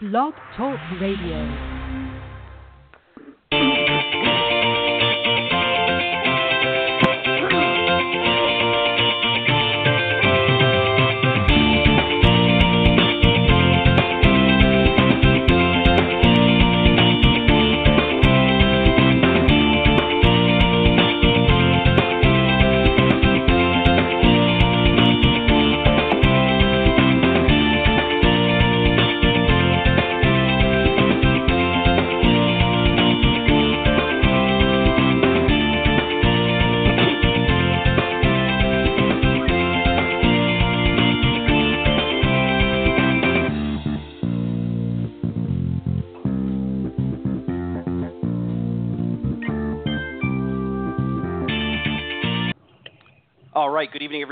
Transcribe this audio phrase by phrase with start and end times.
[0.00, 1.73] Blog Talk Radio.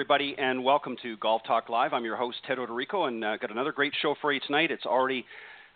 [0.02, 1.92] Everybody, and welcome to Golf Talk Live.
[1.92, 4.73] I'm your host, Ted Oderico, and i uh, got another great show for you tonight.
[4.73, 5.24] It's already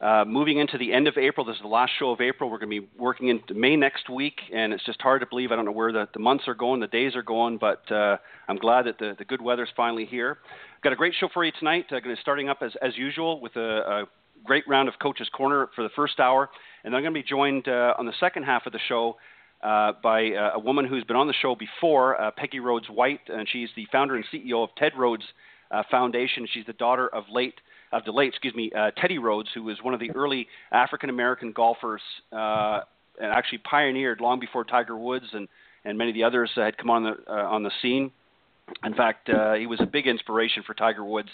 [0.00, 1.46] uh, moving into the end of April.
[1.46, 2.50] This is the last show of April.
[2.50, 5.52] We're going to be working into May next week, and it's just hard to believe.
[5.52, 8.16] I don't know where the, the months are going, the days are going, but uh,
[8.48, 10.38] I'm glad that the, the good weather's finally here.
[10.82, 11.84] Got a great show for you tonight.
[11.90, 14.04] Uh, going to be starting up as, as usual with a, a
[14.44, 16.50] great round of Coach's Corner for the first hour,
[16.82, 19.18] and I'm going to be joined uh, on the second half of the show
[19.66, 23.22] uh, by uh, a woman who's been on the show before, uh, Peggy Rhodes White,
[23.26, 25.24] and she's the founder and CEO of Ted Rhodes
[25.72, 26.46] uh, Foundation.
[26.52, 27.54] She's the daughter of late
[27.92, 31.10] of the late, excuse me, uh, Teddy Rhodes, who was one of the early African
[31.10, 32.00] American golfers
[32.32, 32.80] uh,
[33.20, 35.48] and actually pioneered long before Tiger Woods and,
[35.84, 38.12] and many of the others had come on the on the scene.
[38.84, 39.28] In fact,
[39.58, 41.30] he was a big inspiration for Tiger Woods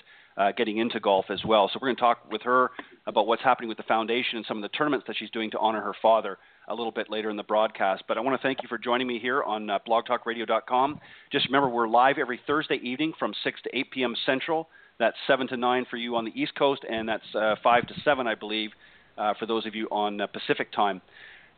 [0.56, 1.68] getting into golf as well.
[1.70, 2.70] So we're going to talk with her
[3.06, 5.58] about what's happening with the foundation and some of the tournaments that she's doing to
[5.58, 8.04] honor her father a little bit later in the broadcast.
[8.08, 11.00] But I want to thank you for joining me here on uh, blogtalkradio.com.
[11.30, 14.14] Just remember, we're live every Thursday evening from 6 to 8 p.m.
[14.26, 14.68] Central.
[14.98, 17.94] That's 7 to 9 for you on the East Coast, and that's uh, 5 to
[18.04, 18.70] 7, I believe,
[19.18, 21.00] uh, for those of you on uh, Pacific time.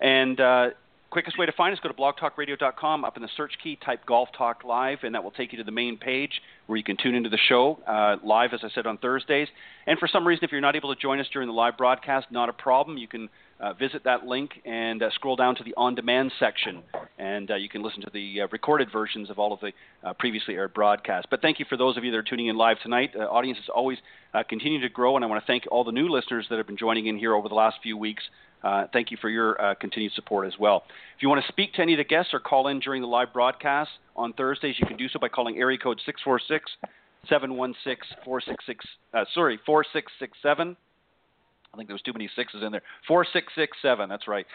[0.00, 0.70] And uh,
[1.10, 3.04] quickest way to find us, go to blogtalkradio.com.
[3.04, 5.64] Up in the search key, type Golf Talk Live, and that will take you to
[5.64, 8.86] the main page where you can tune into the show uh, live, as I said,
[8.86, 9.46] on Thursdays.
[9.86, 12.26] And for some reason, if you're not able to join us during the live broadcast,
[12.32, 12.98] not a problem.
[12.98, 13.28] You can
[13.60, 16.82] uh, visit that link and uh, scroll down to the on demand section,
[17.18, 19.72] and uh, you can listen to the uh, recorded versions of all of the
[20.02, 21.26] uh, previously aired broadcasts.
[21.30, 23.10] But thank you for those of you that are tuning in live tonight.
[23.18, 23.98] Uh, audience is always
[24.48, 26.76] continuing to grow, and I want to thank all the new listeners that have been
[26.76, 28.22] joining in here over the last few weeks.
[28.92, 30.82] Thank you for your continued support as well.
[31.16, 33.08] If you want to speak to any of the guests or call in during the
[33.08, 36.70] live broadcast on Thursdays, you can do so by calling area code 646
[37.28, 38.84] 716 466,
[39.14, 40.76] uh, sorry, 4667.
[41.74, 42.82] I think there was too many sixes in there.
[43.08, 44.46] 4667, that's right.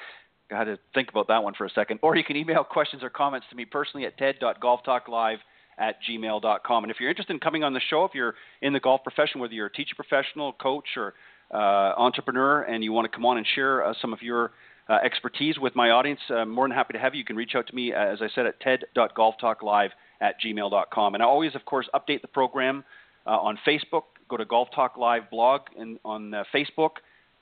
[0.51, 1.99] I had to think about that one for a second.
[2.01, 5.37] Or you can email questions or comments to me personally at ted.golftalklive
[5.77, 6.83] at gmail.com.
[6.83, 9.39] And if you're interested in coming on the show, if you're in the golf profession,
[9.41, 11.13] whether you're a teacher professional, coach, or
[11.53, 14.51] uh, entrepreneur and you want to come on and share uh, some of your
[14.87, 17.19] uh, expertise with my audience, I'm more than happy to have you.
[17.19, 19.89] You can reach out to me, as I said, at ted.golftalklive
[20.21, 21.13] at gmail.com.
[21.13, 22.83] And I always, of course, update the program
[23.25, 24.03] on Facebook.
[24.27, 26.91] Go to Golf Talk Live blog and on Facebook,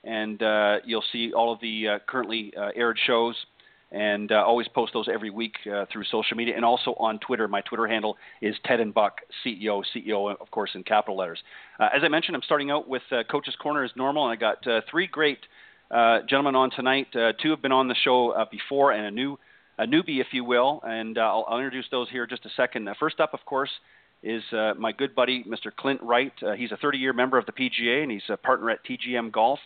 [0.04, 0.40] and
[0.84, 3.34] you'll see all of the currently aired shows
[3.90, 7.48] and uh, always post those every week uh, through social media and also on Twitter.
[7.48, 11.38] My Twitter handle is Ted and Buck CEO, CEO of course in capital letters.
[11.80, 14.36] Uh, as I mentioned, I'm starting out with uh, Coach's Corner as normal, and I
[14.36, 15.38] got uh, three great
[15.90, 17.06] uh, gentlemen on tonight.
[17.40, 19.38] two have been on the show before, and a new
[19.80, 22.88] a newbie, if you will, and I'll, I'll, introduce those here in just a second.
[22.98, 23.70] first up, of course.
[24.24, 24.42] Is
[24.76, 25.70] my good buddy Mr.
[25.74, 26.32] Clint Wright?
[26.56, 29.60] he's a 30-year member of the PGA and he's a partner at TGM Golf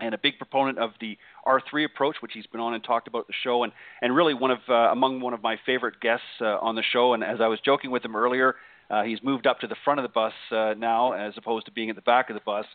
[0.00, 3.26] and a big proponent of the R3 approach, which he's been on and talked about
[3.26, 6.58] the show, and and really one of uh, among one of my favorite guests uh,
[6.58, 7.14] on the show.
[7.14, 8.56] And as I was joking with him earlier,
[8.90, 11.72] uh, he's moved up to the front of the bus uh, now, as opposed to
[11.72, 12.66] being at the back of the bus,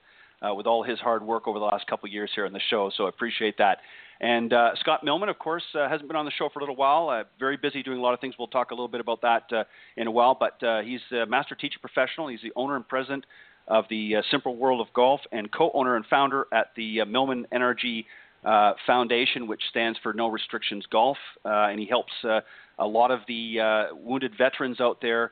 [0.41, 2.61] uh, with all his hard work over the last couple of years here on the
[2.69, 2.91] show.
[2.95, 3.79] So I appreciate that.
[4.19, 7.23] And uh, Scott Millman, of course, hasn't been on the show for a little while.
[7.39, 8.35] Very busy doing a lot of things.
[8.37, 9.49] We'll talk a little bit about that
[9.97, 10.37] in a while.
[10.39, 12.27] But he's a master teacher professional.
[12.27, 13.25] He's the owner and president
[13.71, 18.05] of the uh, Simple World of Golf and co-owner and founder at the uh, NRG
[18.43, 22.41] uh, Foundation, which stands for No Restrictions Golf, uh, and he helps uh,
[22.79, 25.31] a lot of the uh, wounded veterans out there.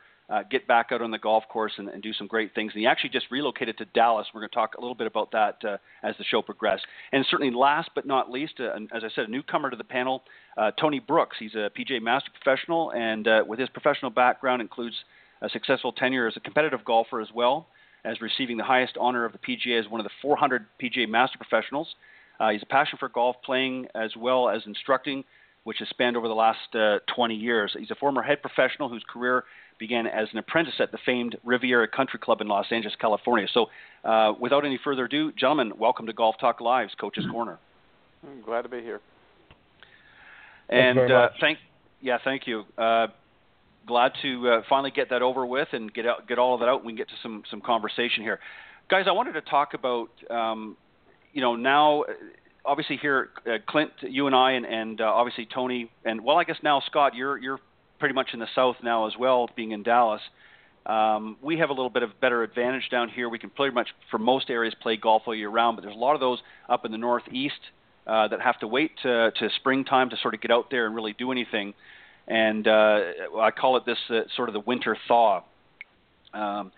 [0.50, 2.72] get back out on the golf course and, and, do some great things.
[2.74, 4.28] And he actually just relocated to Dallas.
[4.34, 5.56] We're going to talk a little bit about that
[6.04, 6.86] as the show progresses.
[7.12, 10.22] And certainly, last but not least, as I said, a newcomer to the panel,
[10.80, 11.36] Tony Brooks.
[11.40, 14.96] He's a PGA Master Professional, and with his professional background, includes
[15.42, 17.68] a successful tenure as a competitive golfer as well
[18.06, 21.38] as receiving the highest honor of the PGA as one of the 400 PGA Master
[21.38, 21.96] Professionals.
[22.40, 25.24] Uh, he's a passion for golf playing as well as instructing,
[25.64, 27.76] which has spanned over the last uh, 20 years.
[27.78, 29.44] He's a former head professional whose career
[29.78, 33.48] began as an apprentice at the famed Riviera Country Club in Los Angeles, California.
[33.54, 33.68] So,
[34.04, 37.58] uh, without any further ado, gentlemen, welcome to Golf Talk Live's Coach's Corner.
[38.26, 39.00] I'm glad to be here.
[40.70, 41.58] And uh, thank,
[42.02, 42.66] yeah, thank you.
[43.90, 46.60] Uh, glad to uh, finally get that over with and get out, get all of
[46.60, 46.78] that out.
[46.78, 48.40] And we can get to some some conversation here,
[48.90, 49.06] guys.
[49.08, 50.78] I wanted to talk about, um,
[51.34, 52.04] you know, now
[52.66, 56.44] obviously here, uh, Clint, you and I, and, and uh, obviously Tony, and well, I
[56.44, 57.60] guess now Scott, you're you're
[58.00, 60.22] pretty much in the south now as well, being in Dallas.
[60.86, 63.30] Um, we have a little bit of better advantage down here.
[63.30, 65.78] We can pretty much, for most areas, play golf all year round.
[65.78, 67.60] But there's a lot of those up in the northeast
[68.08, 70.96] uh, that have to wait to, to springtime to sort of get out there and
[70.96, 71.74] really do anything.
[72.30, 73.00] And uh,
[73.40, 75.44] I call it this uh, sort of the winter thaw.
[76.34, 76.72] Um,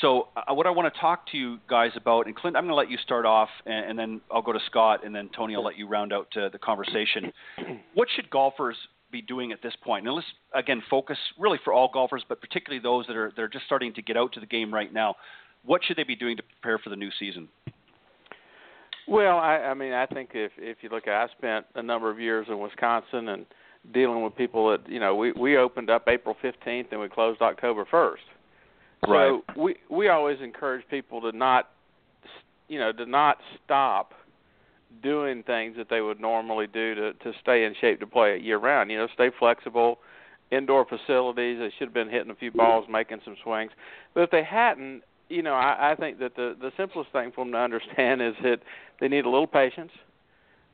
[0.00, 2.70] so, uh, what I want to talk to you guys about, and Clint, I'm going
[2.70, 5.54] to let you start off, and, and, then I'll go to Scott, and then Tony,
[5.54, 7.32] I'll let you round out uh, the conversation.
[7.94, 8.76] What should golfers
[9.10, 10.06] be doing at this point?
[10.06, 13.48] And let's again focus really for all golfers, but particularly those that are that are
[13.48, 15.14] just starting to get out to the game right now.
[15.64, 17.48] What should they be doing to prepare for the new season?
[19.08, 22.10] Well, I, I mean, I think if if you look at, I spent a number
[22.10, 23.46] of years in Wisconsin and
[23.92, 27.40] dealing with people that you know we we opened up April 15th and we closed
[27.40, 28.16] October 1st.
[29.08, 29.40] Right.
[29.56, 31.70] So we we always encourage people to not
[32.68, 34.12] you know to not stop
[35.02, 38.42] doing things that they would normally do to to stay in shape to play it
[38.42, 38.90] year round.
[38.90, 39.98] You know, stay flexible.
[40.50, 41.58] Indoor facilities.
[41.58, 43.72] They should have been hitting a few balls, making some swings.
[44.14, 47.44] But if they hadn't, you know, I, I think that the the simplest thing for
[47.44, 48.58] them to understand is that
[49.00, 49.90] they need a little patience.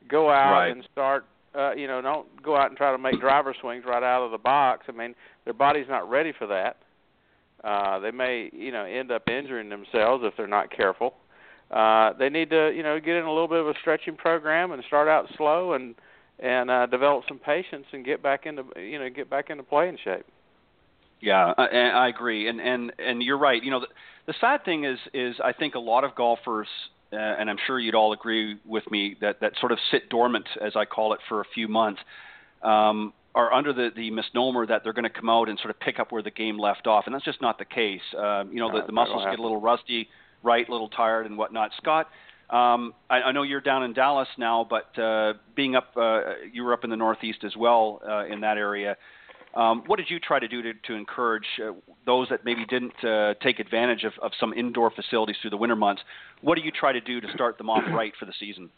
[0.07, 0.69] Go out right.
[0.69, 1.25] and start.
[1.55, 4.31] Uh, you know, don't go out and try to make driver swings right out of
[4.31, 4.85] the box.
[4.89, 5.13] I mean,
[5.45, 6.77] their body's not ready for that.
[7.63, 11.13] Uh, they may, you know, end up injuring themselves if they're not careful.
[11.71, 14.71] Uh, they need to, you know, get in a little bit of a stretching program
[14.71, 15.95] and start out slow and
[16.39, 19.97] and uh, develop some patience and get back into, you know, get back into playing
[20.03, 20.25] shape.
[21.21, 23.63] Yeah, I, I agree, and and and you're right.
[23.63, 23.87] You know, the,
[24.27, 26.67] the sad thing is is I think a lot of golfers,
[27.13, 30.47] uh, and I'm sure you'd all agree with me that that sort of sit dormant,
[30.61, 32.01] as I call it, for a few months.
[32.61, 35.79] Um, are under the, the misnomer that they're going to come out and sort of
[35.79, 38.01] pick up where the game left off, and that's just not the case.
[38.15, 40.07] Um, you know, the, the muscles get a little rusty,
[40.43, 41.71] right, a little tired, and whatnot.
[41.77, 42.09] Scott,
[42.51, 46.21] um, I, I know you're down in Dallas now, but uh, being up, uh,
[46.51, 48.97] you were up in the Northeast as well uh, in that area.
[49.55, 51.73] Um, what did you try to do to, to encourage uh,
[52.05, 55.75] those that maybe didn't uh, take advantage of, of some indoor facilities through the winter
[55.75, 56.01] months?
[56.41, 58.69] What do you try to do to start them off right for the season?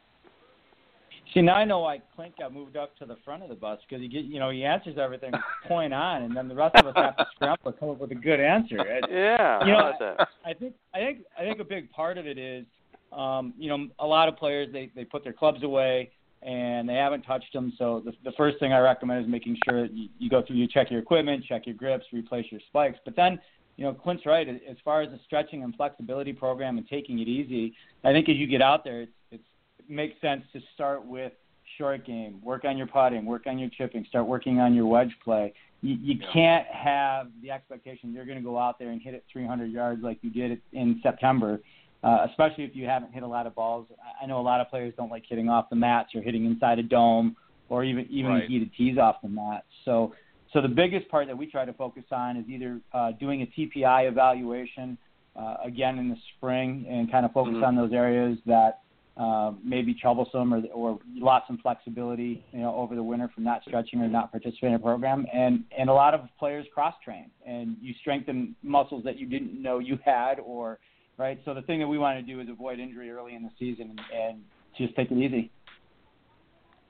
[1.33, 3.79] See, now I know why Clint got moved up to the front of the bus
[3.87, 5.31] because he get, you know, he answers everything
[5.67, 8.11] point on, and then the rest of us have to scramble to come up with
[8.11, 8.77] a good answer.
[9.09, 12.37] yeah, you know, I, I think I think I think a big part of it
[12.37, 12.65] is,
[13.11, 16.11] um, you know, a lot of players they they put their clubs away
[16.45, 17.73] and they haven't touched them.
[17.77, 20.67] So the, the first thing I recommend is making sure you, you go through, you
[20.67, 22.99] check your equipment, check your grips, replace your spikes.
[23.03, 23.39] But then,
[23.77, 24.47] you know, Clint's right.
[24.47, 28.35] As far as the stretching and flexibility program and taking it easy, I think as
[28.35, 29.43] you get out there, it's, it's
[29.89, 31.33] makes sense to start with
[31.79, 35.13] short game, work on your putting, work on your chipping, start working on your wedge
[35.23, 35.51] play.
[35.81, 36.27] You, you yeah.
[36.31, 40.03] can't have the expectation you're going to go out there and hit it 300 yards
[40.03, 41.59] like you did in September,
[42.05, 43.87] uh, especially if you haven't hit a lot of balls.
[44.21, 46.77] I know a lot of players don't like hitting off the mats or hitting inside
[46.77, 47.35] a dome
[47.67, 48.47] or even even right.
[48.47, 49.65] heated tees off the mat.
[49.85, 50.13] So
[50.53, 53.59] so the biggest part that we try to focus on is either uh, doing a
[53.59, 54.97] TPI evaluation
[55.35, 57.63] uh, again in the spring and kind of focus mm-hmm.
[57.63, 58.81] on those areas that
[59.17, 63.45] uh, may be troublesome or, or lost some flexibility, you know, over the winter from
[63.45, 65.25] not stretching or not participating in a program.
[65.33, 69.59] And and a lot of players cross train, and you strengthen muscles that you didn't
[69.59, 70.79] know you had, or
[71.17, 71.39] right.
[71.45, 73.95] So the thing that we want to do is avoid injury early in the season
[74.13, 74.41] and,
[74.77, 75.49] just take it easy.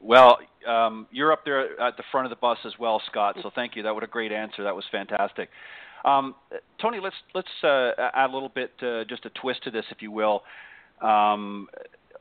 [0.02, 3.38] Well, um, you're up there at the front of the bus as well, Scott.
[3.44, 3.84] So thank you.
[3.84, 4.64] That was a great answer.
[4.64, 5.50] That was fantastic.
[6.04, 6.34] Um,
[6.82, 10.02] Tony, let's let's uh, add a little bit, uh, just a twist to this, if
[10.02, 10.42] you will.
[11.00, 11.68] Um,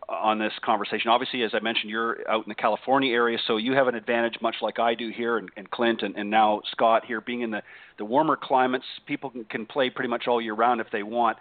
[0.08, 1.10] on this conversation.
[1.10, 4.34] Obviously, as I mentioned, you're out in the California area, so you have an advantage,
[4.42, 7.50] much like I do here, and, and Clint, and, and now Scott here, being in
[7.50, 7.62] the,
[7.98, 8.84] the warmer climates.
[9.06, 11.38] People can, can play pretty much all year round if they want.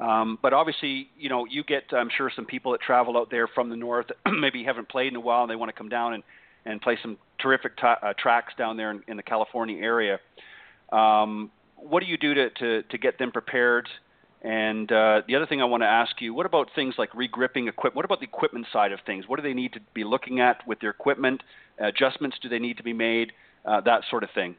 [0.00, 3.46] Um, but obviously, you know, you get, I'm sure, some people that travel out there
[3.46, 6.14] from the north, maybe haven't played in a while, and they want to come down
[6.14, 6.22] and,
[6.64, 10.18] and play some terrific t- uh, tracks down there in, in the California area.
[10.92, 13.88] Um, what do you do to, to, to get them prepared?
[14.42, 17.68] And uh, the other thing I want to ask you, what about things like regripping
[17.68, 17.96] equipment?
[17.96, 19.24] What about the equipment side of things?
[19.26, 21.42] What do they need to be looking at with their equipment?
[21.78, 23.32] Adjustments do they need to be made?
[23.64, 24.56] Uh, that sort of thing.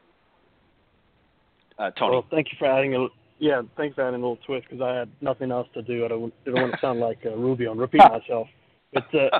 [1.78, 2.12] Uh, Tony.
[2.12, 3.06] Well, thank you for adding a
[3.38, 6.04] yeah, thanks for adding a little twist because I had nothing else to do.
[6.04, 8.48] I don't, I don't want to sound like uh, Rubio and repeat myself.
[8.92, 9.38] But uh,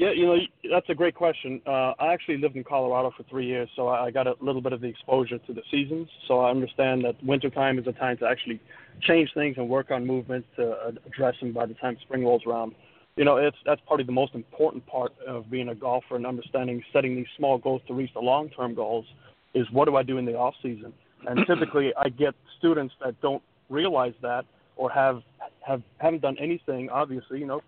[0.00, 0.36] Yeah, you know
[0.72, 1.60] that's a great question.
[1.66, 4.72] Uh, I actually lived in Colorado for three years, so I got a little bit
[4.72, 6.08] of the exposure to the seasons.
[6.26, 8.62] So I understand that wintertime is a time to actually
[9.02, 12.74] change things and work on movements to address them by the time spring rolls around.
[13.16, 16.82] You know, it's that's probably the most important part of being a golfer and understanding
[16.94, 19.04] setting these small goals to reach the long-term goals.
[19.52, 20.94] Is what do I do in the off season?
[21.28, 24.44] And typically, I get students that don't realize that
[24.76, 25.22] or have
[25.66, 26.88] have haven't done anything.
[26.90, 27.60] Obviously, you know,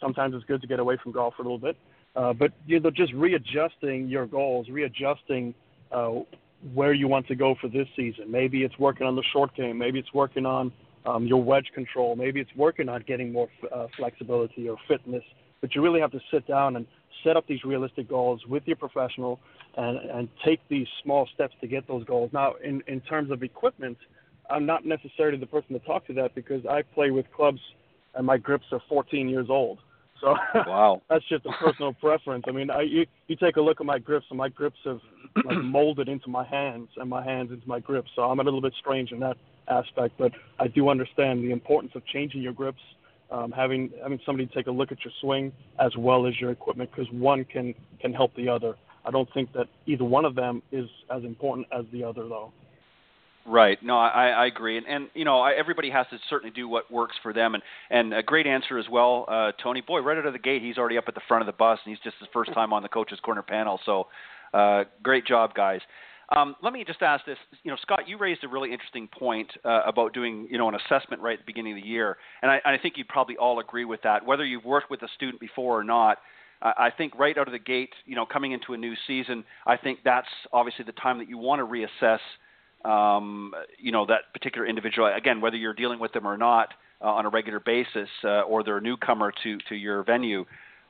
[0.00, 1.76] sometimes it's good to get away from golf for a little bit.
[2.14, 5.54] Uh, but you know, just readjusting your goals, readjusting
[5.92, 6.10] uh,
[6.74, 8.30] where you want to go for this season.
[8.30, 9.78] Maybe it's working on the short game.
[9.78, 10.72] Maybe it's working on
[11.06, 12.16] um, your wedge control.
[12.16, 15.22] Maybe it's working on getting more uh, flexibility or fitness.
[15.60, 16.86] But you really have to sit down and
[17.24, 19.40] set up these realistic goals with your professional
[19.76, 22.30] and, and take these small steps to get those goals.
[22.32, 23.98] Now, in, in terms of equipment,
[24.50, 27.60] I'm not necessarily the person to talk to that because I play with clubs
[28.14, 29.78] and my grips are 14 years old.
[30.20, 32.44] So wow, that's just a personal preference.
[32.46, 35.00] I mean, I, you you take a look at my grips, and my grips have
[35.44, 38.10] like molded into my hands, and my hands into my grips.
[38.14, 39.36] So I'm a little bit strange in that
[39.68, 42.82] aspect, but I do understand the importance of changing your grips,
[43.30, 46.90] um, having having somebody take a look at your swing as well as your equipment,
[46.90, 48.76] because one can can help the other.
[49.04, 52.52] I don't think that either one of them is as important as the other, though.
[53.46, 53.82] Right.
[53.82, 56.90] No, I, I agree, and, and you know, I, everybody has to certainly do what
[56.90, 59.80] works for them, and and a great answer as well, uh, Tony.
[59.80, 61.78] Boy, right out of the gate, he's already up at the front of the bus,
[61.84, 63.80] and he's just his first time on the coaches' corner panel.
[63.86, 64.08] So,
[64.52, 65.80] uh, great job, guys.
[66.36, 67.38] Um, let me just ask this.
[67.62, 70.74] You know, Scott, you raised a really interesting point uh, about doing, you know, an
[70.74, 73.58] assessment right at the beginning of the year, and I, I think you probably all
[73.58, 74.24] agree with that.
[74.24, 76.18] Whether you've worked with a student before or not,
[76.62, 79.78] I think right out of the gate, you know, coming into a new season, I
[79.78, 82.18] think that's obviously the time that you want to reassess
[82.84, 85.12] um, you know that particular individual.
[85.14, 86.68] Again, whether you're dealing with them or not
[87.02, 90.44] uh, on a regular basis, uh, or they're a newcomer to to your venue.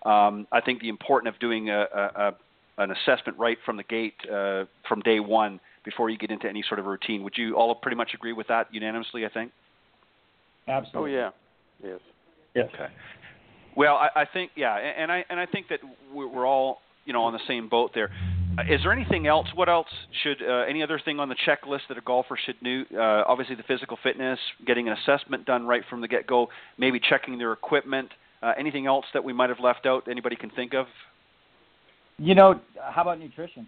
[0.04, 2.34] Um, I think the importance of doing a, a, a
[2.78, 6.64] an assessment right from the gate uh, from day one before you get into any
[6.66, 7.22] sort of routine.
[7.24, 9.24] Would you all pretty much agree with that unanimously?
[9.26, 9.52] I think.
[10.68, 11.12] Absolutely.
[11.12, 11.30] Oh yeah.
[11.82, 12.00] Yes.
[12.54, 12.68] Yes.
[12.74, 12.92] Okay.
[13.76, 15.80] Well, I, I think yeah, and I and I think that
[16.12, 18.10] we're all you know on the same boat there.
[18.60, 19.46] Uh, is there anything else?
[19.54, 19.86] What else
[20.22, 22.84] should uh, any other thing on the checklist that a golfer should do?
[22.94, 26.48] Uh, obviously, the physical fitness, getting an assessment done right from the get-go,
[26.78, 28.10] maybe checking their equipment.
[28.42, 30.08] Uh, anything else that we might have left out?
[30.10, 30.86] Anybody can think of?
[32.18, 33.66] You know, how about nutrition?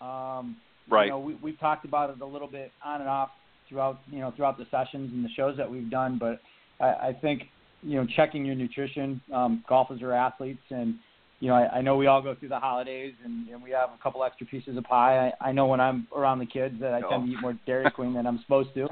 [0.00, 0.56] Um,
[0.88, 1.06] right.
[1.06, 3.30] You know, we, we've talked about it a little bit on and off
[3.68, 6.40] throughout you know throughout the sessions and the shows that we've done, but
[6.80, 7.42] I, I think
[7.82, 9.20] you know checking your nutrition.
[9.34, 10.96] Um, golfers are athletes, and
[11.40, 13.90] you know, I, I know we all go through the holidays and, and we have
[13.98, 15.32] a couple extra pieces of pie.
[15.40, 17.90] I, I know when I'm around the kids that I tend to eat more Dairy
[17.94, 18.88] Queen than I'm supposed to.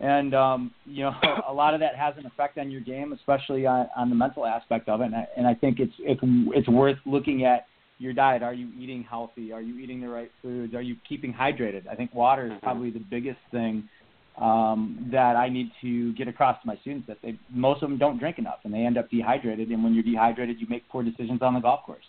[0.00, 1.12] And um, you know,
[1.48, 4.44] a lot of that has an effect on your game, especially on, on the mental
[4.44, 5.06] aspect of it.
[5.06, 7.66] And I, and I think it's it's it's worth looking at
[7.98, 8.42] your diet.
[8.42, 9.52] Are you eating healthy?
[9.52, 10.74] Are you eating the right foods?
[10.74, 11.86] Are you keeping hydrated?
[11.86, 12.64] I think water is mm-hmm.
[12.64, 13.88] probably the biggest thing
[14.40, 17.98] um, that I need to get across to my students that they most of them
[17.98, 19.68] don't drink enough and they end up dehydrated.
[19.68, 22.04] And when you're dehydrated, you make poor decisions on the golf course.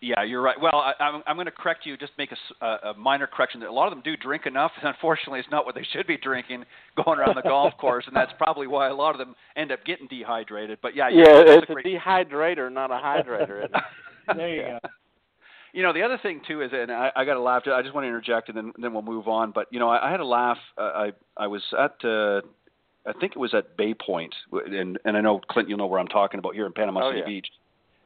[0.00, 0.56] Yeah, you're right.
[0.60, 1.96] Well, I, I'm, I'm going to correct you.
[1.96, 2.30] Just make
[2.60, 3.60] a, a minor correction.
[3.60, 6.06] That a lot of them do drink enough, and unfortunately, it's not what they should
[6.06, 6.64] be drinking
[7.04, 9.84] going around the golf course, and that's probably why a lot of them end up
[9.84, 10.78] getting dehydrated.
[10.82, 13.66] But yeah, yeah, it's a, a dehydrator, not a hydrator.
[14.36, 14.88] there you go.
[15.72, 17.62] You know, the other thing too is, and I, I got to laugh.
[17.66, 19.50] I just want to interject, and then then we'll move on.
[19.52, 20.58] But you know, I, I had a laugh.
[20.76, 22.40] Uh, I I was at, uh,
[23.06, 26.00] I think it was at Bay Point, and and I know Clint, you'll know where
[26.00, 27.26] I'm talking about here in Panama oh, City yeah.
[27.26, 27.48] Beach.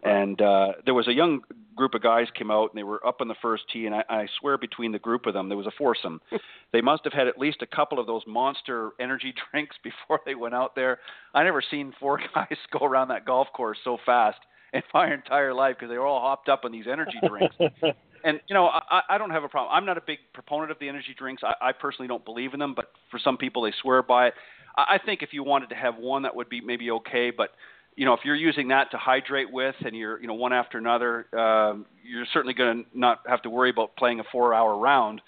[0.05, 1.43] And uh, there was a young
[1.77, 4.05] group of guys came out, and they were up on the first tee, and I,
[4.09, 6.21] I swear between the group of them, there was a foursome.
[6.73, 10.35] they must have had at least a couple of those monster energy drinks before they
[10.35, 10.99] went out there.
[11.35, 14.39] I never seen four guys go around that golf course so fast
[14.75, 17.55] in my entire life because they were all hopped up on these energy drinks.
[18.25, 19.75] and you know, I, I don't have a problem.
[19.75, 21.43] I'm not a big proponent of the energy drinks.
[21.45, 24.35] I, I personally don't believe in them, but for some people, they swear by it.
[24.77, 27.31] I, I think if you wanted to have one, that would be maybe okay.
[27.31, 27.51] But
[27.97, 30.79] you know, if you're using that to hydrate with, and you're you know one after
[30.79, 35.21] another, um, you're certainly going to not have to worry about playing a four-hour round.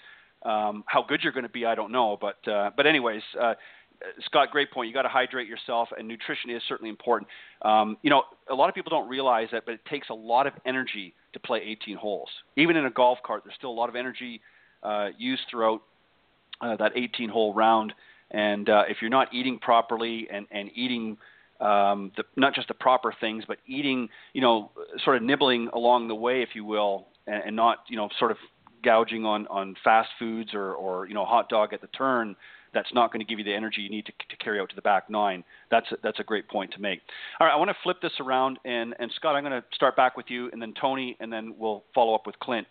[0.43, 3.55] Um, how good you're going to be, I don't know, but uh, but anyways, uh,
[4.25, 4.87] Scott, great point.
[4.87, 7.29] You got to hydrate yourself, and nutrition is certainly important.
[7.61, 10.47] Um, you know, a lot of people don't realize that, but it takes a lot
[10.47, 12.29] of energy to play 18 holes.
[12.55, 14.41] Even in a golf cart, there's still a lot of energy
[14.83, 15.81] uh, used throughout
[16.61, 17.93] uh, that 18-hole round.
[18.31, 21.17] And uh, if you're not eating properly and and eating
[21.61, 24.71] um, the, not just the proper things, but eating, you know,
[25.03, 28.31] sort of nibbling along the way, if you will, and, and not, you know, sort
[28.31, 28.37] of
[28.83, 32.35] gouging on on fast foods or or you know hot dog at the turn
[32.75, 34.75] that's not going to give you the energy you need to, to carry out to
[34.75, 35.43] the back nine.
[35.71, 36.99] That's a, that's a great point to make.
[37.39, 39.95] All right, I want to flip this around, and, and Scott, I'm going to start
[39.95, 42.67] back with you, and then Tony, and then we'll follow up with Clint.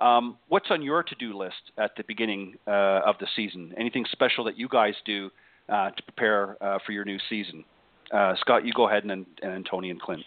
[0.00, 3.72] Um, what's on your to-do list at the beginning uh, of the season?
[3.78, 5.30] Anything special that you guys do
[5.68, 7.64] uh, to prepare uh, for your new season?
[8.12, 10.24] Uh, Scott, you go ahead, and then, and then Tony and Clint.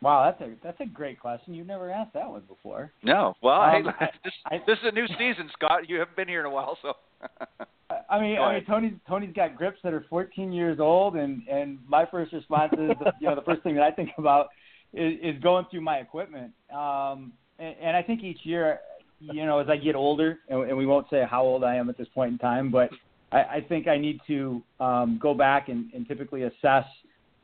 [0.00, 1.54] Wow, that's a that's a great question.
[1.54, 2.92] You've never asked that one before.
[3.02, 5.88] No, well, Um, hey, this, I- this is a new season, Scott.
[5.88, 6.94] You haven't been here in a while, so.
[8.10, 8.64] I mean, I mean.
[8.64, 12.90] Tony's Tony's got grips that are 14 years old, and and my first response is,
[13.20, 14.48] you know, the first thing that I think about
[14.92, 16.52] is, is going through my equipment.
[16.74, 18.80] Um, and, and I think each year,
[19.20, 21.88] you know, as I get older, and, and we won't say how old I am
[21.88, 22.90] at this point in time, but
[23.32, 26.84] I, I think I need to um, go back and, and typically assess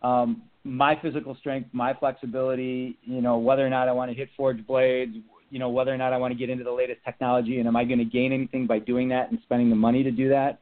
[0.03, 4.29] um, my physical strength, my flexibility, you know, whether or not I want to hit
[4.37, 5.17] forged blades,
[5.55, 7.77] you know, whether or not I want to get into the latest technology and am
[7.77, 10.59] I going to gain anything by doing that and spending the money to do that.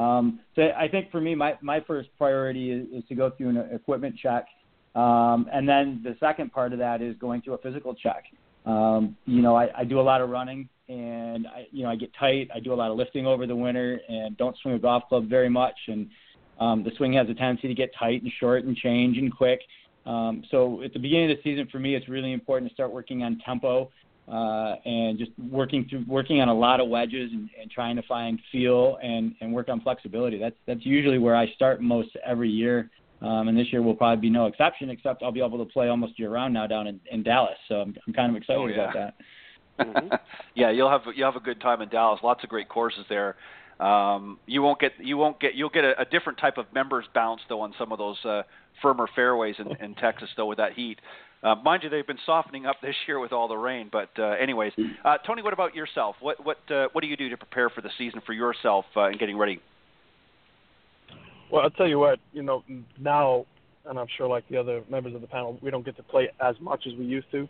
[0.00, 3.48] Um, so I think for me, my, my first priority is, is to go through
[3.48, 4.46] an equipment check.
[4.94, 8.26] Um, and then the second part of that is going through a physical check.
[8.64, 11.96] Um, you know, I, I do a lot of running and I, you know, I
[11.96, 12.48] get tight.
[12.54, 15.28] I do a lot of lifting over the winter and don't swing a golf club
[15.28, 15.74] very much.
[15.88, 16.08] And
[16.60, 19.62] um, the swing has a tendency to get tight and short and change and quick.
[20.06, 22.92] Um, so at the beginning of the season, for me, it's really important to start
[22.92, 23.90] working on tempo
[24.30, 28.02] uh, and just working through working on a lot of wedges and, and trying to
[28.02, 30.38] find feel and, and work on flexibility.
[30.38, 32.90] That's that's usually where I start most every year.
[33.20, 35.88] Um, and this year will probably be no exception, except I'll be able to play
[35.88, 37.56] almost year round now down in, in Dallas.
[37.66, 38.90] So I'm, I'm kind of excited Oh, yeah.
[38.90, 39.14] about that.
[39.86, 40.14] Mm-hmm.
[40.54, 42.20] yeah, you'll have you'll have a good time in Dallas.
[42.22, 43.36] Lots of great courses there.
[43.80, 47.04] Um, you won't get you won't get you'll get a, a different type of members
[47.14, 48.42] bounce though on some of those uh,
[48.82, 50.98] firmer fairways in, in Texas though with that heat.
[51.42, 53.88] Uh, mind you, they've been softening up this year with all the rain.
[53.90, 54.72] But uh, anyways,
[55.04, 56.16] uh, Tony, what about yourself?
[56.20, 59.04] What what uh, what do you do to prepare for the season for yourself uh,
[59.04, 59.60] and getting ready?
[61.50, 62.62] Well, I'll tell you what, you know,
[63.00, 63.46] now,
[63.86, 66.28] and I'm sure like the other members of the panel, we don't get to play
[66.40, 67.48] as much as we used to.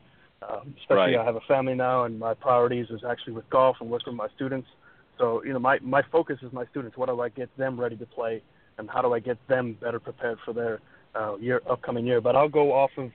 [0.48, 1.16] Um, especially, Right.
[1.16, 4.18] I have a family now, and my priorities is actually with golf and working with
[4.18, 4.68] my students.
[5.18, 6.96] So, you know, my my focus is my students.
[6.96, 8.40] What do I get them ready to play,
[8.78, 10.80] and how do I get them better prepared for their
[11.16, 12.20] uh, year upcoming year?
[12.20, 13.10] But I'll go off of,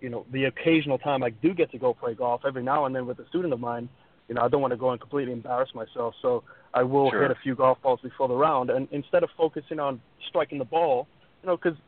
[0.00, 2.94] you know, the occasional time I do get to go play golf every now and
[2.94, 3.88] then with a student of mine.
[4.28, 6.42] You know, I don't want to go and completely embarrass myself, so
[6.74, 7.22] I will Sure.
[7.22, 8.70] hit a few golf balls before the round.
[8.70, 11.06] And instead of focusing on striking the ball,
[11.42, 11.78] you know, because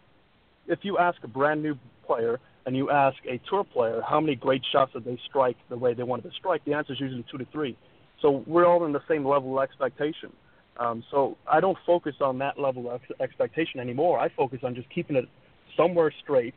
[0.68, 4.37] if you ask a brand new player and you ask a tour player how many
[4.37, 7.24] great shots did they strike the way they wanted to strike, the answer is usually
[7.30, 7.76] two to three.
[8.20, 10.32] So we're all in the same level of expectation.
[10.76, 14.20] Um, so I don't focus on that level of ex- expectation anymore.
[14.20, 15.28] I focus on just keeping it
[15.76, 16.54] somewhere straight,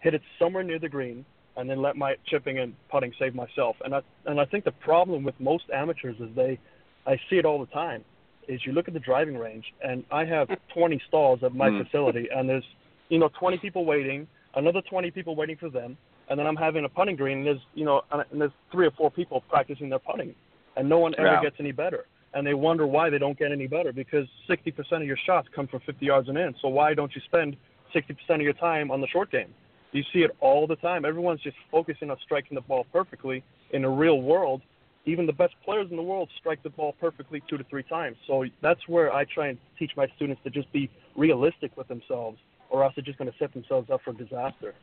[0.00, 1.24] hit it somewhere near the green,
[1.56, 3.76] and then let my chipping and putting save myself.
[3.84, 6.58] And I and I think the problem with most amateurs is they,
[7.06, 8.04] I see it all the time,
[8.48, 11.84] is you look at the driving range and I have 20 stalls at my Mm.
[11.84, 12.64] facility and there's
[13.08, 15.96] you know 20 people waiting, another 20 people waiting for them,
[16.28, 18.92] and then I'm having a putting green and there's you know and there's three or
[18.92, 20.34] four people practicing their putting,
[20.76, 21.42] and no one ever Yeah.
[21.42, 22.06] gets any better.
[22.32, 25.66] And they wonder why they don't get any better because 60% of your shots come
[25.66, 26.54] from 50 yards and in.
[26.62, 27.56] So why don't you spend
[27.92, 29.52] 60% of your time on the short game?
[29.92, 31.04] You see it all the time.
[31.04, 33.42] Everyone's just focusing on striking the ball perfectly.
[33.72, 34.62] In the real world,
[35.04, 38.16] even the best players in the world strike the ball perfectly two to three times.
[38.26, 42.38] So that's where I try and teach my students to just be realistic with themselves,
[42.68, 44.74] or else they're just going to set themselves up for disaster.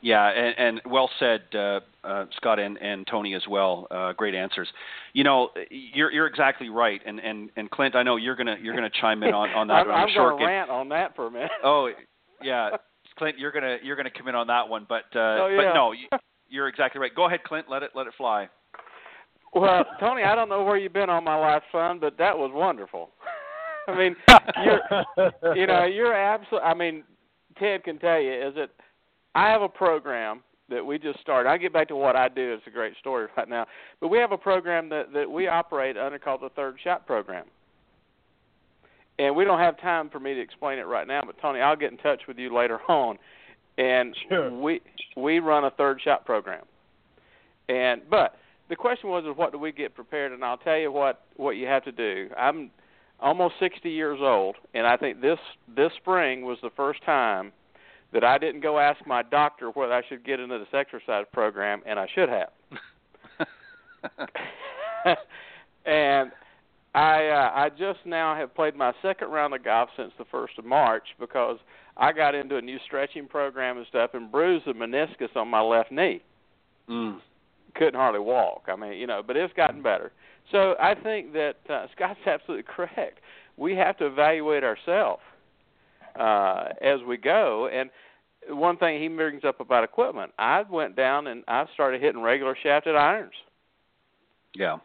[0.00, 3.86] Yeah, and, and well said, uh, uh, Scott and, and Tony as well.
[3.90, 4.68] Uh, great answers.
[5.14, 8.74] You know, you're you're exactly right, and and and Clint, I know you're gonna you're
[8.74, 11.16] gonna chime in on on that I'm, I'm the short going to rant on that
[11.16, 11.50] for a minute.
[11.64, 11.88] Oh,
[12.42, 12.76] yeah,
[13.18, 15.92] Clint, you're gonna you're gonna come in on that one, but uh, Oh, but no,
[15.92, 16.08] you,
[16.48, 17.14] you're exactly right.
[17.14, 17.66] Go ahead, Clint.
[17.68, 18.48] Let it let it fly.
[19.54, 22.50] Well, Tony, I don't know where you've been all my life, son, but that was
[22.52, 23.10] wonderful.
[23.88, 24.16] I mean,
[24.64, 26.66] you're you know, you're absolutely.
[26.66, 27.04] I mean,
[27.58, 28.70] Ted can tell you is that
[29.34, 31.48] I have a program that we just started.
[31.48, 32.54] I'll get back to what I do.
[32.54, 33.66] It's a great story right now,
[34.00, 37.44] but we have a program that that we operate under called the Third Shot Program.
[39.18, 41.76] And we don't have time for me to explain it right now, but Tony, I'll
[41.76, 43.18] get in touch with you later on.
[43.78, 44.50] And Sure.
[44.50, 44.80] we
[45.16, 46.64] we run a third shot program.
[47.68, 48.36] And but
[48.68, 51.52] the question was is what do we get prepared and I'll tell you what what
[51.52, 52.28] you have to do.
[52.36, 52.70] I'm
[53.20, 55.38] almost 60 years old and I think this
[55.74, 57.52] this spring was the first time
[58.12, 61.82] that I didn't go ask my doctor whether I should get into this exercise program
[61.84, 62.50] and I should have.
[65.86, 66.30] and
[66.94, 70.58] I uh, I just now have played my second round of golf since the first
[70.58, 71.58] of March because
[71.96, 75.60] I got into a new stretching program and stuff and bruised the meniscus on my
[75.60, 76.22] left knee.
[76.88, 77.18] Mm.
[77.74, 78.64] Couldn't hardly walk.
[78.68, 80.12] I mean, you know, but it's gotten better.
[80.52, 83.18] So I think that uh, Scott's absolutely correct.
[83.56, 85.22] we have to evaluate ourselves
[86.18, 87.68] uh, as we go.
[87.72, 87.90] And
[88.48, 92.56] one thing he brings up about equipment, I went down and I started hitting regular
[92.62, 93.32] shafted irons.
[94.54, 94.76] Yeah.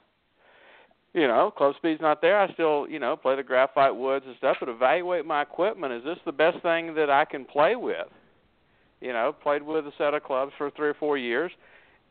[1.13, 2.39] You know, club speed's not there.
[2.39, 5.93] I still, you know, play the graphite woods and stuff, but evaluate my equipment.
[5.93, 8.07] Is this the best thing that I can play with?
[9.01, 11.51] You know, played with a set of clubs for three or four years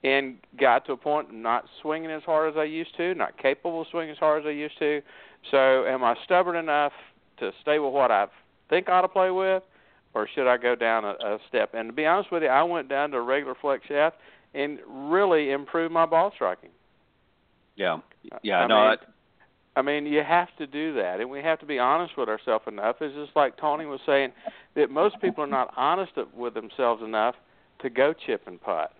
[0.02, 3.82] and got to a point not swinging as hard as I used to, not capable
[3.82, 5.00] of swinging as hard as I used to.
[5.50, 6.92] So, am I stubborn enough
[7.38, 8.26] to stay with what I
[8.70, 9.62] think I ought to play with,
[10.14, 11.74] or should I go down a, a step?
[11.74, 14.16] And to be honest with you, I went down to a regular flex shaft
[14.54, 16.70] and really improved my ball striking.
[17.78, 17.98] Yeah,
[18.42, 18.88] yeah, I no.
[18.88, 18.96] Mean,
[19.76, 22.64] I mean, you have to do that, and we have to be honest with ourselves
[22.66, 22.96] enough.
[23.00, 24.32] It's just like Tony was saying
[24.74, 27.36] that most people are not honest with themselves enough
[27.82, 28.92] to go chip and putt.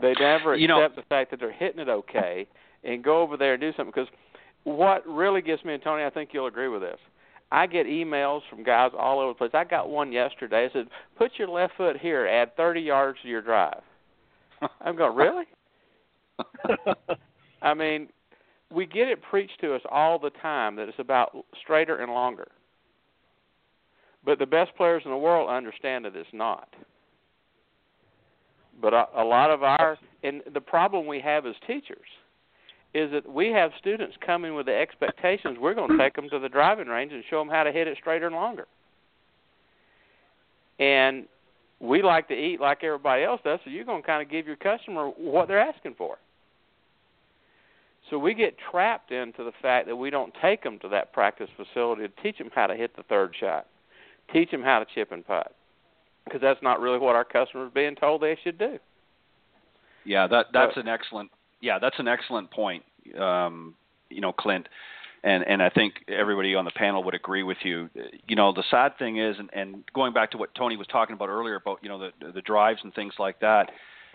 [0.00, 2.46] They never you accept know, the fact that they're hitting it okay
[2.84, 3.92] and go over there and do something.
[3.94, 4.12] Because
[4.64, 6.98] what really gets me, and Tony, I think you'll agree with this.
[7.50, 9.50] I get emails from guys all over the place.
[9.54, 10.66] I got one yesterday.
[10.66, 12.26] It said, "Put your left foot here.
[12.26, 13.82] Add 30 yards to your drive."
[14.82, 15.44] I'm going, really?
[17.62, 18.08] I mean,
[18.72, 22.48] we get it preached to us all the time that it's about straighter and longer.
[24.24, 26.68] But the best players in the world understand that it's not.
[28.80, 31.98] But a, a lot of our and the problem we have as teachers
[32.92, 36.38] is that we have students coming with the expectations we're going to take them to
[36.38, 38.66] the driving range and show them how to hit it straighter and longer.
[40.78, 41.26] And
[41.78, 44.46] we like to eat like everybody else does, so you're going to kind of give
[44.46, 46.18] your customer what they're asking for.
[48.10, 51.48] So we get trapped into the fact that we don't take them to that practice
[51.56, 53.66] facility to teach them how to hit the third shot,
[54.32, 55.54] teach them how to chip and putt,
[56.24, 58.78] because that's not really what our customers are being told they should do.
[60.04, 61.30] Yeah, that that's an excellent.
[61.60, 62.82] Yeah, that's an excellent point.
[63.18, 63.74] Um,
[64.08, 64.66] you know, Clint,
[65.22, 67.90] and and I think everybody on the panel would agree with you.
[68.26, 71.14] You know, the sad thing is, and, and going back to what Tony was talking
[71.14, 73.70] about earlier about you know the the drives and things like that,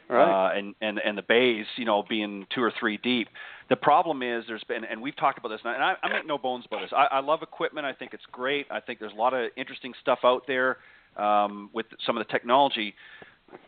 [0.10, 0.48] right.
[0.48, 3.28] uh, and and and the bays, you know, being two or three deep.
[3.70, 6.38] The problem is there's been, and we've talked about this, and I, I make no
[6.38, 6.92] bones about this.
[6.96, 7.86] I, I love equipment.
[7.86, 8.68] I think it's great.
[8.70, 10.78] I think there's a lot of interesting stuff out there
[11.18, 12.94] um, with some of the technology,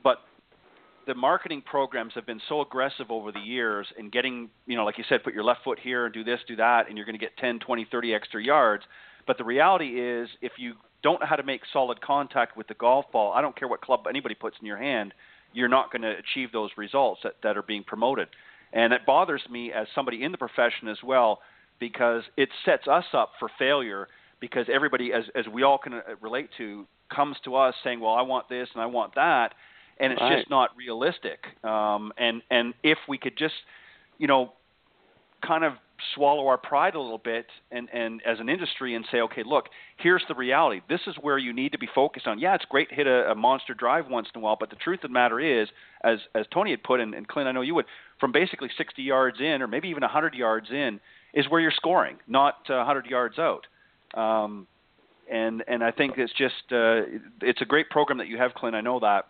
[0.04, 0.20] but
[1.08, 4.98] the marketing programs have been so aggressive over the years in getting, you know, like
[4.98, 7.18] you said, put your left foot here and do this, do that, and you're going
[7.18, 8.84] to get 10, 20, 30 extra yards.
[9.26, 10.74] But the reality is, if you
[11.04, 13.82] don't know how to make solid contact with the golf ball, I don't care what
[13.82, 15.14] club anybody puts in your hand,
[15.58, 18.28] you're not going to achieve those results that, that are being promoted.
[18.74, 21.40] And it bothers me as somebody in the profession as well
[21.80, 24.08] because it sets us up for failure
[24.40, 28.14] because everybody, as, as we all can uh, relate to, comes to us saying, well,
[28.14, 29.54] I want this and I want that
[30.00, 30.38] and it's right.
[30.38, 31.40] just not realistic.
[31.64, 33.56] Um, and and if we could just,
[34.18, 34.54] you know,
[35.46, 35.74] kind of
[36.14, 39.66] swallow our pride a little bit and and as an industry and say, okay, look,
[39.98, 40.82] here's the reality.
[40.90, 42.40] This is where you need to be focused on.
[42.40, 44.76] Yeah, it's great to hit a, a monster drive once in a while, but the
[44.76, 45.68] truth of the matter is,
[46.04, 47.86] as as Tony had put in, and Clint, I know you would,
[48.20, 51.00] from basically 60 yards in or maybe even 100 yards in
[51.34, 53.66] is where you're scoring, not uh, 100 yards out.
[54.14, 54.68] Um,
[55.32, 57.02] and and I think it's just uh,
[57.42, 58.76] it's a great program that you have, Clint.
[58.76, 59.26] I know that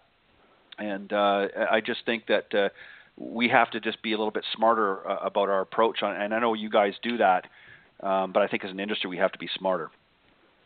[0.80, 2.70] and uh, I just think that uh,
[3.18, 6.16] we have to just be a little bit smarter uh, about our approach on.
[6.16, 7.46] And I know you guys do that,
[8.02, 9.90] um, but I think as an industry we have to be smarter.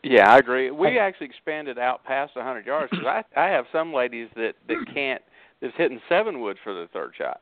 [0.04, 0.72] Yeah, I agree.
[0.72, 4.86] We actually expanded out past 100 yards because I I have some ladies that that
[4.94, 5.22] can't
[5.62, 7.42] that's hitting seven wood for the third shot.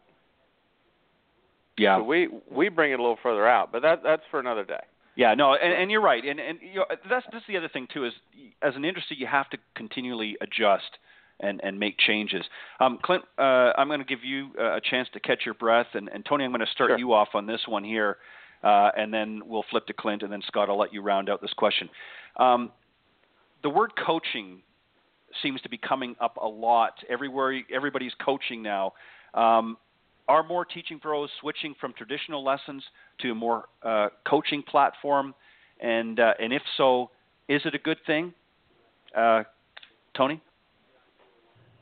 [1.78, 1.98] Yeah.
[1.98, 4.82] So we we bring it a little further out, but that that's for another day.
[5.16, 7.88] Yeah, no, and, and you're right, and and you know, that's that's the other thing
[7.94, 8.14] too is
[8.62, 10.98] as an industry you have to continually adjust
[11.40, 12.44] and, and make changes.
[12.80, 16.10] Um, Clint, uh, I'm going to give you a chance to catch your breath, and,
[16.10, 17.00] and Tony, I'm going to start sure.
[17.00, 18.18] you off on this one here,
[18.64, 21.42] uh, and then we'll flip to Clint, and then Scott, I'll let you round out
[21.42, 21.90] this question.
[22.38, 22.72] Um,
[23.64, 24.62] the word coaching
[25.42, 27.62] seems to be coming up a lot everywhere.
[27.74, 28.94] Everybody's coaching now.
[29.34, 29.78] Um,
[30.28, 32.84] are more teaching pros switching from traditional lessons
[33.22, 35.34] to a more uh, coaching platform?
[35.82, 37.10] And uh, and if so,
[37.48, 38.34] is it a good thing?
[39.16, 39.44] Uh,
[40.16, 40.42] Tony?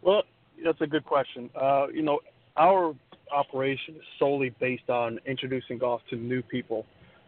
[0.01, 0.23] Well,
[0.63, 1.49] that's a good question.
[1.59, 2.19] Uh, you know,
[2.55, 2.95] our
[3.31, 6.85] operation is solely based on introducing golf to new people.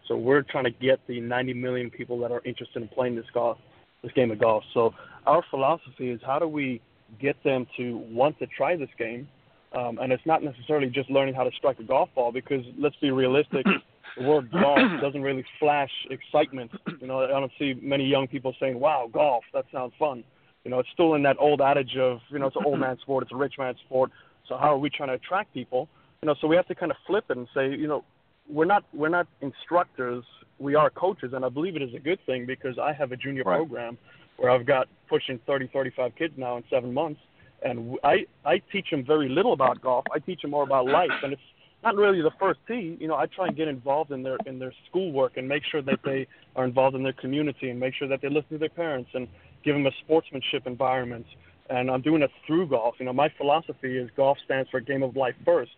[0.08, 3.26] So we're trying to get the 90 million people that are interested in playing this
[3.34, 3.58] golf,
[4.02, 4.64] this game of golf.
[4.74, 4.94] So
[5.28, 6.82] our philosophy is how do we
[7.20, 9.28] get them to want to try this game?
[9.74, 12.96] Um, and it's not necessarily just learning how to strike a golf ball because let's
[12.96, 13.66] be realistic,
[14.18, 16.72] the word golf doesn't really flash excitement.
[17.00, 20.24] You know, I don't see many young people saying, "Wow, golf, that sounds fun."
[20.64, 22.98] You know, it's still in that old adage of, you know, it's an old man
[23.02, 24.12] sport, it's a rich man sport.
[24.48, 25.88] So how are we trying to attract people?
[26.22, 28.04] You know, so we have to kind of flip it and say, you know,
[28.50, 30.24] we're not we're not instructors.
[30.58, 33.16] We are coaches, and I believe it is a good thing because I have a
[33.16, 33.58] junior right.
[33.58, 33.98] program
[34.38, 37.22] where I've got pushing 30, 35 kids now in seven months,
[37.64, 40.06] and I I teach them very little about golf.
[40.14, 41.42] I teach them more about life, and it's
[41.84, 42.98] not really the first tee.
[43.00, 45.82] You know, I try and get involved in their in their schoolwork and make sure
[45.84, 48.70] that they are involved in their community and make sure that they listen to their
[48.70, 49.28] parents and
[49.64, 51.26] give them a sportsmanship environment.
[51.70, 52.96] And I'm doing it through golf.
[53.00, 55.72] You know, my philosophy is golf stands for game of life first.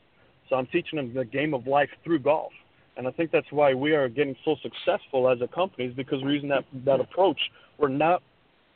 [0.50, 2.52] So I'm teaching them the game of life through golf.
[2.98, 6.22] And I think that's why we are getting so successful as a company is because
[6.22, 7.39] we're using that that approach.
[7.78, 8.22] We're not,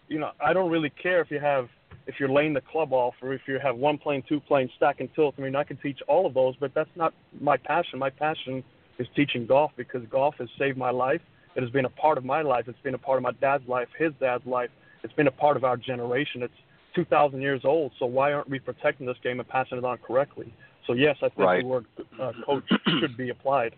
[0.08, 1.68] you know, I don't really care if you have
[2.08, 5.00] if you're laying the club off or if you have one plane, two planes, stack
[5.00, 5.36] and tilt.
[5.38, 8.00] I mean, I can teach all of those, but that's not my passion.
[8.00, 8.64] My passion
[9.00, 11.22] is teaching golf because golf has saved my life.
[11.56, 12.66] It has been a part of my life.
[12.68, 14.70] It's been a part of my dad's life, his dad's life.
[15.06, 16.42] It's been a part of our generation.
[16.42, 16.54] It's
[16.96, 17.92] 2,000 years old.
[18.00, 20.54] So why aren't we protecting this game and passing it on correctly?
[20.88, 21.62] So yes, I think right.
[21.62, 21.86] the word
[22.20, 22.64] uh, coach
[23.00, 23.76] should be applied.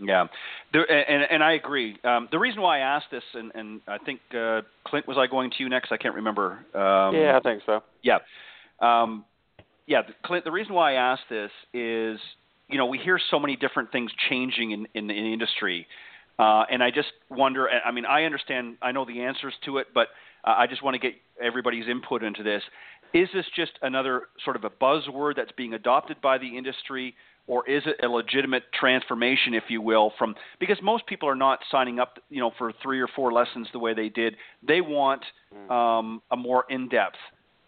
[0.00, 0.26] Yeah,
[0.72, 1.96] there, and and I agree.
[2.02, 5.28] Um, the reason why I asked this, and, and I think uh, Clint, was I
[5.30, 5.92] going to you next?
[5.92, 6.58] I can't remember.
[6.74, 7.80] Um, yeah, I think so.
[8.02, 8.18] Yeah,
[8.80, 9.24] um,
[9.86, 10.44] yeah, Clint.
[10.44, 12.18] The reason why I asked this is,
[12.68, 15.86] you know, we hear so many different things changing in in the industry,
[16.38, 17.68] uh, and I just wonder.
[17.68, 20.08] I mean, I understand, I know the answers to it, but
[20.44, 22.62] uh, I just want to get everybody's input into this.
[23.12, 27.14] Is this just another sort of a buzzword that's being adopted by the industry?
[27.46, 31.58] or is it a legitimate transformation, if you will, from because most people are not
[31.70, 34.36] signing up, you know, for three or four lessons the way they did.
[34.66, 35.22] They want
[35.54, 35.70] mm.
[35.70, 37.16] um, a more in-depth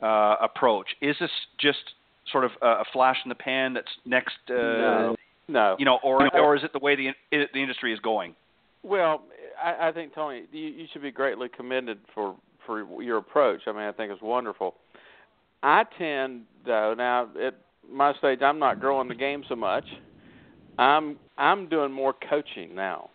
[0.03, 0.87] uh, approach.
[1.03, 1.79] Is this just
[2.33, 4.37] sort of a flash in the pan that's next?
[4.49, 5.17] Uh, no,
[5.49, 5.77] no.
[5.79, 8.35] You know, or or is it the way the the industry is going?
[8.87, 9.25] Well,
[9.63, 13.63] I, I think Tony, you, you should be greatly commended for for your approach.
[13.67, 14.75] I mean, I think it's wonderful.
[15.63, 17.55] I tend, though, now it
[17.91, 19.85] my stage, I'm not growing the game so much.
[20.79, 23.11] I'm I'm doing more coaching now,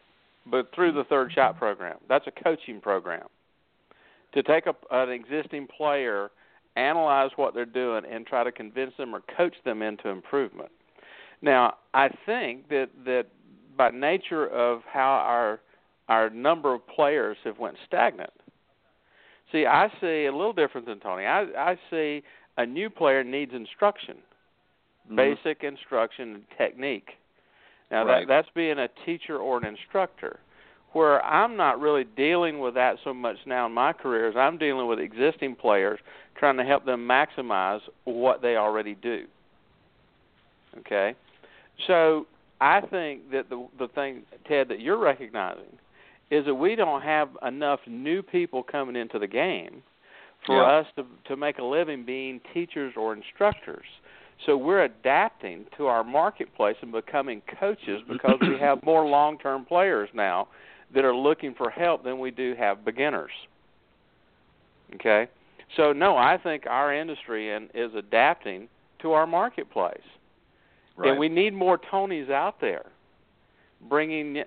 [0.45, 1.97] but through the third shot program.
[2.09, 3.27] That's a coaching program
[4.33, 6.31] to take a, an existing player,
[6.75, 10.71] analyze what they're doing, and try to convince them or coach them into improvement.
[11.41, 13.27] Now, I think that that
[13.81, 15.59] by nature of how our
[16.07, 18.33] our number of players have went stagnant.
[19.51, 21.25] See, I see a little different than Tony.
[21.25, 22.21] I I see
[22.57, 24.17] a new player needs instruction
[25.05, 25.15] mm-hmm.
[25.15, 27.09] basic instruction and technique.
[27.89, 28.21] Now right.
[28.21, 30.39] that that's being a teacher or an instructor.
[30.93, 34.57] Where I'm not really dealing with that so much now in my career is I'm
[34.57, 35.99] dealing with existing players
[36.37, 39.25] trying to help them maximize what they already do.
[40.79, 41.15] Okay?
[41.87, 42.27] So
[42.61, 45.77] I think that the the thing Ted that you're recognizing
[46.29, 49.81] is that we don't have enough new people coming into the game
[50.45, 50.79] for yeah.
[50.79, 53.85] us to to make a living being teachers or instructors.
[54.45, 60.09] So we're adapting to our marketplace and becoming coaches because we have more long-term players
[60.13, 60.47] now
[60.93, 63.31] that are looking for help than we do have beginners.
[64.95, 65.27] Okay?
[65.77, 68.67] So no, I think our industry is adapting
[69.01, 70.01] to our marketplace.
[70.95, 71.09] Right.
[71.09, 72.85] And we need more Tonys out there
[73.89, 74.43] bringing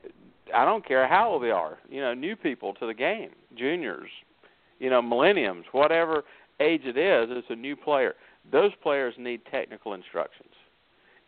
[0.55, 4.11] I don't care how old they are, you know, new people to the game, juniors,
[4.79, 6.23] you know, millenniums, whatever
[6.61, 8.15] age it is, it's a new player
[8.51, 10.51] those players need technical instructions.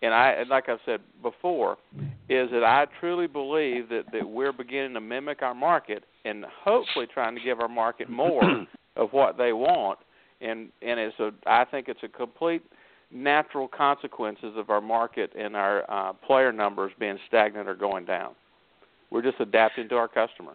[0.02, 1.78] And I, like I've said before,
[2.28, 7.06] is that I truly believe that that we're beginning to mimic our market and hopefully
[7.12, 8.42] trying to give our market more
[8.96, 9.98] of what they want.
[10.42, 12.62] And and it's a, I think it's a complete
[13.10, 18.34] natural consequences of our market and our uh, player numbers being stagnant or going down.
[19.10, 20.54] We're just adapting to our customer.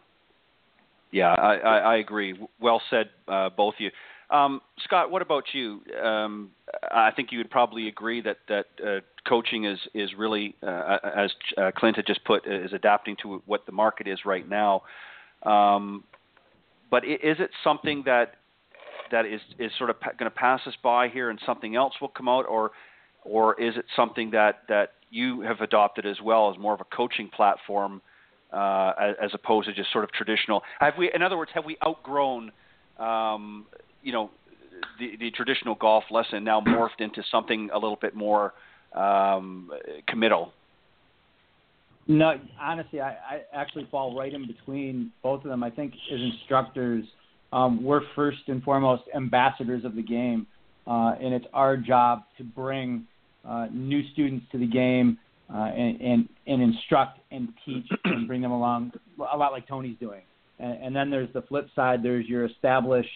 [1.12, 2.38] Yeah, I, I, I agree.
[2.60, 3.92] Well said, uh, both of you.
[4.36, 5.82] Um, Scott, what about you?
[6.02, 6.52] Um,
[6.90, 11.32] I think you would probably agree that that uh, coaching is is really, uh, as
[11.58, 14.84] uh, Clint had just put, is adapting to what the market is right now.
[15.44, 16.06] Um,
[16.90, 18.36] but is it something that
[19.12, 22.10] that is is sort of going to pass us by here, and something else will
[22.10, 22.72] come out, or
[23.24, 26.96] or is it something that that you have adopted as well as more of a
[26.96, 28.02] coaching platform
[28.54, 30.62] uh, as, as opposed to just sort of traditional?
[30.80, 32.52] Have we, in other words, have we outgrown
[33.02, 33.66] um,
[34.04, 34.30] you know,
[35.00, 38.54] the, the traditional golf lesson now morphed into something a little bit more
[38.94, 39.70] um,
[40.08, 40.54] committal?
[42.08, 45.64] No, honestly, I, I actually fall right in between both of them.
[45.64, 47.06] I think as instructors,
[47.52, 50.48] um, we're first and foremost ambassadors of the game,
[50.88, 53.06] uh, and it's our job to bring
[53.48, 55.18] uh, new students to the game
[55.54, 58.92] uh, and, and, and instruct and teach and bring them along,
[59.32, 60.22] a lot like Tony's doing.
[60.60, 62.02] And, and then there's the flip side.
[62.04, 63.10] There's your established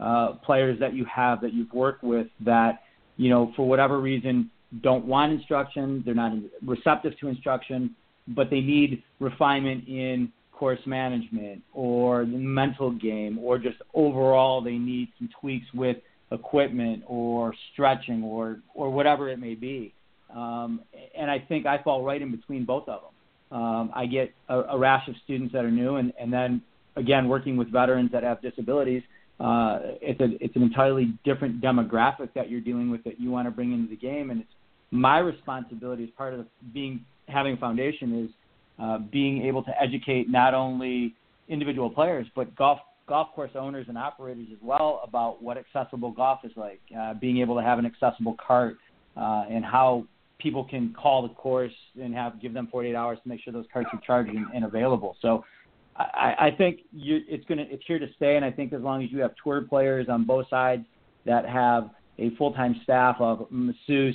[0.00, 2.82] uh, players that you have that you've worked with that
[3.16, 4.50] you know for whatever reason
[4.82, 6.32] don't want instruction, they're not
[6.64, 7.94] receptive to instruction,
[8.28, 14.78] but they need refinement in course management or the mental game or just overall they
[14.78, 15.98] need some tweaks with
[16.32, 19.92] equipment or stretching or or whatever it may be.
[20.34, 20.80] Um,
[21.16, 23.58] and I think I fall right in between both of them.
[23.58, 26.62] Um, I get a, a rash of students that are new, and, and then
[26.96, 29.02] again working with veterans that have disabilities.
[29.38, 33.46] Uh, it's a it's an entirely different demographic that you're dealing with that you want
[33.46, 34.50] to bring into the game, and it's
[34.90, 38.30] my responsibility as part of being having a foundation is
[38.78, 41.14] uh, being able to educate not only
[41.48, 46.40] individual players but golf golf course owners and operators as well about what accessible golf
[46.44, 48.76] is like, uh, being able to have an accessible cart,
[49.16, 50.04] uh, and how
[50.38, 53.66] people can call the course and have give them 48 hours to make sure those
[53.72, 55.16] carts are charged and, and available.
[55.20, 55.44] So.
[55.98, 59.20] I, think it's gonna it's here to stay, and I think as long as you
[59.20, 60.84] have tour players on both sides
[61.24, 64.14] that have a full-time staff of masseuse,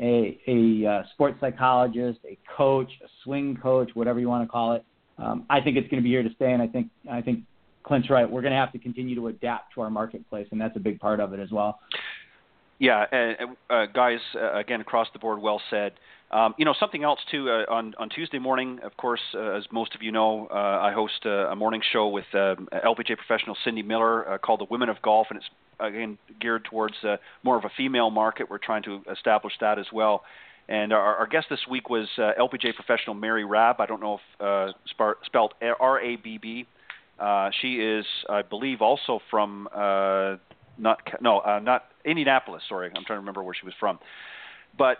[0.00, 4.72] a, a uh, sports psychologist, a coach, a swing coach, whatever you want to call
[4.72, 4.84] it.
[5.18, 7.40] Um, I think it's going to be here to stay, and I think I think
[7.82, 8.30] Clint's right.
[8.30, 10.98] We're going to have to continue to adapt to our marketplace, and that's a big
[10.98, 11.80] part of it as well.
[12.80, 13.36] Yeah, and
[13.68, 15.92] uh, guys, uh, again across the board, well said.
[16.30, 17.50] Um, you know something else too.
[17.50, 20.90] Uh, on on Tuesday morning, of course, uh, as most of you know, uh, I
[20.92, 24.88] host a, a morning show with uh, LPGA professional Cindy Miller uh, called the Women
[24.88, 25.46] of Golf, and it's
[25.78, 28.48] again geared towards uh, more of a female market.
[28.48, 30.22] We're trying to establish that as well.
[30.66, 33.80] And our, our guest this week was uh, LPGA professional Mary Rabb.
[33.80, 36.66] I don't know if uh, sp- spelled R A B B.
[37.18, 40.36] Uh, she is, I believe, also from uh,
[40.78, 42.62] not no uh, not Indianapolis.
[42.68, 43.98] Sorry, I'm trying to remember where she was from.
[44.76, 44.98] But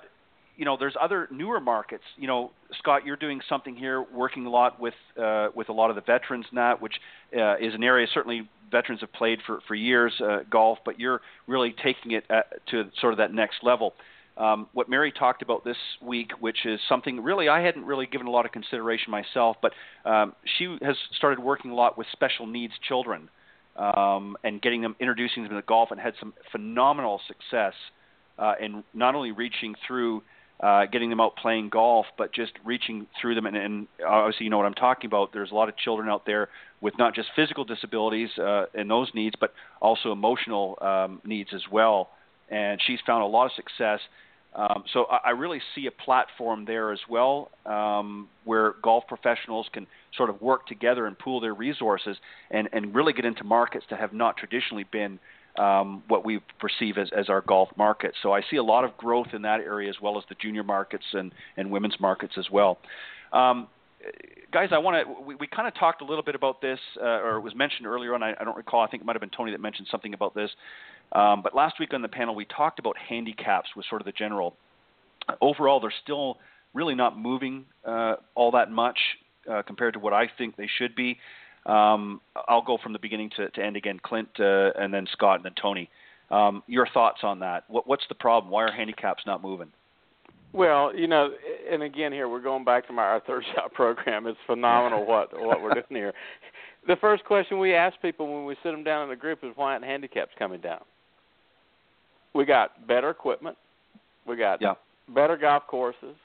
[0.56, 2.04] you know, there's other newer markets.
[2.16, 5.90] You know, Scott, you're doing something here, working a lot with uh, with a lot
[5.90, 6.94] of the veterans that, which
[7.36, 11.20] uh, is an area certainly veterans have played for for years uh, golf, but you're
[11.46, 13.94] really taking it at, to sort of that next level
[14.40, 18.26] um, what Mary talked about this week, which is something really I hadn't really given
[18.26, 19.72] a lot of consideration myself, but
[20.04, 23.28] um, she has started working a lot with special needs children
[23.80, 27.74] um, and getting them, introducing them to golf, and had some phenomenal success
[28.38, 30.22] uh, in not only reaching through.
[30.62, 33.46] Uh, getting them out playing golf, but just reaching through them.
[33.46, 35.32] And, and obviously, you know what I'm talking about.
[35.32, 36.50] There's a lot of children out there
[36.82, 41.62] with not just physical disabilities uh, and those needs, but also emotional um, needs as
[41.72, 42.10] well.
[42.50, 44.00] And she's found a lot of success
[44.54, 49.68] um, so I, I really see a platform there as well, um, where golf professionals
[49.72, 49.86] can
[50.16, 52.16] sort of work together and pool their resources
[52.50, 55.18] and, and really get into markets that have not traditionally been
[55.58, 58.14] um, what we perceive as, as our golf market.
[58.22, 60.64] So I see a lot of growth in that area as well as the junior
[60.64, 62.78] markets and, and women's markets as well.
[63.32, 63.68] Um,
[64.52, 65.22] guys, I want to.
[65.22, 67.86] We, we kind of talked a little bit about this, uh, or it was mentioned
[67.86, 68.22] earlier on.
[68.22, 68.80] I, I don't recall.
[68.80, 70.50] I think it might have been Tony that mentioned something about this.
[71.12, 74.12] Um, but last week on the panel, we talked about handicaps with sort of the
[74.12, 74.56] general.
[75.40, 76.38] Overall, they're still
[76.74, 78.98] really not moving uh, all that much
[79.50, 81.18] uh, compared to what I think they should be.
[81.66, 84.00] Um, I'll go from the beginning to, to end again.
[84.02, 85.90] Clint, uh, and then Scott, and then Tony.
[86.30, 87.64] Um, your thoughts on that?
[87.68, 88.52] What, what's the problem?
[88.52, 89.72] Why are handicaps not moving?
[90.52, 91.30] Well, you know,
[91.70, 94.26] and again here we're going back to my our third shot program.
[94.26, 96.12] It's phenomenal what what we're doing here.
[96.86, 99.50] The first question we ask people when we sit them down in a group is
[99.54, 100.80] why aren't handicaps coming down?
[102.34, 103.56] We got better equipment,
[104.26, 104.74] we got yeah.
[105.08, 106.16] better golf courses,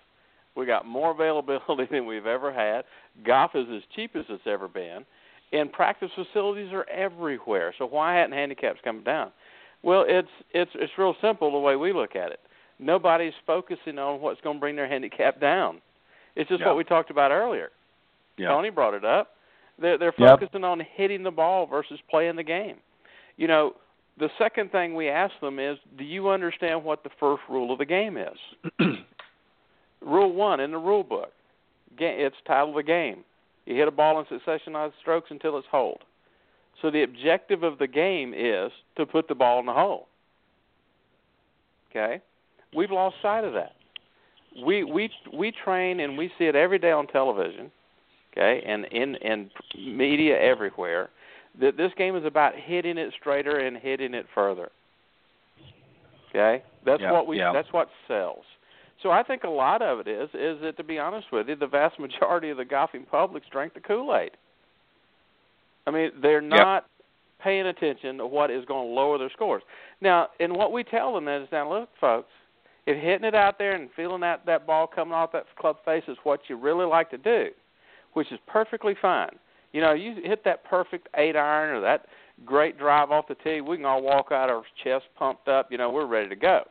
[0.55, 2.85] we got more availability than we've ever had.
[3.25, 5.05] Golf is as cheap as it's ever been,
[5.51, 7.73] and practice facilities are everywhere.
[7.77, 9.31] So why hadn't handicaps come down?
[9.83, 12.39] Well, it's it's it's real simple the way we look at it.
[12.79, 15.81] Nobody's focusing on what's going to bring their handicap down.
[16.35, 16.67] It's just yeah.
[16.67, 17.69] what we talked about earlier.
[18.37, 18.49] Yeah.
[18.49, 19.35] Tony brought it up.
[19.79, 20.39] They're they're yep.
[20.39, 22.77] focusing on hitting the ball versus playing the game.
[23.37, 23.75] You know,
[24.17, 27.79] the second thing we ask them is, do you understand what the first rule of
[27.79, 28.77] the game is?
[30.01, 31.31] rule one in the rule book.
[31.97, 33.23] It's titled the game.
[33.65, 36.01] You hit a ball in succession of strokes until it's holed.
[36.81, 40.07] So the objective of the game is to put the ball in the hole.
[41.89, 42.21] Okay?
[42.75, 43.73] We've lost sight of that.
[44.65, 47.71] We we we train and we see it every day on television,
[48.31, 51.09] okay, and in in media everywhere
[51.59, 54.69] that this game is about hitting it straighter and hitting it further.
[56.29, 57.37] Okay, that's yeah, what we.
[57.37, 57.53] Yeah.
[57.53, 58.43] That's what sells.
[59.03, 61.55] So I think a lot of it is is that to be honest with you,
[61.55, 64.31] the vast majority of the golfing public's drank the Kool Aid.
[65.87, 66.87] I mean, they're not
[67.43, 69.61] paying attention to what is going to lower their scores.
[70.01, 72.29] Now, and what we tell them is, now look, folks,
[72.87, 76.03] if hitting it out there and feeling that that ball coming off that club face
[76.07, 77.49] is what you really like to do,
[78.13, 79.37] which is perfectly fine.
[79.75, 82.05] You know, you hit that perfect eight iron or that
[82.45, 85.69] great drive off the tee, we can all walk out our chest pumped up.
[85.69, 86.61] You know, we're ready to go.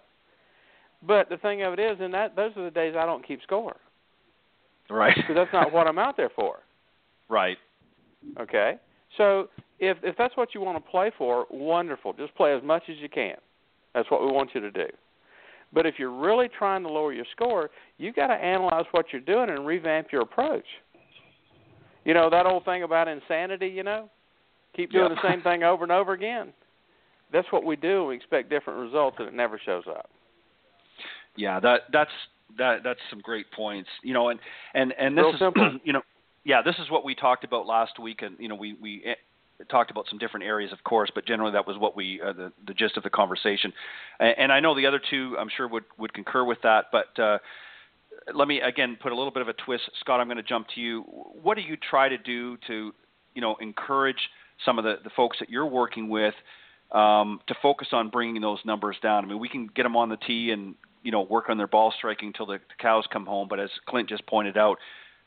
[1.06, 3.42] But the thing of it is, and that those are the days I don't keep
[3.42, 3.76] score.
[4.88, 5.14] Right.
[5.16, 6.60] Because that's not what I'm out there for.
[7.28, 7.58] Right.
[8.40, 8.76] Okay.
[9.18, 9.50] So
[9.80, 12.14] if if that's what you want to play for, wonderful.
[12.14, 13.36] Just play as much as you can.
[13.94, 14.86] That's what we want you to do.
[15.74, 19.20] But if you're really trying to lower your score, you've got to analyze what you're
[19.20, 20.64] doing and revamp your approach.
[22.04, 23.68] You know that old thing about insanity.
[23.68, 24.10] You know,
[24.74, 25.14] keep doing Yeah.
[25.22, 26.52] the same thing over and over again.
[27.32, 28.06] That's what we do.
[28.06, 30.10] We expect different results, and it never shows up.
[31.36, 32.10] Yeah, that that's
[32.58, 33.88] that that's some great points.
[34.02, 34.38] You know, and
[34.74, 35.78] and and this Real is simple.
[35.84, 36.02] you know,
[36.44, 39.14] yeah, this is what we talked about last week, and you know, we we eh,
[39.70, 42.52] talked about some different areas, of course, but generally that was what we uh, the
[42.66, 43.72] the gist of the conversation.
[44.20, 47.18] And, and I know the other two, I'm sure would would concur with that, but.
[47.18, 47.38] uh
[48.32, 50.20] let me again put a little bit of a twist, Scott.
[50.20, 51.02] I'm going to jump to you.
[51.02, 52.92] What do you try to do to,
[53.34, 54.30] you know, encourage
[54.64, 56.34] some of the, the folks that you're working with
[56.92, 59.24] um, to focus on bringing those numbers down?
[59.24, 61.66] I mean, we can get them on the tee and you know work on their
[61.66, 63.48] ball striking until the, the cows come home.
[63.48, 64.78] But as Clint just pointed out,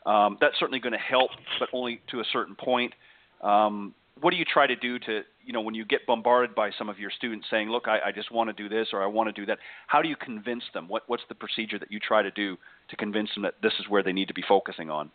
[0.06, 2.94] um, that's certainly going to help, but only to a certain point.
[3.42, 6.72] Um, what do you try to do to, you know, when you get bombarded by
[6.78, 9.06] some of your students saying, "Look, I, I just want to do this or I
[9.06, 10.88] want to do that," how do you convince them?
[10.88, 12.58] What, what's the procedure that you try to do
[12.90, 15.12] to convince them that this is where they need to be focusing on?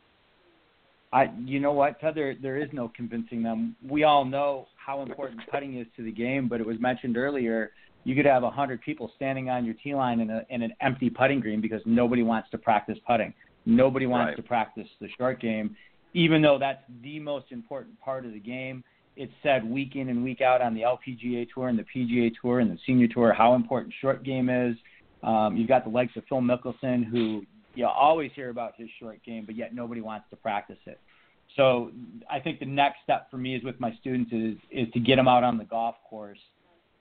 [1.13, 3.77] I, you know what, Ted, there, there is no convincing them.
[3.87, 7.73] We all know how important putting is to the game, but it was mentioned earlier.
[8.05, 10.73] You could have a hundred people standing on your tee line in, a, in an
[10.81, 13.35] empty putting green because nobody wants to practice putting.
[13.67, 14.37] Nobody wants Right.
[14.37, 15.77] to practice the short game,
[16.15, 18.83] even though that's the most important part of the game.
[19.17, 22.61] It's said week in and week out on the LPGA tour and the PGA tour
[22.61, 24.77] and the senior tour how important short game is.
[25.23, 27.43] Um, you've got the likes of Phil Mickelson, who
[27.75, 31.01] you always hear about his short game, but yet nobody wants to practice it.
[31.57, 31.93] So
[32.31, 35.17] I think the next step for me is with my students is is to get
[35.17, 36.39] them out on the golf course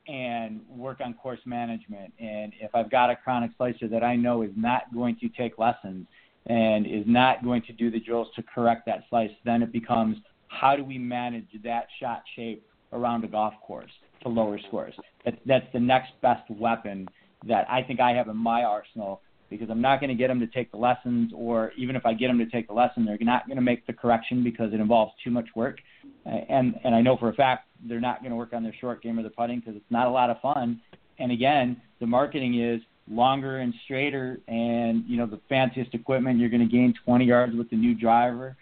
[0.07, 2.13] and work on course management.
[2.19, 5.57] And if I've got a chronic slicer that I know is not going to take
[5.57, 6.07] lessons
[6.47, 10.17] and is not going to do the drills to correct that slice, then it becomes
[10.51, 13.91] how do we manage that shot shape around a golf course
[14.21, 14.93] to lower scores?
[15.25, 17.07] That, that's the next best weapon
[17.47, 20.39] that I think I have in my arsenal because I'm not going to get them
[20.39, 23.17] to take the lessons, or even if I get them to take the lesson, they're
[23.19, 25.77] not going to make the correction because it involves too much work.
[26.25, 29.01] And and I know for a fact they're not going to work on their short
[29.03, 30.79] game or their putting because it's not a lot of fun.
[31.19, 36.39] And again, the marketing is longer and straighter, and you know the fanciest equipment.
[36.39, 38.55] You're going to gain 20 yards with the new driver.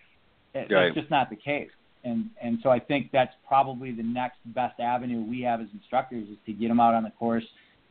[0.53, 0.85] It- Right.
[0.85, 1.69] That's just not the case.
[2.04, 6.28] And and so I think that's probably the next best avenue we have as instructors
[6.30, 7.43] is to get them out on the course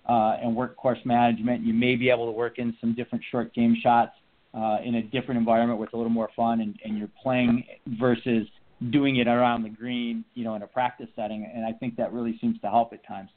[0.09, 1.63] uh, and work course management.
[1.63, 4.13] You may be able to work in some different short game shots
[4.55, 7.65] uh, in a different environment with a little more fun, and, and you're playing
[8.01, 8.47] versus
[8.91, 11.51] doing it around the green, you know, in a practice setting.
[11.55, 13.31] And I think that really seems to help at times.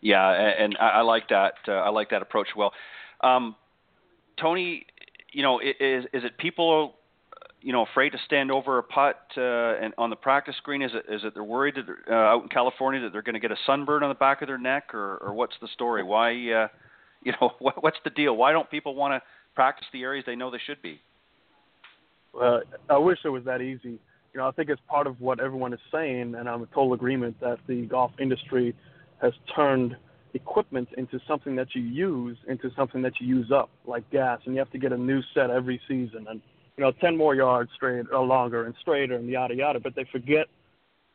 [0.00, 1.54] Yeah, and I, like that.
[1.66, 2.48] Uh, I like that approach.
[2.56, 2.72] Well,
[3.24, 3.56] um,
[4.40, 4.86] Tony,
[5.32, 6.94] you know, is is it people,
[7.66, 10.82] you know, afraid to stand over a putt uh, and on the practice green?
[10.82, 13.34] Is it is it they're worried that they're, uh, out in California that they're going
[13.34, 16.04] to get a sunburn on the back of their neck, or or what's the story?
[16.04, 16.68] Why, uh,
[17.24, 18.36] you know, what, what's the deal?
[18.36, 19.22] Why don't people want to
[19.56, 21.00] practice the areas they know they should be?
[22.40, 23.98] Uh, I wish it was that easy.
[24.32, 26.92] You know, I think it's part of what everyone is saying, and I'm in total
[26.92, 28.76] agreement that the golf industry
[29.20, 29.96] has turned
[30.34, 34.54] equipment into something that you use into something that you use up, like gas, and
[34.54, 36.40] you have to get a new set every season, and
[36.76, 39.80] you know, 10 more yards straight or longer and straighter and yada yada.
[39.80, 40.46] But they forget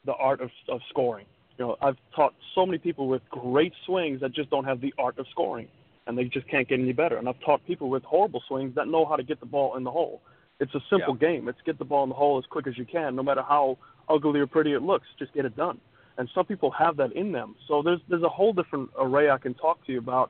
[0.05, 1.25] the art of, of scoring.
[1.57, 4.93] You know, I've taught so many people with great swings that just don't have the
[4.97, 5.67] art of scoring,
[6.07, 7.17] and they just can't get any better.
[7.17, 9.83] And I've taught people with horrible swings that know how to get the ball in
[9.83, 10.21] the hole.
[10.59, 11.47] It's a simple game.
[11.47, 13.77] It's get the ball in the hole as quick as you can, no matter how
[14.09, 15.07] ugly or pretty it looks.
[15.17, 15.79] Just get it done.
[16.17, 17.55] And some people have that in them.
[17.67, 20.29] So there's there's a whole different array I can talk to you about.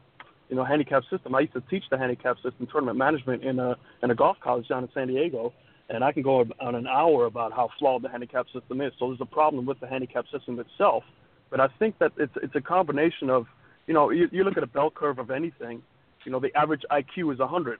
[0.51, 1.33] You know, handicap system.
[1.33, 4.67] I used to teach the handicap system, tournament management in a in a golf college
[4.67, 5.53] down in San Diego,
[5.89, 8.93] and I can go on an hour about how flawed the handicap system is.
[8.99, 11.03] So there's a problem with the handicap system itself.
[11.49, 13.47] But I think that it's it's a combination of,
[13.87, 15.81] you know, you, you look at a bell curve of anything.
[16.25, 17.79] You know, the average IQ is 100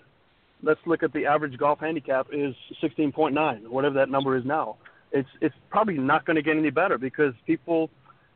[0.64, 4.78] let's look at the average golf handicap is 16.9, whatever that number is now.
[5.12, 7.90] It's it's probably not going to get any better because people,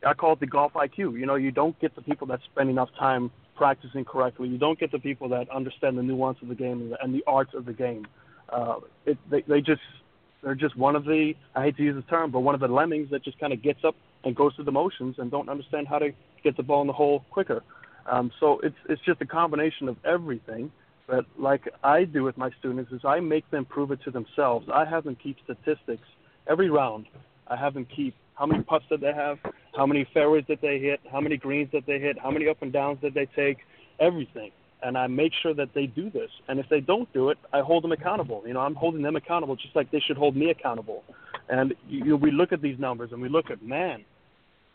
[0.06, 1.18] I call it the golf IQ.
[1.18, 4.48] You know, you don't get the people that spend enough time practicing correctly.
[4.50, 7.14] You don't get the people that understand the nuance of the game and the, and
[7.14, 8.06] the arts of the game.
[8.50, 8.76] Uh,
[9.06, 9.82] it, they they just
[10.44, 12.68] they're just one of the I hate to use the term, but one of the
[12.68, 15.88] lemmings that just kind of gets up and goes through the motions and don't understand
[15.88, 16.12] how to
[16.44, 17.64] get the ball in the hole quicker.
[18.06, 20.72] Um, so it's it's just a combination of everything.
[21.08, 24.68] But like I do with my students is I make them prove it to themselves.
[24.74, 26.08] I have them keep statistics
[26.48, 27.06] every round.
[27.48, 29.38] I have them keep how many putts did they have,
[29.76, 32.62] how many fairways did they hit, how many greens did they hit, how many up
[32.62, 33.60] and downs did they take,
[34.00, 34.52] everything.
[34.84, 36.30] and I make sure that they do this.
[36.48, 38.44] And if they don't do it, I hold them accountable.
[38.46, 41.04] You know, I'm holding them accountable just like they should hold me accountable.
[41.50, 44.04] And you know, we look at these numbers and we look at man,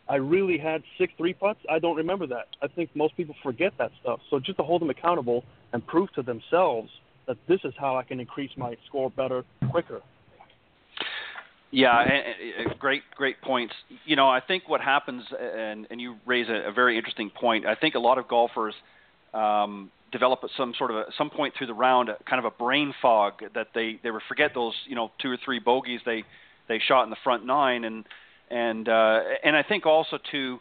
[0.08, 1.60] I really had six three putts.
[1.70, 2.48] I don't remember that.
[2.60, 4.20] I think most people forget that stuff.
[4.30, 6.90] So just to hold them accountable and prove to themselves
[7.28, 10.00] that this is how I can increase my score better, quicker.
[11.70, 13.74] Yeah, and, and great, great points.
[14.04, 17.64] You know, I think what happens, and and you raise a, a very interesting point.
[17.64, 18.74] I think a lot of golfers
[19.32, 22.56] um, develop at some sort of a, some point through the round, kind of a
[22.56, 26.24] brain fog that they they forget those you know two or three bogeys they
[26.68, 28.04] they shot in the front nine, and
[28.50, 30.58] and uh, and I think also to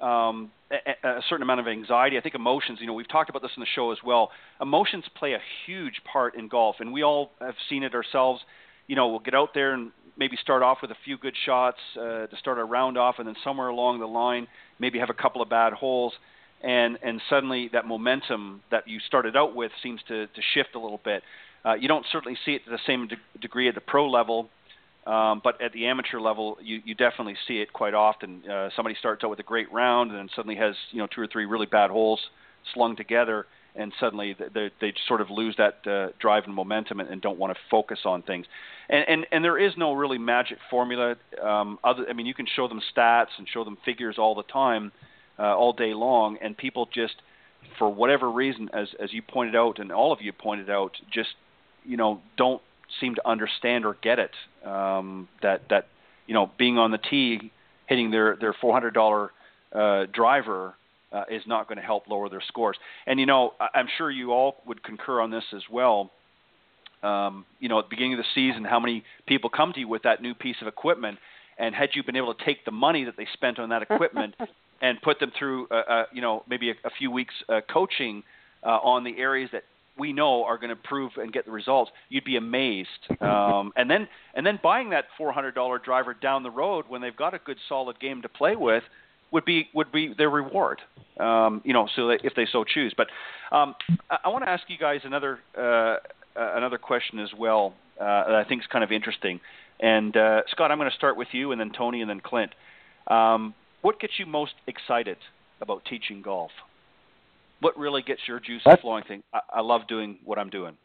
[0.00, 2.16] um, a, a certain amount of anxiety.
[2.16, 2.78] I think emotions.
[2.80, 4.30] You know, we've talked about this in the show as well.
[4.60, 8.40] Emotions play a huge part in golf, and we all have seen it ourselves.
[8.86, 11.78] You know, we'll get out there and maybe start off with a few good shots
[11.98, 14.46] uh, to start a round off, and then somewhere along the line,
[14.78, 16.12] maybe have a couple of bad holes,
[16.62, 20.78] and and suddenly that momentum that you started out with seems to to shift a
[20.78, 21.22] little bit.
[21.64, 24.48] Uh, you don't certainly see it to the same de- degree at the pro level,
[25.06, 28.48] um, but at the amateur level, you, you definitely see it quite often.
[28.48, 31.20] Uh, somebody starts out with a great round and then suddenly has you know two
[31.20, 32.20] or three really bad holes
[32.74, 33.46] slung together,
[33.76, 37.38] and suddenly they, they sort of lose that uh, drive and momentum and, and don't
[37.38, 38.46] want to focus on things.
[38.88, 41.16] And, and and there is no really magic formula.
[41.42, 44.44] Um, other, I mean, you can show them stats and show them figures all the
[44.44, 44.92] time,
[45.38, 47.14] uh, all day long, and people just,
[47.78, 51.30] for whatever reason, as as you pointed out and all of you pointed out, just
[51.84, 52.62] you know don't
[53.00, 54.32] seem to understand or get it.
[54.64, 55.88] Um, that that
[56.26, 57.52] you know being on the tee,
[57.86, 59.32] hitting their their four hundred dollar
[59.72, 60.74] uh, driver
[61.12, 62.76] uh, is not going to help lower their scores.
[63.06, 66.10] And you know I'm sure you all would concur on this as well.
[67.02, 69.88] Um, you know at the beginning of the season, how many people come to you
[69.88, 71.18] with that new piece of equipment,
[71.58, 74.34] and had you been able to take the money that they spent on that equipment
[74.82, 78.22] and put them through, uh, uh, you know, maybe a, a few weeks uh, coaching
[78.62, 79.62] uh, on the areas that
[79.98, 82.88] we know are going to prove and get the results, you'd be amazed.
[83.20, 87.00] Um, and then and then buying that four hundred dollar driver down the road when
[87.00, 88.82] they've got a good solid game to play with
[89.32, 90.80] would be would be their reward.
[91.18, 92.94] Um, you know, so that if they so choose.
[92.96, 93.08] But
[93.50, 93.74] um,
[94.10, 95.96] I, I want to ask you guys another uh,
[96.36, 99.40] another question as well uh, that I think is kind of interesting.
[99.80, 102.54] And uh, Scott, I'm going to start with you, and then Tony, and then Clint.
[103.08, 105.18] Um, what gets you most excited
[105.60, 106.50] about teaching golf?
[107.60, 109.04] what really gets your juices flowing?
[109.04, 110.76] Thing I, I love doing what I'm doing.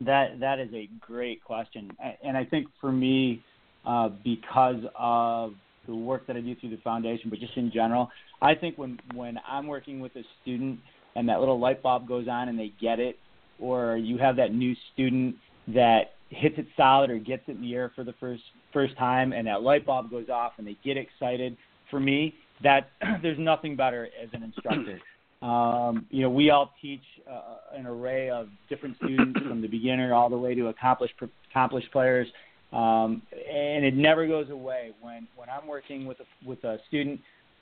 [0.00, 1.90] That that is a great question,
[2.24, 3.42] and I think for me,
[3.86, 5.54] uh, because of
[5.86, 8.10] the work that I do through the foundation, but just in general,
[8.40, 10.78] I think when when I'm working with a student
[11.16, 13.18] and that little light bulb goes on and they get it,
[13.58, 15.36] or you have that new student
[15.68, 19.32] that hits it solid or gets it in the air for the first first time
[19.32, 21.56] and that light bulb goes off and they get excited.
[21.90, 22.90] For me, that
[23.22, 24.98] there's nothing better as an instructor.
[25.42, 30.14] Um, you know, we all teach uh, an array of different students from the beginner
[30.14, 31.14] all the way to accomplished
[31.50, 32.28] accomplished players,
[32.72, 34.92] um, and it never goes away.
[35.00, 37.20] When when I'm working with a, with a student,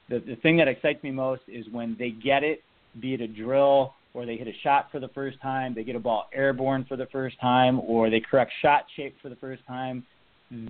[0.09, 2.63] the the thing that excites me most is when they get it,
[3.01, 5.95] be it a drill or they hit a shot for the first time, they get
[5.95, 9.65] a ball airborne for the first time, or they correct shot shape for the first
[9.69, 10.05] time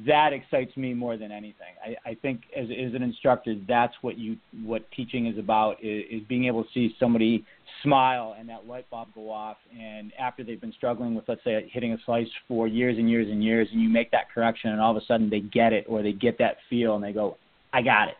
[0.06, 1.72] that excites me more than anything.
[1.82, 6.04] I, I think as, as an instructor, that's what you what teaching is about is,
[6.10, 7.46] is being able to see somebody
[7.82, 9.56] smile and that light bulb go off.
[9.78, 13.28] And after they've been struggling with, let's say, hitting a slice for years and years
[13.30, 15.86] and years, and you make that correction, and all of a sudden they get it
[15.88, 17.38] or they get that feel and they go,
[17.72, 18.16] "I got it."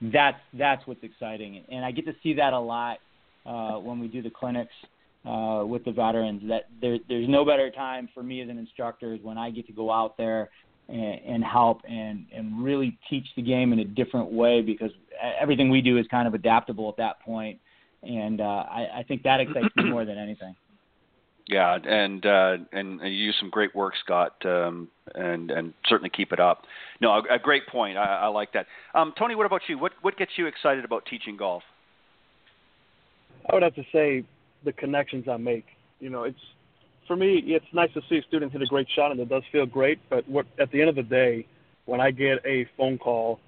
[0.00, 2.98] That's that's what's exciting, and I get to see that a lot
[3.44, 4.72] uh, when we do the clinics
[5.26, 6.42] uh, with the veterans.
[6.48, 9.66] That there, there's no better time for me as an instructor is when I get
[9.66, 10.48] to go out there
[10.88, 14.90] and, and help and and really teach the game in a different way because
[15.40, 17.58] everything we do is kind of adaptable at that point,
[18.02, 20.54] and uh, I, I think that excites me more than anything.
[21.46, 26.32] Yeah, and uh, and you use some great work, Scott, um, and and certainly keep
[26.32, 26.62] it up.
[27.00, 27.98] No, a, a great point.
[27.98, 28.66] I, I like that.
[28.94, 29.78] Um, Tony, what about you?
[29.78, 31.62] What what gets you excited about teaching golf?
[33.50, 34.24] I would have to say
[34.64, 35.66] the connections I make.
[36.00, 36.38] You know, it's
[37.06, 39.42] for me, it's nice to see a student hit a great shot, and it does
[39.52, 39.98] feel great.
[40.08, 41.46] But what at the end of the day,
[41.84, 43.40] when I get a phone call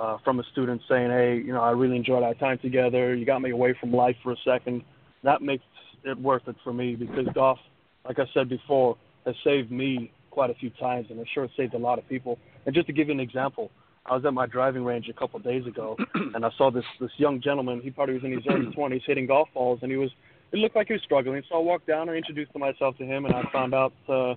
[0.00, 3.14] uh, from a student saying, "Hey, you know, I really enjoyed our time together.
[3.14, 4.84] You got me away from life for a second,
[5.22, 5.64] that makes
[6.04, 7.58] it worth it for me because golf,
[8.06, 8.96] like I said before,
[9.26, 12.08] has saved me quite a few times, and I'm sure it saved a lot of
[12.08, 12.38] people.
[12.64, 13.70] And just to give you an example,
[14.06, 16.84] I was at my driving range a couple of days ago, and I saw this
[17.00, 17.80] this young gentleman.
[17.82, 20.10] He probably was in his early 20s, hitting golf balls, and he was
[20.52, 21.42] it looked like he was struggling.
[21.48, 24.34] So I walked down and introduced myself to him, and I found out uh,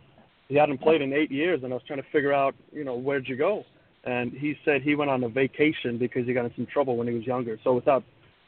[0.48, 2.96] he hadn't played in eight years, and I was trying to figure out, you know,
[2.96, 3.66] where'd you go?
[4.04, 7.08] And he said he went on a vacation because he got in some trouble when
[7.08, 7.58] he was younger.
[7.64, 8.04] So without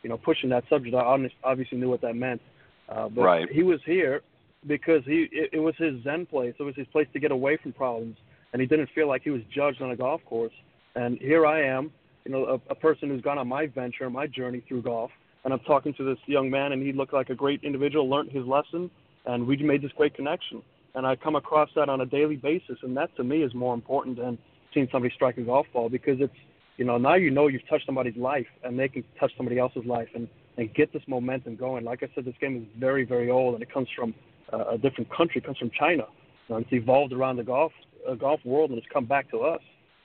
[0.05, 0.95] you know, pushing that subject.
[0.95, 2.39] I obviously knew what that meant.
[2.88, 3.49] Uh, but right.
[3.51, 4.22] he was here
[4.68, 6.53] because he it, it was his zen place.
[6.59, 8.16] It was his place to get away from problems,
[8.53, 10.53] and he didn't feel like he was judged on a golf course.
[10.93, 11.91] And here I am,
[12.24, 15.09] you know, a, a person who's gone on my venture, my journey through golf,
[15.46, 18.32] and I'm talking to this young man, and he looked like a great individual, learned
[18.32, 18.89] his lesson,
[19.26, 20.62] and we made this great connection.
[20.96, 23.74] And I come across that on a daily basis, and that to me is more
[23.74, 24.39] important than
[24.74, 26.34] seeing somebody strike a golf ball because it's,
[26.78, 29.86] you know, now you know you've touched somebody's life, and they can touch somebody else's
[29.86, 30.28] life, and
[30.58, 31.84] and get this momentum going.
[31.84, 34.14] Like I said, this game is very, very old, and it comes from
[34.54, 35.39] uh, a different country.
[35.39, 36.04] It comes from China.
[36.48, 37.72] You it's evolved around the golf
[38.10, 39.62] uh, golf world, and it's come back to us.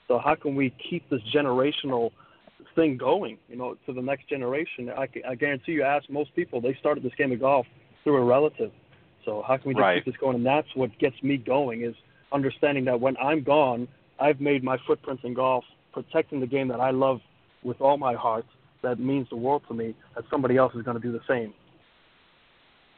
[0.09, 2.11] So how can we keep this generational
[2.75, 3.39] thing going?
[3.49, 4.91] You know, to the next generation.
[4.91, 7.67] I, I guarantee you, ask most people, they started this game of golf
[8.05, 8.73] through a relative.
[9.25, 10.05] So how can we just right.
[10.05, 10.37] keep this going?
[10.37, 11.95] And that's what gets me going is
[12.33, 13.89] understanding that when I'm gone,
[14.19, 17.21] I've made my footprints in golf, protecting the game that I love
[17.63, 18.47] with all my heart.
[18.83, 19.95] That means the world to me.
[20.15, 21.53] That somebody else is going to do the same.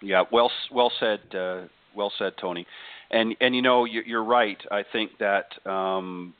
[0.00, 1.62] Yeah, well, well said, uh,
[1.94, 2.66] well said, Tony.
[3.10, 4.58] And and you know you, you're right.
[4.70, 6.34] I think that um,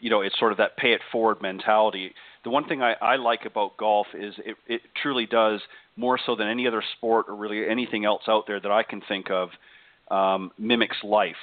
[0.00, 2.12] you know it's sort of that pay it forward mentality.
[2.44, 5.60] The one thing I, I like about golf is it, it truly does
[5.96, 9.00] more so than any other sport or really anything else out there that I can
[9.08, 9.48] think of
[10.10, 11.36] um, mimics life.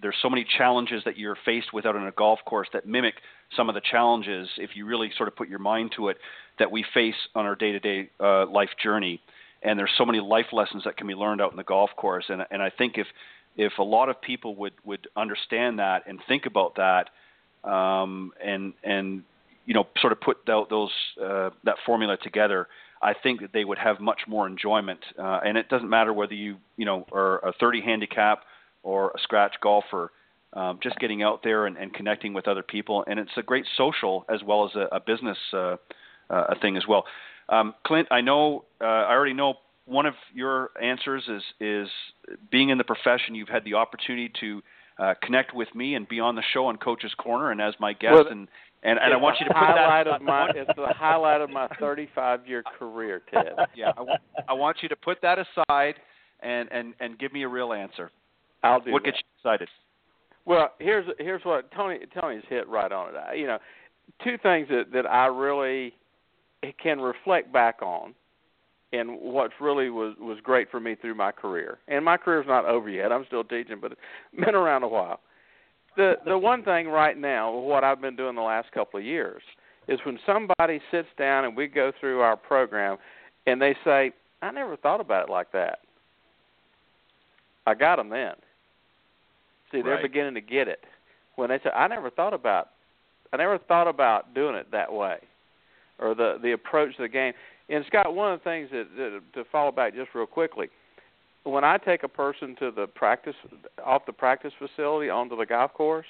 [0.00, 3.14] There's so many challenges that you're faced with out on a golf course that mimic
[3.56, 6.16] some of the challenges, if you really sort of put your mind to it,
[6.58, 9.20] that we face on our day-to-day uh, life journey.
[9.62, 12.24] And there's so many life lessons that can be learned out in the golf course.
[12.28, 13.06] And and I think if
[13.56, 17.10] if a lot of people would would understand that and think about that,
[17.68, 19.22] um, and and
[19.66, 20.90] you know sort of put those
[21.22, 22.68] uh, that formula together,
[23.02, 25.00] I think that they would have much more enjoyment.
[25.18, 28.44] Uh, and it doesn't matter whether you you know are a 30 handicap
[28.82, 30.10] or a scratch golfer.
[30.52, 33.64] Um, just getting out there and, and connecting with other people, and it's a great
[33.76, 35.76] social as well as a, a business uh,
[36.28, 37.04] uh, a thing as well.
[37.48, 39.54] Um, Clint, I know uh, I already know
[39.86, 41.88] one of your answers is is
[42.50, 43.34] being in the profession.
[43.34, 44.62] You've had the opportunity to
[44.98, 47.92] uh, connect with me and be on the show on Coach's Corner and as my
[47.92, 48.48] guest, well, and
[48.82, 50.06] and, and I want you to put that.
[50.06, 53.52] Of my, it's the highlight of my 35 year career, Ted.
[53.76, 53.92] Yeah,
[54.48, 55.94] I want you to put that aside
[56.42, 58.10] and and and give me a real answer.
[58.62, 59.12] I'll do what that.
[59.12, 59.68] gets you excited?
[60.44, 63.18] Well, here's here's what Tony Tony's hit right on it.
[63.18, 63.58] I, you know,
[64.24, 65.94] two things that that I really
[66.82, 68.14] can reflect back on,
[68.92, 71.78] and what really was was great for me through my career.
[71.88, 73.12] And my career's not over yet.
[73.12, 75.20] I'm still teaching, but it's been around a while.
[76.00, 79.42] The the one thing right now, what I've been doing the last couple of years,
[79.86, 82.96] is when somebody sits down and we go through our program,
[83.46, 85.80] and they say, "I never thought about it like that."
[87.66, 88.32] I got them then.
[89.70, 90.02] See, they're Right.
[90.02, 90.82] beginning to get it
[91.34, 92.70] when they say, "I never thought about,
[93.34, 95.20] I never thought about doing it that way,"
[95.98, 97.34] or the the approach to the game.
[97.68, 100.70] And Scott, one of the things that, that to follow back just real quickly,
[101.44, 103.34] when I take a person to the practice
[103.84, 106.06] off the practice facility onto the golf course,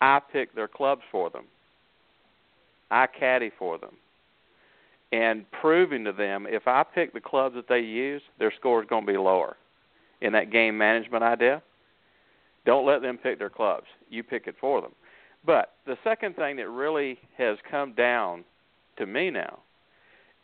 [0.00, 1.44] I pick their clubs for them.
[2.90, 3.96] I caddy for them.
[5.10, 8.88] And proving to them if I pick the clubs that they use, their score is
[8.88, 9.56] going to be lower.
[10.20, 11.62] In that game management idea,
[12.66, 13.86] don't let them pick their clubs.
[14.10, 14.92] You pick it for them.
[15.46, 18.44] But the second thing that really has come down
[18.98, 19.60] to me now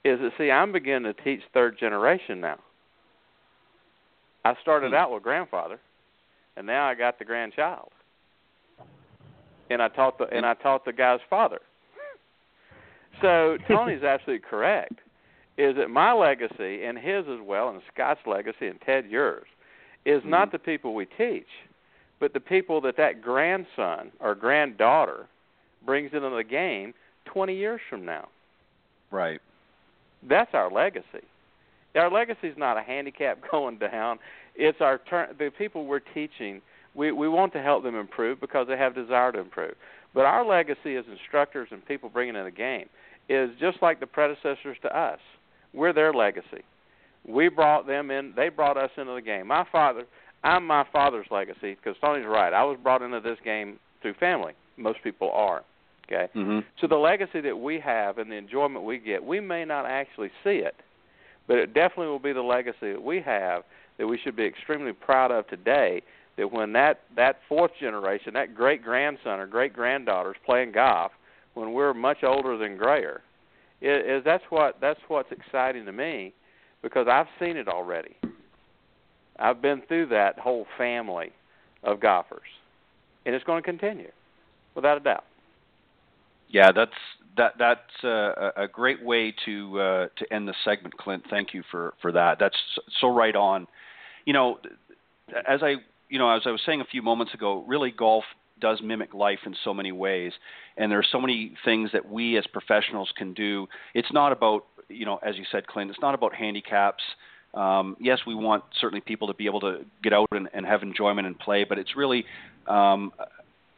[0.04, 2.58] is that see, I'm beginning to teach third generation now.
[4.44, 4.94] I started Hmm.
[4.94, 5.78] out with grandfather,
[6.56, 7.90] and now I got the grandchild,
[9.70, 11.60] and I taught the and I taught the guy's father.
[13.22, 15.00] So Tony's absolutely correct.
[15.56, 19.46] Is that my legacy and his as well, and Scott's legacy and Ted yours,
[20.04, 20.30] is Mm-hmm.
[20.30, 21.46] not the people we teach,
[22.20, 25.26] but the people that that grandson or granddaughter
[25.86, 26.92] brings into the game
[27.26, 28.28] 20 years from now.
[29.10, 29.40] Right.
[30.28, 31.24] That's our legacy.
[31.94, 34.18] Our legacy is not a handicap going down.
[34.56, 35.34] It's our turn.
[35.38, 36.60] The people we're teaching,
[36.94, 39.74] we we want to help them improve because they have desire to improve.
[40.14, 42.88] But our legacy as instructors and people bringing in the game
[43.28, 45.18] is just like the predecessors to us.
[45.72, 46.62] We're their legacy.
[47.26, 48.32] We brought them in.
[48.36, 49.48] They brought us into the game.
[49.48, 50.04] My father,
[50.44, 52.52] I'm my father's legacy because Tony's right.
[52.52, 54.52] I was brought into this game through family.
[54.76, 55.62] Most people are.
[56.06, 56.28] Okay.
[56.36, 56.60] Mm-hmm.
[56.80, 60.30] So the legacy that we have and the enjoyment we get, we may not actually
[60.44, 60.74] see it,
[61.46, 63.62] but it definitely will be the legacy that we have
[63.98, 66.02] that we should be extremely proud of today.
[66.36, 71.12] That when that that fourth generation, that great grandson or great granddaughter is playing golf,
[71.54, 73.22] when we're much older than grayer,
[73.80, 76.32] is that's what that's what's exciting to me,
[76.82, 78.16] because I've seen it already.
[79.38, 81.30] I've been through that whole family
[81.84, 82.40] of golfers,
[83.26, 84.10] and it's going to continue,
[84.74, 85.24] without a doubt.
[86.48, 86.92] Yeah, that's
[87.36, 91.24] that that's a, a great way to uh, to end the segment, Clint.
[91.30, 92.38] Thank you for for that.
[92.38, 92.56] That's
[93.00, 93.66] so right on.
[94.24, 94.58] You know,
[95.48, 95.76] as I
[96.08, 98.24] you know as I was saying a few moments ago, really golf
[98.60, 100.32] does mimic life in so many ways,
[100.76, 103.66] and there are so many things that we as professionals can do.
[103.94, 105.90] It's not about you know, as you said, Clint.
[105.90, 107.02] It's not about handicaps.
[107.54, 110.82] Um, yes, we want certainly people to be able to get out and, and have
[110.82, 112.24] enjoyment and play, but it's really
[112.66, 113.12] um,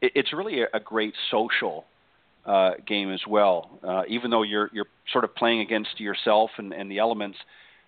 [0.00, 1.84] it, it's really a, a great social
[2.47, 3.78] uh, game as well.
[3.82, 7.36] Uh, even though you're you're sort of playing against yourself and, and the elements,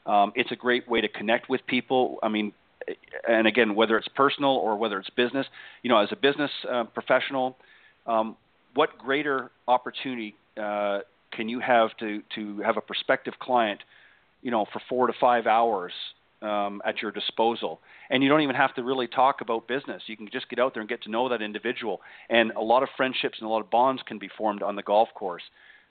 [0.06, 2.18] um, it's a great way to connect with people.
[2.22, 2.52] I mean,
[3.28, 5.46] and again, whether it's personal or whether it's business,
[5.82, 7.56] you know, as a business uh, professional,
[8.06, 8.36] um,
[8.74, 11.00] what greater opportunity uh,
[11.32, 13.80] can you have to to have a prospective client,
[14.42, 15.92] you know, for four to five hours
[16.43, 17.80] um, at your disposal.
[18.11, 20.03] And you don't even have to really talk about business.
[20.07, 22.01] You can just get out there and get to know that individual.
[22.28, 24.82] And a lot of friendships and a lot of bonds can be formed on the
[24.82, 25.43] golf course.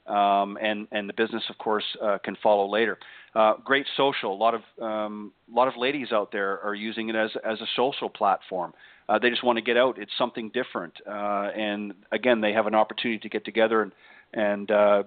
[0.08, 2.98] Um, and and the business, of course, uh, can follow later.
[3.36, 4.34] Uh, great social.
[4.34, 7.68] A lot of um, lot of ladies out there are using it as as a
[7.76, 8.74] social platform.
[9.10, 9.98] Uh, they just want to get out.
[9.98, 10.94] It's something different.
[11.06, 13.92] Uh, and again, they have an opportunity to get together and
[14.34, 15.04] and uh,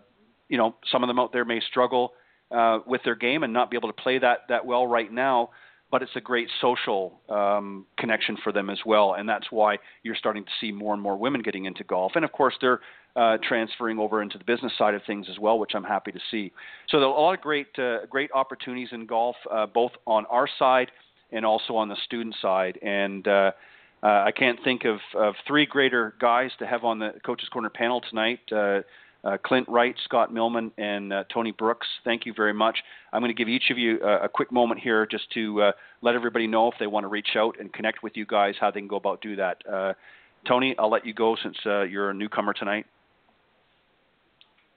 [0.50, 2.12] you know some of them out there may struggle
[2.50, 5.50] uh, with their game and not be able to play that that well right now.
[5.90, 10.14] But it's a great social um, connection for them as well, and that's why you're
[10.14, 12.12] starting to see more and more women getting into golf.
[12.14, 12.78] And of course, they're
[13.16, 16.20] uh, transferring over into the business side of things as well, which I'm happy to
[16.30, 16.52] see.
[16.88, 20.26] So there are a lot of great uh, great opportunities in golf, uh, both on
[20.26, 20.92] our side
[21.32, 22.78] and also on the student side.
[22.82, 23.52] And uh,
[24.02, 27.70] uh, I can't think of, of three greater guys to have on the Coaches Corner
[27.70, 28.40] panel tonight.
[29.24, 31.86] Uh, uh, Clint Wright, Scott Millman, and uh, Tony Brooks.
[32.04, 32.78] Thank you very much.
[33.12, 35.72] I'm going to give each of you a, a quick moment here just to uh,
[36.02, 38.70] let everybody know if they want to reach out and connect with you guys, how
[38.70, 39.62] they can go about do that.
[39.70, 39.92] Uh,
[40.46, 42.86] Tony, I'll let you go since uh, you're a newcomer tonight.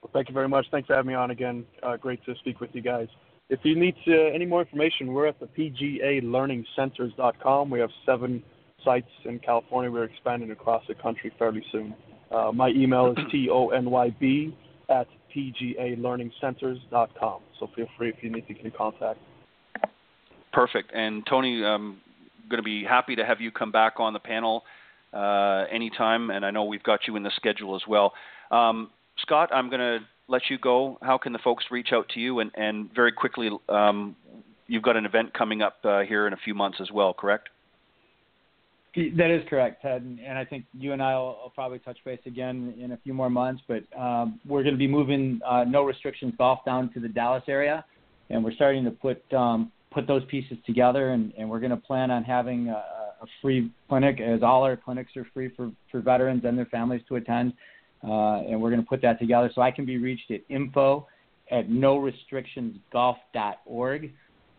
[0.02, 0.66] Well, thank you very much.
[0.70, 1.64] Thanks for having me on again.
[1.82, 3.08] Uh, great to speak with you guys.
[3.48, 7.70] If you need any more information, we're at the PGALearningCenters.com.
[7.70, 8.42] We have seven
[8.84, 9.90] sites in California.
[9.90, 11.94] We're expanding across the country fairly soon.
[12.34, 14.52] Uh, my email is tonyb
[14.88, 17.40] at pgalearningcenters.com.
[17.60, 19.20] So feel free if you need to get in contact.
[20.52, 20.90] Perfect.
[20.94, 22.00] And Tony, I'm
[22.50, 24.64] going to be happy to have you come back on the panel
[25.12, 28.12] uh, anytime, and I know we've got you in the schedule as well.
[28.50, 28.90] Um,
[29.22, 30.98] Scott, I'm going to let you go.
[31.02, 32.40] How can the folks reach out to you?
[32.40, 34.16] And, and very quickly, um,
[34.66, 37.48] you've got an event coming up uh, here in a few months as well, correct?
[38.96, 40.02] That is correct, Ted.
[40.02, 43.12] And I think you and I will, will probably touch base again in a few
[43.12, 43.60] more months.
[43.66, 47.42] But um, we're going to be moving uh, no restrictions golf down to the Dallas
[47.48, 47.84] area,
[48.30, 51.10] and we're starting to put um, put those pieces together.
[51.10, 52.84] And, and we're going to plan on having a,
[53.22, 57.02] a free clinic, as all our clinics are free for for veterans and their families
[57.08, 57.52] to attend.
[58.04, 59.50] Uh, and we're going to put that together.
[59.54, 61.08] So I can be reached at info
[61.50, 64.12] at no restrictionsgolf.org,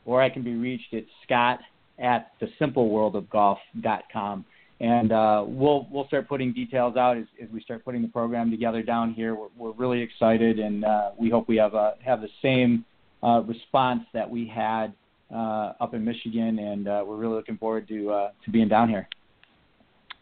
[0.06, 1.60] or I can be reached at scott
[2.00, 4.46] at thesimpleworldofgolf.com.
[4.82, 8.52] And uh, we'll we'll start putting details out as, as we start putting the program
[8.52, 9.34] together down here.
[9.34, 12.84] We're, we're really excited, and uh, we hope we have a, have the same
[13.24, 14.94] uh, response that we had
[15.34, 18.90] uh, up in Michigan, and uh, we're really looking forward to uh, to being down
[18.90, 19.08] here.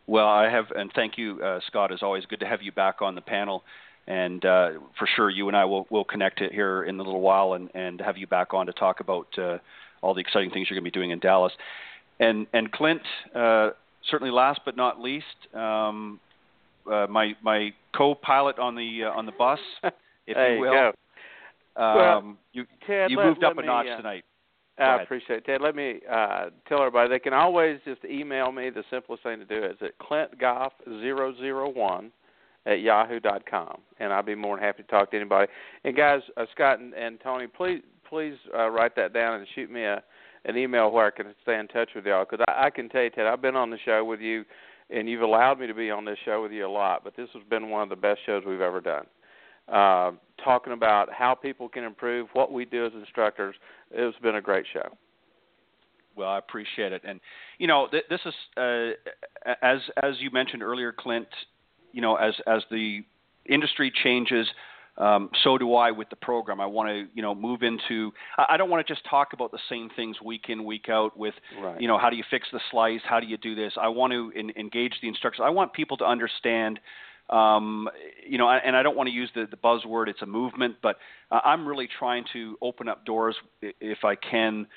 [0.06, 1.92] Well, I have, and thank you, Scott.
[1.92, 3.64] It's always good to have you back on the panel,
[4.08, 7.22] and uh, for sure, you and I will will connect it here in a little
[7.22, 9.60] while, and and have you back on to talk about uh,
[10.04, 11.54] all the exciting things you're going to be doing in Dallas.
[12.20, 13.02] And and Clint,
[13.34, 13.72] uh,
[14.10, 16.20] certainly last but not least, um,
[16.92, 19.60] uh, my my co-pilot on the uh, on the bus,
[20.28, 20.74] if you will.
[20.74, 20.92] You
[21.76, 24.24] um, well, you Ted, you let, moved let up me, a notch uh, tonight.
[24.78, 25.46] I appreciate it.
[25.46, 28.72] Ted, let me uh, tell everybody they can always just email me.
[28.72, 32.12] The simplest thing to do is at clintgoff001
[32.66, 35.52] at yahoo.com, and I'll be more than happy to talk to anybody.
[35.84, 37.82] And guys, uh, Scott and, and Tony, please
[38.14, 40.04] please uh, write that down and shoot me a
[40.46, 43.02] an email where I can stay in touch with y'all because I, I can tell
[43.02, 44.44] you, Ted, I've been on the show with you,
[44.90, 47.04] and you've allowed me to be on this show with you a lot.
[47.04, 49.06] But this has been one of the best shows we've ever done.
[49.72, 50.12] Uh,
[50.44, 53.56] talking about how people can improve, what we do as instructors.
[53.90, 54.96] It's been a great show.
[56.16, 57.20] Well, I appreciate it, and
[57.58, 58.90] you know, th- this is uh,
[59.64, 61.28] as as you mentioned earlier, Clint.
[61.94, 63.00] You know, as as the
[63.50, 64.48] industry changes,
[64.98, 66.62] um, so do I with the program.
[66.62, 68.12] I want to, you know, move into.
[68.38, 71.18] I don't want to just talk about the same things week in, week out.
[71.18, 71.82] With, right.
[71.82, 73.02] you know, how do you fix the slice?
[73.04, 73.74] How do you do this?
[73.82, 75.42] I want to in, engage the instructors.
[75.44, 76.80] I want people to understand.
[77.30, 77.90] Um,
[78.28, 80.10] you know, and I don't want to use the, the buzzword.
[80.10, 80.98] It's a movement, but
[81.32, 84.68] I'm really trying to open up doors, if I can,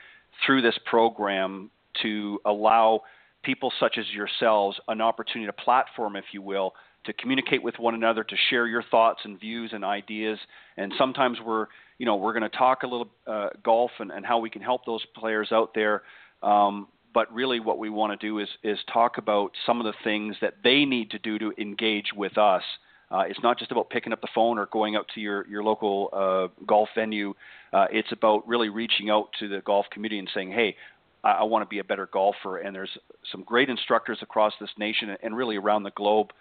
[0.47, 1.71] through this program
[2.03, 3.03] to allow
[3.43, 6.75] people such as yourselves an opportunity, a platform, if you will,
[7.07, 10.39] to communicate with one another, to share your thoughts and views and ideas.
[10.77, 11.67] And sometimes we're,
[11.99, 14.63] you know, we're going to talk a little uh, golf and, and how we can
[14.63, 16.03] help those players out there.
[16.43, 19.95] Um, but really, what we want to do is is talk about some of the
[20.05, 22.63] things that they need to do to engage with us.
[23.11, 25.65] Uh, it's not just about picking up the phone or going out to your your
[25.65, 27.33] local uh, golf venue.
[27.73, 30.77] Uh, it's about really reaching out to the golf community and saying, "Hey,
[31.25, 32.99] I, I want to be a better golfer." And there's
[33.33, 36.33] some great instructors across this nation and really around the globe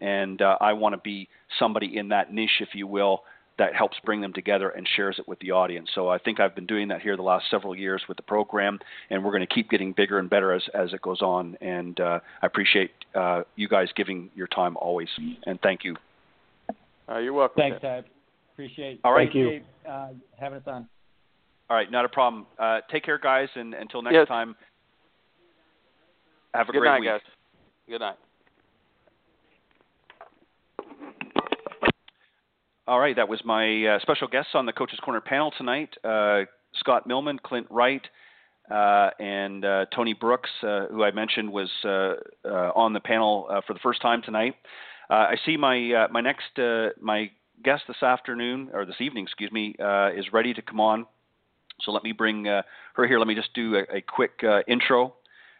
[0.00, 1.28] and uh, I want to be
[1.58, 3.22] somebody in that niche, if you will,
[3.58, 5.88] that helps bring them together and shares it with the audience.
[5.94, 8.78] So I think I've been doing that here the last several years with the program,
[9.10, 11.56] and we're going to keep getting bigger and better as as it goes on.
[11.60, 15.08] And uh, I appreciate uh, you guys giving your time always,
[15.44, 15.96] and thank you.
[17.08, 17.56] Uh, you're welcome.
[17.56, 18.04] Thanks, Ted.
[18.52, 19.00] Appreciate.
[19.02, 19.26] All right.
[19.26, 19.46] Thank you.
[19.46, 20.88] Appreciate, uh, having us on.
[21.70, 22.46] All right, not a problem.
[22.58, 24.28] Uh, take care, guys, and until next Yes.
[24.28, 24.56] time,
[26.54, 27.10] have a Good great night, week.
[27.10, 27.20] guys.
[27.88, 28.16] Good night.
[32.88, 36.44] All right, that was my uh, special guests on the Coaches Corner panel tonight uh,
[36.72, 38.00] Scott Millman, Clint Wright,
[38.70, 42.14] uh, and uh, Tony Brooks, uh, who I mentioned was uh,
[42.48, 44.54] on the panel for the first time tonight.
[45.10, 46.58] I see my my next
[46.98, 47.30] my
[47.62, 49.74] guest this afternoon or this evening, excuse me,
[50.16, 51.04] is ready to come on.
[51.82, 52.64] So let me bring her
[53.06, 53.18] here.
[53.18, 55.12] Let me just do a, a quick intro.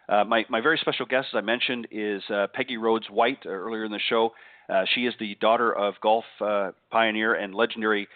[0.09, 3.49] Uh, my, my very special guest, as I mentioned, is uh, Peggy Rhodes White uh,
[3.49, 4.31] earlier in the show.
[4.67, 8.07] Uh, she is the daughter of golf uh, pioneer and legendary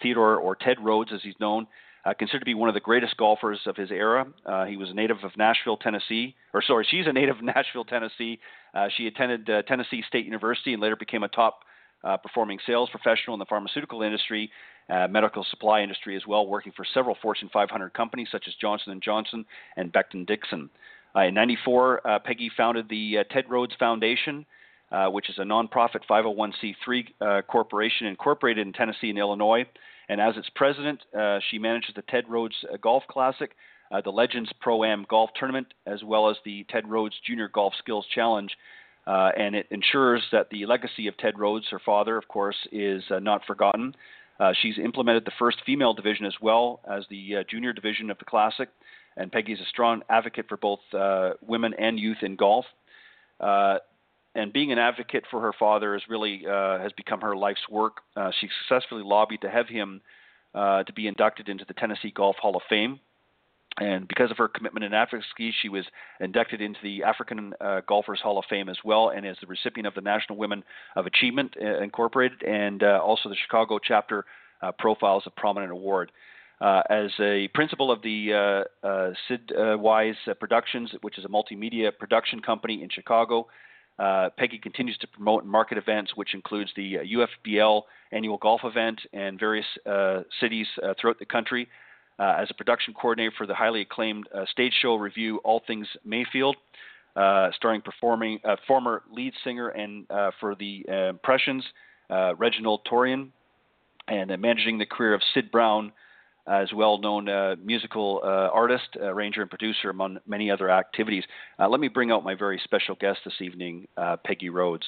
[0.00, 1.66] Theodore, or Ted Rhodes as he's known,
[2.18, 4.26] considered to be one of the greatest golfers of his era.
[4.68, 8.38] He was a native of Nashville, Tennessee, or sorry, she's a native of Nashville, Tennessee.
[8.96, 11.60] She attended Tennessee State University and later became a top
[12.22, 14.50] performing sales professional in the pharmaceutical industry,
[15.08, 19.02] medical supply industry as well, working for several Fortune 500 companies such as Johnson &
[19.02, 20.68] Johnson and Becton Dixon.
[21.16, 24.44] Uh, in 94, uh, Peggy founded the uh, Ted Rhodes Foundation,
[25.10, 29.64] which is a nonprofit 501c3 uh, corporation incorporated in Tennessee and Illinois.
[30.08, 31.00] And as its president,
[31.50, 33.52] she manages the Ted Rhodes Golf Classic,
[34.04, 38.06] the Legends Pro Am Golf Tournament, as well as the Ted Rhodes Junior Golf Skills
[38.14, 38.50] Challenge.
[39.06, 43.02] Uh, and it ensures that the legacy of Ted Rhodes, her father, of course, is
[43.10, 43.94] uh, not forgotten.
[44.40, 48.24] Uh, she's implemented the first female division as well as the junior division of the
[48.24, 48.68] Classic,
[49.16, 52.64] and Peggy is a strong advocate for both uh, women and youth in golf.
[53.40, 53.78] Uh,
[54.34, 57.98] and being an advocate for her father is really uh, has become her life's work.
[58.16, 60.00] Uh, she successfully lobbied to have him
[60.54, 62.98] uh, to be inducted into the Tennessee Golf Hall of Fame.
[63.80, 65.84] And because of her commitment and advocacy, she was
[66.20, 69.88] inducted into the African uh, Golfers Hall of Fame as well, and is the recipient
[69.88, 70.62] of the National Women
[70.94, 74.26] of Achievement Incorporated, and also the Chicago chapter
[74.78, 76.12] Profiles of Prominent Award.
[76.64, 81.28] Uh, as a principal of the uh, uh, Sid uh, Wise Productions, which is a
[81.28, 83.46] multimedia production company in Chicago,
[83.98, 86.96] Peggy continues to promote and market events, which includes the
[87.46, 89.66] UFBL annual golf event and various
[90.40, 90.66] cities
[90.98, 91.68] throughout the country.
[92.18, 96.56] As a production coordinator for the highly acclaimed stage show revue All Things Mayfield,
[97.14, 101.62] uh, starring performing uh, former lead singer and uh, for the Impressions,
[102.08, 103.28] Reginald Torian,
[104.08, 105.92] and managing the career of Sid Brown,
[106.46, 111.24] as well-known uh, musical uh, artist, uh, arranger, and producer, among many other activities.
[111.58, 114.86] Uh, let me bring out my very special guest this evening, uh, Peggy Rhodes.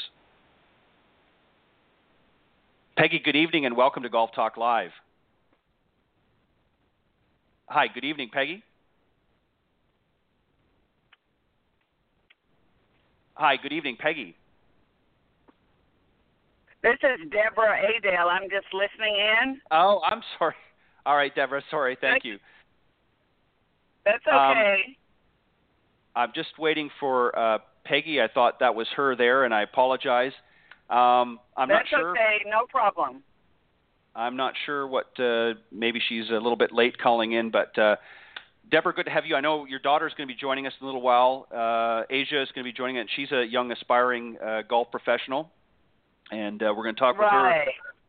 [2.97, 4.91] Peggy, good evening and welcome to Golf Talk Live.
[7.69, 8.63] Hi, good evening, Peggy.
[13.35, 14.35] Hi, good evening, Peggy.
[16.83, 18.31] This is Deborah Adale.
[18.31, 19.61] I'm just listening in.
[19.71, 20.55] Oh, I'm sorry.
[21.07, 21.63] All right, Deborah.
[21.71, 21.97] Sorry.
[22.01, 22.39] Thank you.
[24.05, 24.99] That's Um, okay.
[26.17, 28.21] I'm just waiting for uh, Peggy.
[28.21, 30.33] I thought that was her there, and I apologize.
[30.91, 32.15] Um, I'm That's not sure.
[32.15, 32.51] That's okay.
[32.51, 33.23] No problem.
[34.17, 35.19] I'm not sure what.
[35.19, 37.97] Uh, maybe she's a little bit late calling in, but uh,
[38.71, 39.37] Deborah, good to have you.
[39.37, 41.47] I know your daughter's going to be joining us in a little while.
[41.55, 43.07] Uh, Asia is going to be joining us.
[43.15, 45.51] She's a young, aspiring uh, golf professional,
[46.33, 47.65] and uh, we're going to talk with her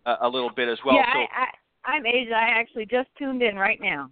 [0.05, 0.95] a, a little bit as well.
[0.95, 1.47] yeah, so, I, I,
[1.87, 2.33] I'm Asia.
[2.35, 4.11] I actually just tuned in right now.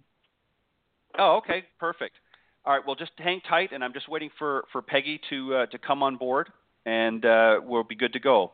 [1.18, 2.16] oh, okay, perfect.
[2.64, 5.66] All right, well, just hang tight, and I'm just waiting for for Peggy to uh,
[5.66, 6.48] to come on board,
[6.86, 8.52] and uh, we'll be good to go.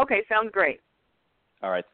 [0.00, 0.80] Okay, sounds great.
[1.62, 1.84] All right.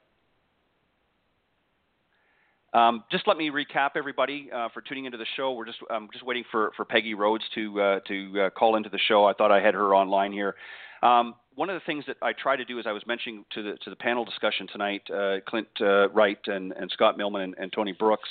[2.73, 5.53] Um, just let me recap everybody uh, for tuning into the show.
[5.53, 8.89] We're just I'm just waiting for, for Peggy Rhodes to uh, to uh, call into
[8.89, 9.25] the show.
[9.25, 10.55] I thought I had her online here.
[11.03, 13.63] Um, one of the things that I try to do, as I was mentioning to
[13.63, 17.55] the to the panel discussion tonight, uh, Clint uh, Wright and, and Scott Millman and,
[17.59, 18.29] and Tony Brooks,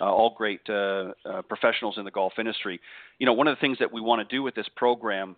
[0.00, 2.80] uh, all great uh, uh, professionals in the golf industry.
[3.18, 5.36] You know, one of the things that we want to do with this program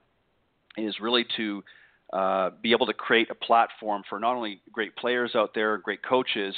[0.77, 1.65] is really to
[2.13, 6.03] uh, be able to create a platform for not only great players out there, great
[6.03, 6.55] coaches,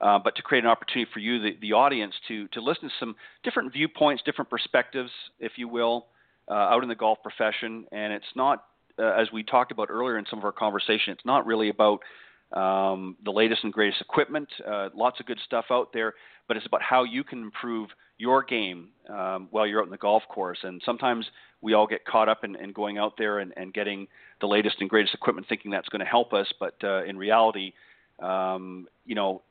[0.00, 2.94] uh, but to create an opportunity for you, the, the audience, to to listen to
[3.00, 5.10] some different viewpoints, different perspectives,
[5.40, 6.06] if you will,
[6.48, 7.86] uh, out in the golf profession.
[7.92, 8.64] And it's not,
[9.02, 12.00] uh, as we talked about earlier in some of our conversation, it's not really about
[12.52, 14.48] um, the latest and greatest equipment.
[14.66, 16.14] Uh, lots of good stuff out there,
[16.48, 17.88] but it's about how you can improve
[18.18, 20.58] your game um, while you're out in the golf course.
[20.62, 21.26] And sometimes
[21.60, 24.06] we all get caught up in, in going out there and, and getting
[24.40, 26.46] the latest and greatest equipment, thinking that's going to help us.
[26.60, 27.72] But uh, in reality,
[28.20, 29.42] um, you know,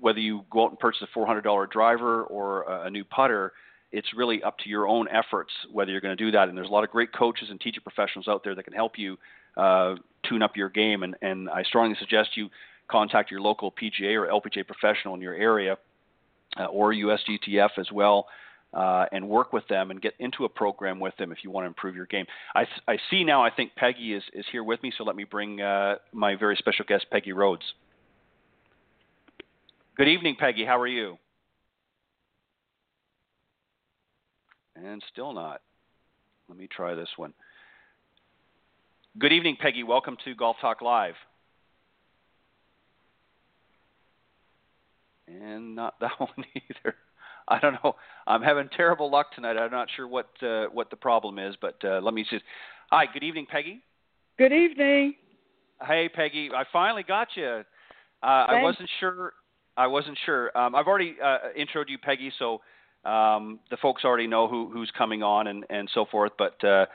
[0.00, 3.52] whether you go out and purchase a $400 driver or a, a new putter,
[3.92, 6.48] it's really up to your own efforts whether you're going to do that.
[6.48, 8.98] And there's a lot of great coaches and teaching professionals out there that can help
[8.98, 9.18] you
[9.56, 9.94] uh,
[10.28, 11.02] tune up your game.
[11.02, 12.48] And, and I strongly suggest you
[12.90, 15.76] contact your local PGA or LPGA professional in your area
[16.58, 18.26] uh, or USGTF as well.
[18.74, 21.62] Uh, and work with them and get into a program with them if you want
[21.62, 22.24] to improve your game.
[22.54, 23.44] I, I see now.
[23.44, 26.56] I think Peggy is, is here with me, so let me bring uh, my very
[26.56, 27.64] special guest, Peggy Rhodes.
[29.94, 30.64] Good evening, Peggy.
[30.64, 31.18] How are you?
[34.84, 35.60] And still not.
[36.48, 37.32] Let me try this one.
[39.18, 39.84] Good evening, Peggy.
[39.84, 41.14] Welcome to Golf Talk Live.
[45.28, 46.96] And not that one either.
[47.46, 47.94] I don't know.
[48.26, 49.56] I'm having terrible luck tonight.
[49.56, 52.38] I'm not sure what uh, what the problem is, but uh, let me see.
[52.90, 53.82] Hi, good evening, Peggy.
[54.38, 55.14] Good evening.
[55.86, 56.50] Hey, Peggy.
[56.54, 57.62] I finally got you.
[58.22, 59.32] Uh, I wasn't sure.
[59.76, 60.56] I wasn't sure.
[60.56, 62.60] Um, I've already uh, introed you, Peggy, so
[63.04, 66.32] um, the folks already know who, who's coming on and, and so forth.
[66.38, 66.86] But uh,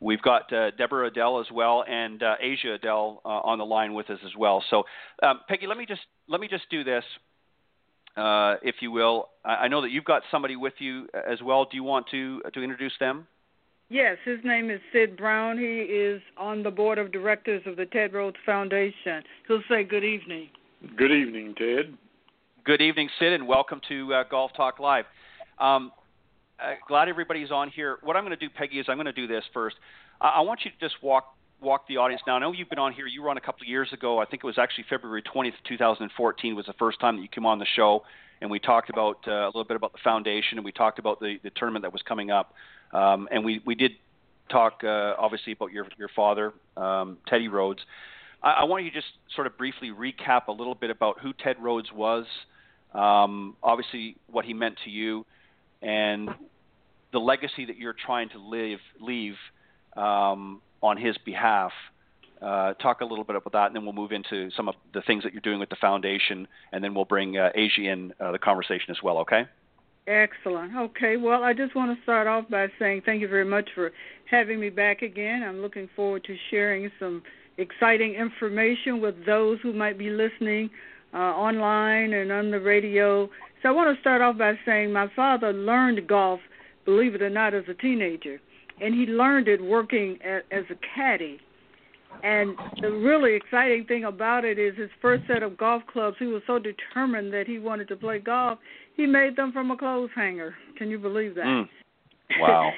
[0.00, 3.94] we've got uh, Deborah Adele as well and uh, Asia Adele uh, on the line
[3.94, 4.62] with us as well.
[4.70, 4.84] So,
[5.22, 7.04] um, Peggy, let me just let me just do this,
[8.16, 9.28] uh, if you will.
[9.44, 11.64] I, I, know that you've got somebody with you as well.
[11.64, 13.26] Do you want to to introduce them?
[13.88, 15.58] Yes, his name is Sid Brown.
[15.58, 19.22] He is on the board of directors of the Ted Rhodes Foundation.
[19.46, 20.48] He'll say good evening.
[20.96, 21.96] Good evening, Ted.
[22.64, 25.04] Good evening, Sid, and welcome to uh, Golf Talk Live.
[25.58, 25.92] Um,
[26.58, 27.98] uh, glad everybody's on here.
[28.02, 29.76] What I'm going to do, Peggy, is I'm going to do this first.
[30.20, 32.36] I, I want you to just walk walk the audience now.
[32.36, 33.06] I know you've been on here.
[33.06, 34.18] You were on a couple of years ago.
[34.18, 37.46] I think it was actually February 20th, 2014 was the first time that you came
[37.46, 38.04] on the show,
[38.42, 41.18] and we talked about uh, a little bit about the foundation, and we talked about
[41.18, 42.52] the, the tournament that was coming up,
[42.92, 43.92] um, and we we did
[44.50, 47.80] talk uh, obviously about your your father, um, Teddy Rhodes.
[48.42, 51.32] I, I want you to just sort of briefly recap a little bit about who
[51.32, 52.26] Ted Rhodes was
[52.96, 55.26] um, obviously what he meant to you,
[55.82, 56.30] and
[57.12, 59.34] the legacy that you're trying to live, leave
[59.96, 61.72] um, on his behalf.
[62.42, 65.00] Uh, talk a little bit about that, and then we'll move into some of the
[65.02, 68.30] things that you're doing with the foundation, and then we'll bring uh, Asia in uh,
[68.30, 69.16] the conversation as well.
[69.18, 69.44] Okay?
[70.06, 70.76] Excellent.
[70.76, 71.16] Okay.
[71.16, 73.90] Well, I just want to start off by saying thank you very much for
[74.30, 75.42] having me back again.
[75.42, 77.22] I'm looking forward to sharing some
[77.58, 80.70] exciting information with those who might be listening
[81.12, 83.28] uh, online and on the radio.
[83.62, 86.40] So I want to start off by saying my father learned golf,
[86.84, 88.40] believe it or not, as a teenager,
[88.80, 91.40] and he learned it working at, as a caddy.
[92.22, 96.16] And the really exciting thing about it is his first set of golf clubs.
[96.18, 98.58] He was so determined that he wanted to play golf,
[98.96, 100.54] he made them from a clothes hanger.
[100.78, 101.44] Can you believe that?
[101.44, 101.68] Mm.
[102.40, 102.72] Wow.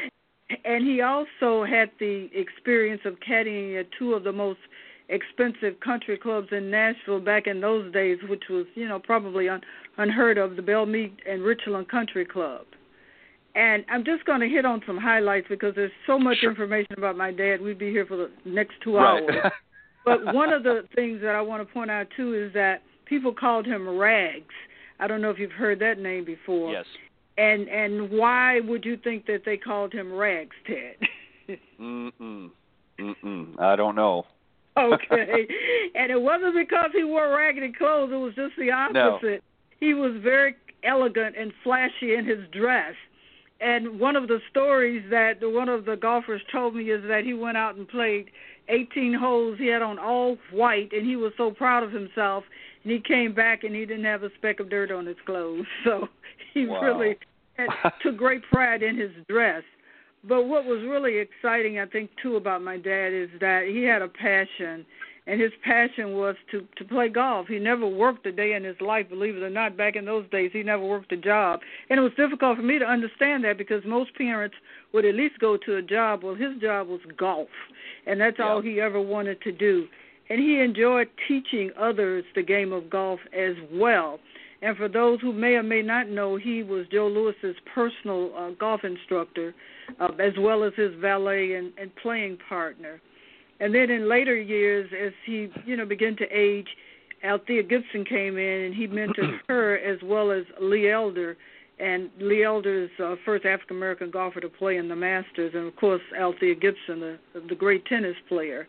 [0.67, 4.59] and he also had the experience of caddying at two of the most
[5.09, 9.61] expensive country clubs in Nashville back in those days, which was you know probably un,
[9.97, 12.67] unheard of, the Belle Meade and Richland Country Club.
[13.55, 16.51] And I'm just going to hit on some highlights because there's so much sure.
[16.51, 17.61] information about my dad.
[17.61, 19.23] We'd be here for the next two right.
[19.23, 19.53] hours.
[20.05, 23.35] but one of the things that I want to point out too is that people
[23.35, 24.45] called him Rags.
[25.01, 26.73] I don't know if you've heard that name before.
[26.73, 26.85] Yes.
[27.37, 31.09] And and why would you think that they called him Rags, Ted?
[31.81, 32.51] mm mm.
[33.01, 33.61] Mm mm.
[33.61, 34.27] I don't know.
[34.79, 35.47] Okay.
[35.95, 39.23] and it wasn't because he wore raggedy clothes, it was just the opposite.
[39.23, 39.39] No.
[39.81, 42.95] He was very elegant and flashy in his dress.
[43.61, 47.35] And one of the stories that one of the golfers told me is that he
[47.35, 48.31] went out and played
[48.69, 49.59] 18 holes.
[49.59, 52.45] He had on all white, and he was so proud of himself.
[52.85, 55.67] And he came back and he didn't have a speck of dirt on his clothes.
[55.85, 56.09] So
[56.55, 56.81] he wow.
[56.81, 57.17] really
[57.55, 57.69] had,
[58.03, 59.63] took great pride in his dress.
[60.27, 64.03] But what was really exciting, I think, too, about my dad is that he had
[64.03, 64.85] a passion,
[65.27, 67.47] and his passion was to to play golf.
[67.47, 69.77] He never worked a day in his life, believe it or not.
[69.77, 72.79] Back in those days, he never worked a job, and it was difficult for me
[72.79, 74.57] to understand that because most parents
[74.93, 76.25] would at least go to a job.
[76.25, 77.49] Well, his job was golf,
[78.07, 78.47] and that's yeah.
[78.47, 79.87] all he ever wanted to do.
[80.31, 84.19] And he enjoyed teaching others the game of golf as well.
[84.61, 88.51] And for those who may or may not know, he was Joe Louis's personal uh,
[88.59, 89.55] golf instructor,
[90.01, 93.01] uh, as well as his valet and, and playing partner.
[93.61, 96.69] And then in later years, as he you know began to age,
[97.25, 101.37] Althea Gibson came in and he mentored her as well as Lee Elder.
[101.81, 105.77] And Lee Elder's uh, first African American golfer to play in the Masters, and of
[105.77, 107.19] course Althea Gibson, the
[107.49, 108.67] the great tennis player.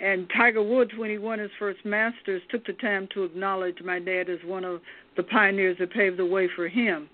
[0.00, 3.98] And Tiger Woods, when he won his first Masters, took the time to acknowledge my
[3.98, 4.80] dad as one of
[5.16, 7.08] the pioneers that paved the way for him.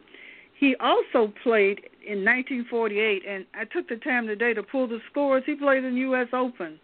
[0.59, 5.43] He also played in 1948, and I took the time today to pull the scores.
[5.47, 6.29] He played in the U.S.
[6.33, 6.79] Open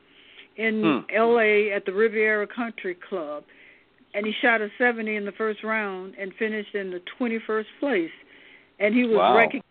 [0.57, 1.15] in Hmm.
[1.15, 1.73] L.A.
[1.73, 3.45] at the Riviera Country Club,
[4.15, 8.11] and he shot a 70 in the first round and finished in the 21st place.
[8.79, 9.37] And he was Wow.
[9.37, 9.63] recognized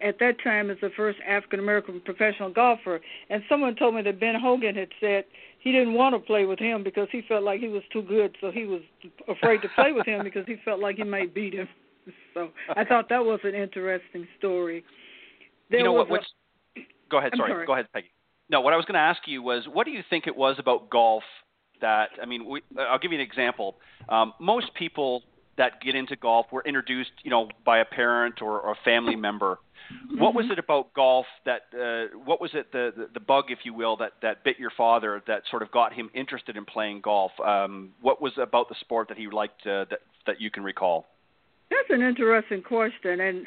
[0.00, 3.00] at that time as the first African American professional golfer.
[3.30, 5.24] And someone told me that Ben Hogan had said
[5.60, 8.36] he didn't want to play with him because he felt like he was too good,
[8.40, 8.82] so he was
[9.28, 11.68] afraid to play with him because he felt like he might beat him.
[12.34, 14.84] So I thought that was an interesting story.
[15.70, 16.08] There you know what?
[16.10, 16.80] a-
[17.10, 17.32] go ahead.
[17.36, 17.50] Sorry.
[17.50, 17.66] sorry.
[17.66, 18.10] Go ahead, Peggy.
[18.50, 20.56] No, what I was going to ask you was, what do you think it was
[20.58, 21.22] about golf
[21.80, 22.10] that?
[22.20, 23.76] I mean, we, I'll give you an example.
[24.08, 25.22] Um, most people
[25.58, 29.16] that get into golf were introduced, you know, by a parent or, or a family
[29.16, 29.58] member.
[30.16, 31.62] What was it about golf that?
[31.74, 34.70] Uh, what was it the, the the bug, if you will, that that bit your
[34.70, 37.32] father that sort of got him interested in playing golf?
[37.44, 41.06] Um, what was about the sport that he liked uh, that that you can recall?
[41.72, 43.46] That's an interesting question, and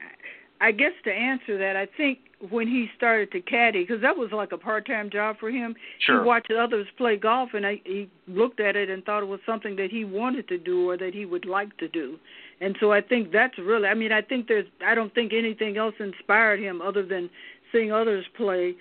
[0.61, 2.19] I guess to answer that, I think
[2.49, 5.75] when he started to caddy, because that was like a part-time job for him.
[5.99, 6.21] Sure.
[6.21, 9.39] He watched others play golf, and I, he looked at it and thought it was
[9.45, 12.17] something that he wanted to do or that he would like to do.
[12.61, 13.87] And so I think that's really.
[13.87, 14.65] I mean, I think there's.
[14.85, 17.29] I don't think anything else inspired him other than
[17.71, 18.75] seeing others play.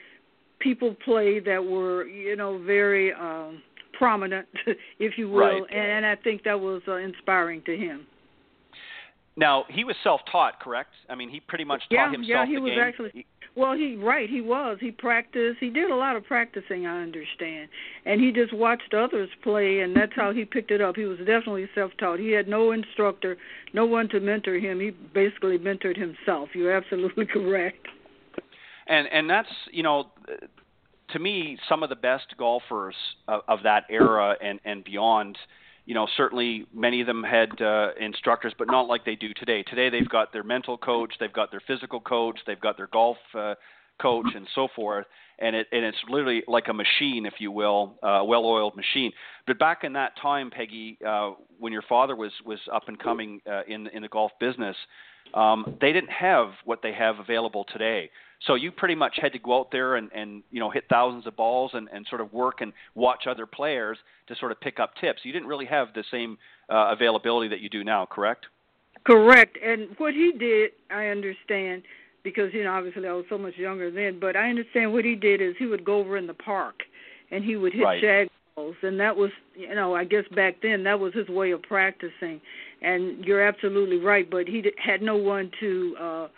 [0.61, 4.47] People play that were, you know, very um prominent,
[4.99, 5.62] if you will, Right.
[5.70, 8.07] and, and I think that was uh, inspiring to him.
[9.37, 10.91] Now he was self-taught, correct?
[11.11, 12.80] I mean, he pretty much Yeah, taught himself yeah, he the was game.
[12.80, 13.26] actually-
[13.57, 14.78] Well, he right, he was.
[14.80, 15.59] He practiced.
[15.61, 17.68] He did a lot of practicing, I understand.
[18.05, 20.97] And he just watched others play and that's how he picked it up.
[20.97, 22.18] He was definitely self-taught.
[22.18, 23.37] He had no instructor,
[23.72, 24.80] no one to mentor him.
[24.80, 26.49] He basically mentored himself.
[26.55, 27.87] You're absolutely correct.
[28.87, 30.11] and and that's you know
[31.11, 32.95] to me some of the best golfers
[33.28, 35.39] of, of that era and and beyond
[35.87, 39.62] you know certainly many of them had uh, instructors but not like they do today.
[39.62, 43.18] Today they've got their mental coach they've got their physical coach they've got their golf
[43.35, 43.55] uh,
[44.01, 45.07] coach and so forth
[45.38, 49.12] and it and it's literally like a machine if you will uh, a well-oiled machine
[49.47, 53.40] but back in that time Peggy uh, when your father was was up and coming
[53.51, 54.76] uh, in in the golf business
[55.32, 58.11] um, they didn't have what they have available today.
[58.47, 61.26] So you pretty much had to go out there and, and you know hit thousands
[61.26, 63.97] of balls and, and sort of work and watch other players
[64.28, 65.20] to sort of pick up tips.
[65.22, 66.36] You didn't really have the same
[66.68, 68.47] uh, availability that you do now, correct?
[69.05, 69.59] Correct.
[69.64, 71.82] And what he did, I understand,
[72.24, 75.14] because you know obviously I was so much younger then, but I understand what he
[75.14, 76.82] did is he would go over in the park
[77.30, 78.00] and he would hit Right.
[78.00, 81.52] shag balls, and that was you know I guess back then that was his way
[81.52, 82.40] of practicing.
[82.82, 86.28] And you're absolutely right, but he had no one to uh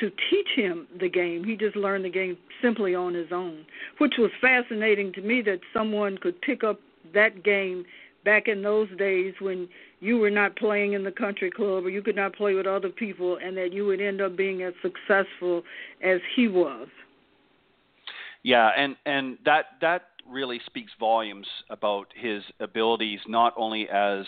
[0.00, 1.42] to teach him the game.
[1.44, 3.64] He just learned the game simply on his own,
[3.98, 6.80] which was fascinating to me that someone could pick up
[7.14, 7.84] that game
[8.24, 9.68] back in those days when
[10.00, 12.88] you were not playing in the country club or you could not play with other
[12.88, 15.62] people and that you would end up being as successful
[16.02, 16.88] as he was.
[18.42, 24.24] Yeah, and and that that really speaks volumes about his abilities, not only as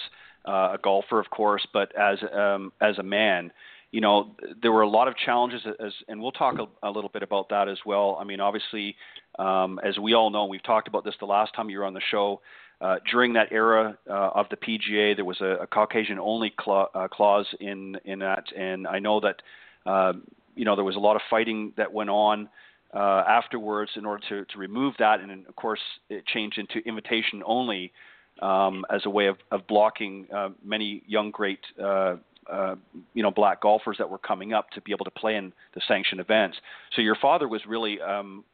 [0.47, 3.53] uh, a golfer, of course, but as um, as a man.
[3.91, 7.09] You know, there were a lot of challenges, as, and we'll talk a, a little
[7.09, 8.19] bit about that as well.
[8.21, 8.97] I mean, obviously,
[9.39, 11.95] um, as we all know, we've talked about this the last time you were on
[11.95, 12.43] the show.
[12.81, 17.47] Uh, during that era uh, of the PGA, there was a, a Caucasian-only uh, clause
[17.59, 19.43] in in that, and I know that
[19.85, 20.12] uh,
[20.55, 22.48] you know there was a lot of fighting that went on
[22.94, 27.43] uh, afterwards in order to, to remove that, and of course it changed into invitation
[27.44, 27.93] only
[28.40, 32.16] um, as a way of, of blocking uh, many young great uh,
[32.51, 32.77] uh,
[33.12, 35.81] you know black golfers that were coming up to be able to play in the
[35.86, 36.57] sanctioned events.
[36.94, 38.44] So your father was really um,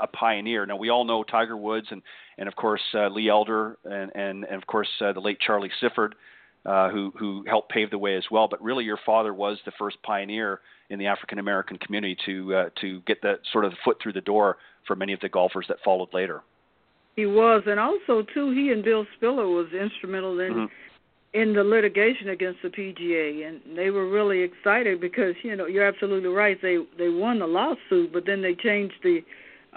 [0.00, 0.66] a pioneer.
[0.66, 2.02] Now we all know Tiger Woods and
[2.38, 5.70] and of course uh, Lee Elder and and, and of course uh, the late Charlie
[5.80, 6.14] Sifford.
[6.66, 9.72] Uh, who who helped pave the way as well, but really your father was the
[9.78, 10.60] first pioneer
[10.90, 14.20] in the African American community to uh, to get that sort of foot through the
[14.20, 14.56] door
[14.86, 16.42] for many of the golfers that followed later.
[17.16, 20.70] He was, and also too, he and Bill Spiller was instrumental in Mhm.
[21.32, 25.86] in the litigation against the PGA, and they were really excited because you know you're
[25.86, 26.60] absolutely right.
[26.60, 29.24] They they won the lawsuit, but then they changed the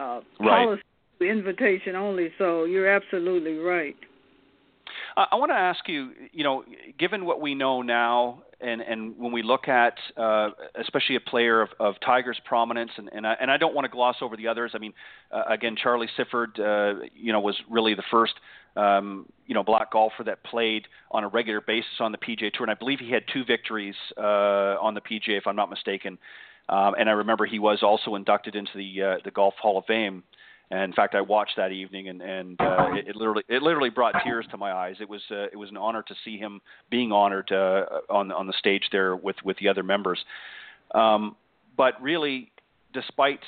[0.01, 0.65] uh, Right.
[0.65, 0.81] policy
[1.21, 2.31] invitation only.
[2.37, 3.95] So you're absolutely right.
[5.15, 6.63] Uh, I want to ask you, you know,
[6.97, 10.49] given what we know now, and and when we look at uh,
[10.79, 13.89] especially a player of, of Tiger's prominence, and and I, and I don't want to
[13.89, 14.71] gloss over the others.
[14.73, 14.93] I mean,
[15.31, 18.33] uh, again, Charlie Sifford, uh, you know, was really the first.
[18.73, 22.63] Um, you know, black golfer that played on a regular basis on the PGA Tour,
[22.63, 26.17] and I believe he had two victories uh, on the PGA, if I'm not mistaken.
[26.69, 29.85] Um, and I remember he was also inducted into the uh, the Golf Hall of
[29.85, 30.23] Fame.
[30.71, 33.89] And in fact, I watched that evening, and and uh, it, it literally it literally
[33.89, 34.95] brought tears to my eyes.
[35.01, 38.47] It was uh, it was an honor to see him being honored uh, on on
[38.47, 40.23] the stage there with with the other members.
[40.95, 41.35] Um,
[41.75, 42.51] but really,
[42.93, 43.41] despite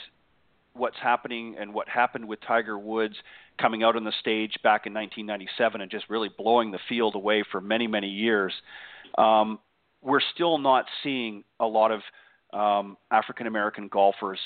[0.73, 3.15] what's happening and what happened with Tiger Woods
[3.57, 7.45] coming out on the stage back in 1997 and just really blowing the field away
[7.49, 8.51] for many many years,
[9.17, 9.59] um,
[10.01, 12.01] we're still not seeing a lot of
[12.53, 14.39] um, African American golfers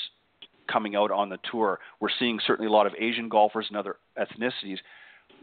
[0.72, 1.80] coming out on the tour.
[2.00, 4.78] We're seeing certainly a lot of Asian golfers and other ethnicities.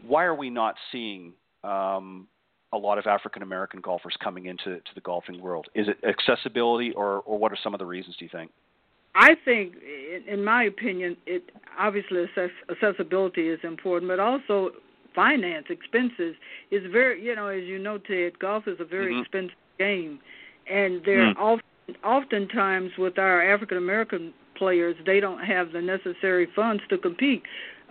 [0.05, 1.33] Why are we not seeing
[1.63, 2.27] um,
[2.73, 5.67] a lot of African American golfers coming into to the golfing world?
[5.73, 8.15] Is it accessibility, or, or what are some of the reasons?
[8.17, 8.51] Do you think?
[9.15, 9.75] I think,
[10.27, 11.43] in my opinion, it
[11.79, 12.25] obviously
[12.69, 14.71] accessibility is important, but also
[15.15, 16.35] finance expenses
[16.69, 17.23] is very.
[17.23, 19.21] You know, as you know, Ted, golf is a very mm-hmm.
[19.21, 20.19] expensive game,
[20.69, 21.37] and there mm.
[21.37, 21.65] often,
[22.03, 27.43] oftentimes with our African American players, they don't have the necessary funds to compete.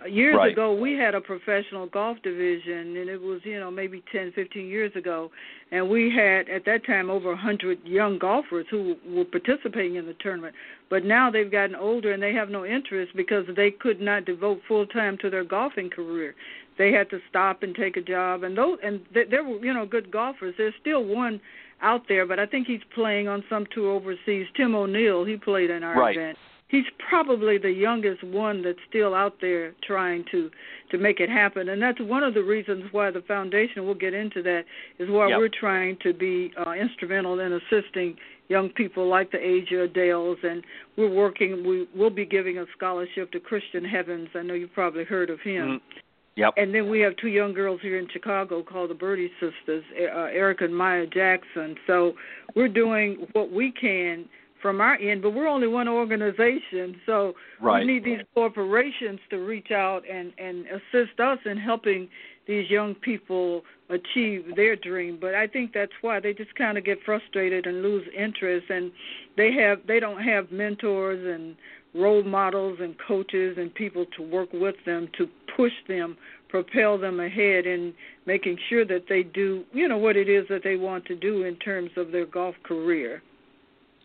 [0.07, 0.51] Years right.
[0.51, 4.67] ago, we had a professional golf division, and it was, you know, maybe 10, 15
[4.67, 5.31] years ago.
[5.71, 10.05] And we had, at that time, over a 100 young golfers who were participating in
[10.05, 10.53] the tournament.
[10.89, 14.59] But now they've gotten older and they have no interest because they could not devote
[14.67, 16.35] full time to their golfing career.
[16.77, 18.43] They had to stop and take a job.
[18.43, 20.53] And those, and they, they were, you know, good golfers.
[20.57, 21.39] There's still one
[21.81, 24.47] out there, but I think he's playing on some tour overseas.
[24.55, 26.15] Tim O'Neal, he played in our right.
[26.15, 26.37] event
[26.67, 30.49] he's probably the youngest one that's still out there trying to
[30.91, 34.13] to make it happen and that's one of the reasons why the foundation we'll get
[34.13, 34.63] into that
[34.99, 35.37] is why yep.
[35.37, 38.15] we're trying to be uh, instrumental in assisting
[38.47, 40.63] young people like the Asia Dales and
[40.97, 45.03] we're working we will be giving a scholarship to Christian Heavens I know you've probably
[45.03, 45.99] heard of him mm-hmm.
[46.35, 46.55] Yep.
[46.57, 50.23] And then we have two young girls here in Chicago called the Birdie Sisters, uh,
[50.23, 51.75] Erica and Maya Jackson.
[51.87, 52.13] So
[52.55, 54.25] we're doing what we can
[54.61, 57.85] from our end, but we're only one organization, so right.
[57.85, 62.09] we need these corporations to reach out and and assist us in helping
[62.47, 65.19] these young people achieve their dream.
[65.21, 68.91] But I think that's why they just kind of get frustrated and lose interest, and
[69.37, 71.55] they have they don't have mentors and
[71.95, 76.17] role models and coaches and people to work with them to push them
[76.49, 77.93] propel them ahead in
[78.25, 81.43] making sure that they do you know what it is that they want to do
[81.43, 83.21] in terms of their golf career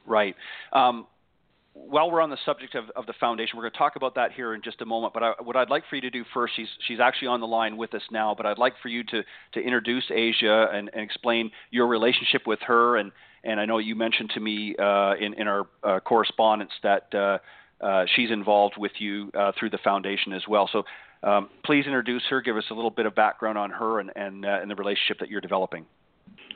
[0.06, 0.34] Right.
[0.72, 1.06] Um,
[1.72, 4.32] while we're on the subject of, of the foundation, we're going to talk about that
[4.32, 5.14] here in just a moment.
[5.14, 7.46] But I, what I'd like for you to do first, she's she's actually on the
[7.46, 8.34] line with us now.
[8.36, 9.22] But I'd like for you to
[9.54, 12.96] to introduce Asia and, and explain your relationship with her.
[12.96, 13.12] And
[13.44, 17.38] and I know you mentioned to me uh, in in our uh, correspondence that uh,
[17.80, 20.68] uh she's involved with you uh, through the foundation as well.
[20.72, 20.84] So
[21.22, 22.40] um, please introduce her.
[22.40, 25.18] Give us a little bit of background on her and and, uh, and the relationship
[25.20, 25.86] that you're developing.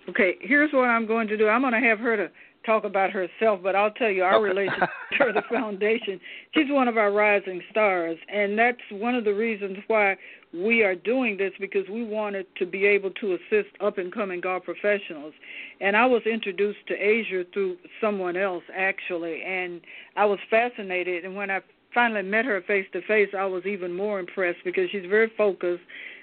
[0.09, 1.49] Okay, here's what I'm going to do.
[1.49, 2.31] I'm going to have her to
[2.65, 4.49] talk about herself, but I'll tell you our okay.
[4.49, 6.21] relationship to the foundation.
[6.55, 10.17] She's one of our rising stars, and that's one of the reasons why
[10.53, 14.41] we are doing this because we wanted to be able to assist up and coming
[14.41, 15.35] golf professionals.
[15.81, 19.81] And I was introduced to Asia through someone else actually, and
[20.17, 21.25] I was fascinated.
[21.25, 21.61] And when I
[21.93, 25.83] finally met her face to face, I was even more impressed because she's very focused,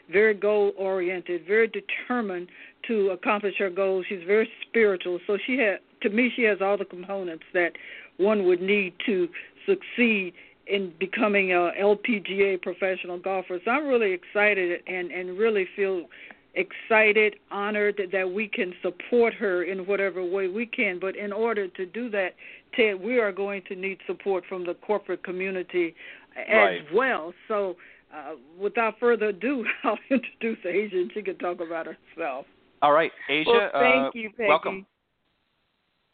[0.09, 2.47] very goal oriented, very determined
[2.87, 4.05] to accomplish her goals.
[4.07, 7.73] She's very spiritual, so she had to me, she has all the components that
[8.17, 9.27] one would need to
[9.65, 10.33] succeed
[10.67, 13.59] in becoming a LPGA professional golfer.
[13.63, 16.05] So I'm really excited and and really feel
[16.53, 20.99] excited, honored that we can support her in whatever way we can.
[20.99, 22.35] But in order to do that,
[22.75, 25.95] Ted, we are going to need support from the corporate community
[26.37, 26.93] as right.
[26.93, 27.33] well.
[27.47, 27.75] So
[28.13, 32.45] uh, without further ado, I'll introduce Asia and she can talk about herself.
[32.81, 33.49] All right, Asia.
[33.49, 34.49] Well, thank uh, you, Peggy.
[34.49, 34.85] Welcome.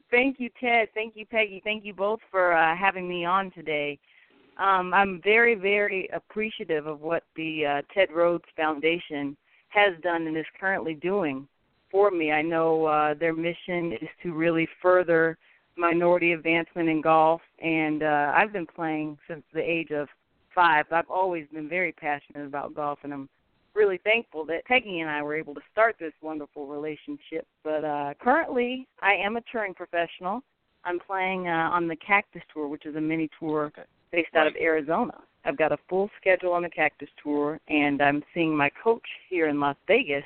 [0.10, 0.88] Thank you, Ted.
[0.94, 1.62] Thank you, Peggy.
[1.64, 4.00] Thank you both for uh, having me on today.
[4.58, 9.36] Um, I'm very, very appreciative of what the uh, Ted Rhodes Foundation
[9.70, 11.48] has done and is currently doing
[11.92, 12.32] for me.
[12.32, 15.38] I know uh, their mission is to really further
[15.78, 20.08] minority advancement in golf, and uh, I've been playing since the age of
[20.56, 20.86] five.
[20.92, 23.30] I've always been very passionate about golf, and I'm
[23.78, 27.48] really thankful that Peggy and I were able to start this wonderful relationship.
[27.64, 30.42] But uh, currently, I am a touring professional.
[30.84, 33.84] I'm playing uh, on the Cactus Tour, which is a mini tour okay.
[34.12, 34.42] based right.
[34.42, 35.14] out of Arizona.
[35.46, 39.48] I've got a full schedule on the Cactus Tour, and I'm seeing my coach here
[39.48, 40.24] in Las Vegas.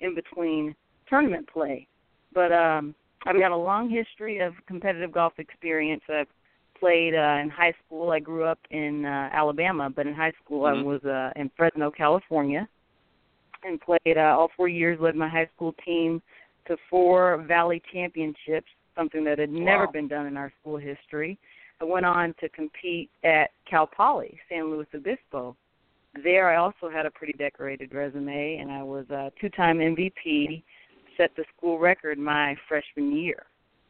[0.00, 0.74] in between
[1.08, 1.86] tournament play.
[2.32, 2.94] But um,
[3.26, 6.02] I've got a long history of competitive golf experience.
[6.08, 6.26] I've
[6.78, 8.10] played uh, in high school.
[8.10, 10.80] I grew up in uh, Alabama, but in high school mm-hmm.
[10.80, 12.68] I was uh, in Fresno, California,
[13.64, 14.98] and played uh, all four years.
[15.00, 16.22] Led my high school team
[16.66, 19.92] to four Valley championships, something that had never Wow.
[19.92, 21.38] been done in our school history.
[21.80, 25.56] I went on to compete at Cal Poly, San Luis Obispo.
[26.22, 30.62] There, I also had a pretty decorated resume, and I was a two-time MVP,
[31.16, 33.46] set the school record my freshman year.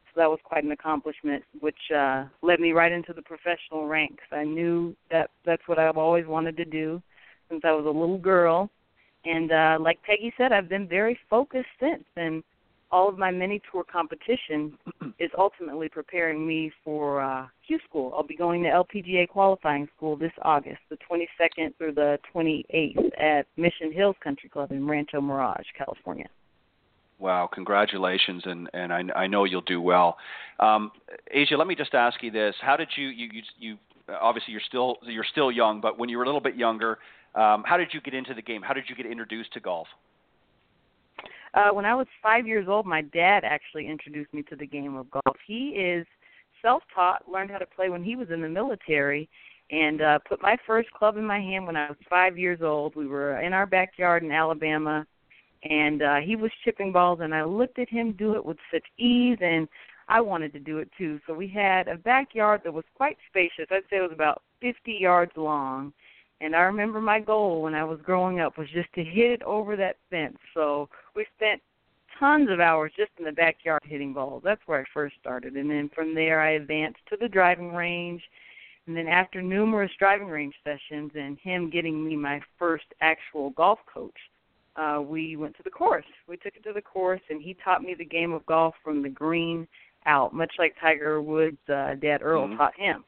[0.06, 4.24] So that was quite an accomplishment, which uh, led me right into the professional ranks.
[4.32, 7.02] I knew that that's what I've always wanted to do
[7.50, 8.70] since I was a little girl,
[9.24, 12.04] and uh, like Peggy said, I've been very focused since.
[12.16, 12.42] And
[12.90, 14.78] all of my mini tour competition
[15.18, 18.12] is ultimately preparing me for uh, Q school.
[18.16, 23.46] I'll be going to LPGA qualifying school this August, the 22nd through the 28th at
[23.56, 26.26] Mission Hills Country Club in Rancho Mirage, California.
[27.18, 30.16] Wow, congratulations, and and I, I know you'll do well.
[30.58, 30.90] Um,
[31.30, 33.78] Asia, let me just ask you this: How did you you you, you
[34.20, 36.98] obviously you're still you're still young, but when you were a little bit younger,
[37.34, 38.62] um, how did you get into the game?
[38.62, 39.88] How did you get introduced to golf?
[41.54, 44.96] Uh, when I was five years old, my dad actually introduced me to the game
[44.96, 45.36] of golf.
[45.46, 46.06] He is
[46.62, 49.28] self-taught, learned how to play when he was in the military,
[49.70, 52.96] and uh, put my first club in my hand when I was five years old.
[52.96, 55.06] We were in our backyard in Alabama,
[55.62, 58.84] and uh, he was chipping balls, and I looked at him do it with such
[58.98, 59.68] ease, and
[60.08, 61.20] I wanted to do it too.
[61.26, 63.66] So we had a backyard that was quite spacious.
[63.70, 65.92] I'd say it was about 50 yards long.
[66.40, 69.42] And I remember my goal when I was growing up was just to hit it
[69.42, 70.36] over that fence.
[70.52, 71.60] So we spent
[72.18, 74.42] tons of hours just in the backyard hitting balls.
[74.44, 75.54] That's where I first started.
[75.54, 78.22] And then from there I advanced to the driving range.
[78.86, 83.78] And then after numerous driving range sessions and him getting me my first actual golf
[83.92, 84.12] coach,
[84.76, 86.04] uh, we went to the course.
[86.28, 89.02] We took it to the course and he taught me the game of golf from
[89.02, 89.66] the green
[90.06, 92.56] out, much like Tiger Woods' uh, dad Earl Mhm.
[92.58, 93.04] taught him.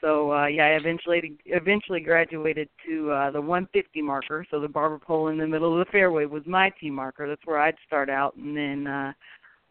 [0.00, 4.46] So uh, yeah, I eventually eventually graduated to uh, the 150 marker.
[4.50, 7.28] So the barber pole in the middle of the fairway was my tee marker.
[7.28, 9.12] That's where I'd start out, and then uh,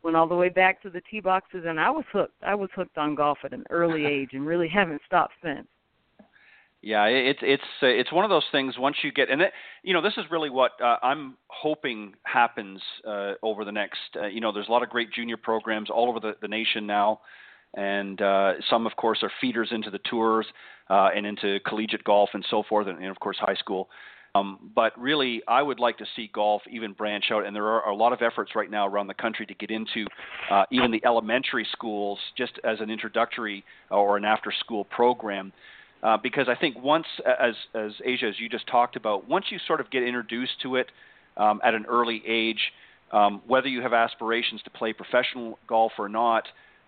[0.03, 1.65] went all the way back to the tee boxes.
[1.67, 2.41] And I was hooked.
[2.41, 5.67] I was hooked on golf at an early age, and really haven't stopped since.
[6.85, 8.77] Yeah, it's it's uh, it's one of those things.
[8.77, 12.79] Once you get, and it, you know, this is really what uh, I'm hoping happens
[13.07, 13.97] uh, over the next.
[14.15, 16.85] Uh, you know, there's a lot of great junior programs all over the, the nation
[16.85, 17.21] now,
[17.75, 20.45] and uh, some, of course, are feeders into the tours
[20.89, 23.89] uh, and into collegiate golf and so forth, and, and of course, high school.
[24.33, 27.89] Um, but really, I would like to see golf even branch out, and there are
[27.89, 30.05] a lot of efforts right now around the country to get into
[30.51, 35.53] uh, even the elementary schools, just as an introductory or an after-school program.
[36.03, 39.57] Uh, because I think once, as as Asia, as you just talked about, once you
[39.65, 40.87] sort of get introduced to it
[41.37, 42.59] um, at an early age,
[43.13, 46.43] um, whether you have aspirations to play professional golf or not,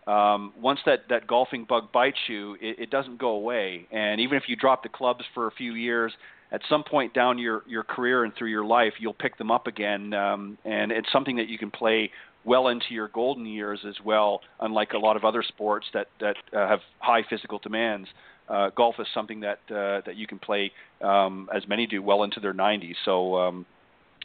[0.07, 3.87] um, once that that golfing bug bites you, it, it doesn't go away.
[3.91, 6.13] And even if you drop the clubs for a few years,
[6.51, 9.67] at some point down your your career and through your life, you'll pick them up
[9.67, 12.09] again, um, and it's something that you can play
[12.45, 14.41] well into your golden years as well.
[14.61, 18.07] Unlike a lot of other sports that that uh, have high physical demands,
[18.49, 20.71] uh, golf is something that uh, that you can play,
[21.01, 22.95] um, as many do, well into their 90s.
[23.03, 23.65] So, um,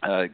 [0.03, 0.25] uh,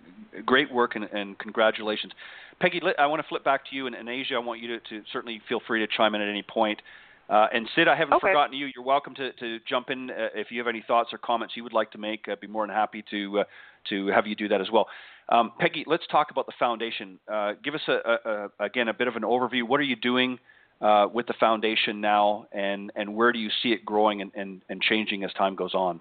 [0.45, 2.13] great work and, and congratulations,
[2.61, 2.81] Peggy.
[2.99, 5.03] I want to flip back to you, and, and Asia, I want you to, to
[5.13, 6.81] certainly feel free to chime in at any point.
[7.29, 8.29] Uh, and Sid, I haven't Okay.
[8.29, 8.69] forgotten you.
[8.75, 11.63] You're welcome to, to jump in uh, if you have any thoughts or comments you
[11.63, 12.27] would like to make.
[12.27, 13.45] I'd be more than happy to uh,
[13.91, 14.87] to have you do that as well.
[15.29, 17.19] Um, Peggy, let's talk about the foundation.
[17.31, 19.63] Uh, give us a, a, a, again a bit of an overview.
[19.63, 20.39] What are you doing
[20.81, 24.63] uh, with the foundation now, and, and where do you see it growing and, and,
[24.71, 26.01] and changing as time goes on?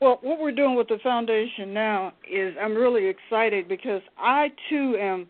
[0.00, 4.96] Well, what we're doing with the foundation now is I'm really excited because I too
[4.98, 5.26] am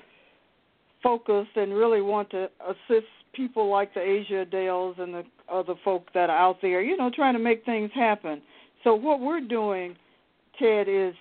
[1.03, 6.07] focused and really want to assist people like the Asia Dales and the other folk
[6.15, 8.41] that are out there, you know, trying to make things happen.
[8.85, 9.97] So what we're doing,
[10.59, 11.15] Ted, is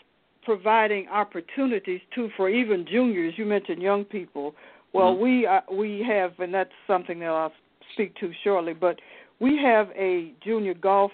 [0.44, 3.34] providing opportunities too for even juniors.
[3.38, 4.54] You mentioned young people.
[4.94, 5.20] Well, Mhm.
[5.20, 7.54] we uh, we have, and that's something that I'll
[7.94, 8.74] speak to shortly.
[8.74, 9.00] But
[9.40, 11.12] we have a junior golf.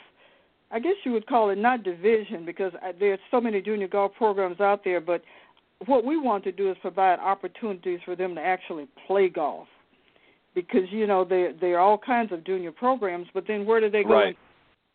[0.72, 4.60] I guess you would call it not division because there's so many junior golf programs
[4.60, 5.00] out there.
[5.00, 5.24] But
[5.86, 9.68] what we want to do is provide opportunities for them to actually play golf
[10.54, 13.28] because you know there there are all kinds of junior programs.
[13.34, 14.38] But then where do they go Right.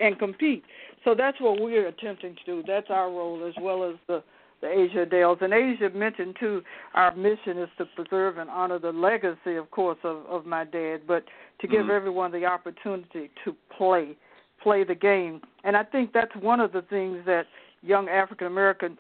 [0.01, 0.65] and compete?
[1.05, 2.63] So that's what we're attempting to do.
[2.67, 4.23] That's our role as well as the
[4.61, 5.39] the Asia Dales.
[5.41, 6.63] And Asia mentioned too,
[6.95, 11.07] our mission is to preserve and honor the legacy, of course, of, of my dad,
[11.07, 11.25] but
[11.61, 11.97] to give Mhm.
[11.97, 14.17] everyone the opportunity to play,
[14.63, 15.41] play the game.
[15.65, 17.47] And I think that's one of the things that
[17.83, 18.99] young African American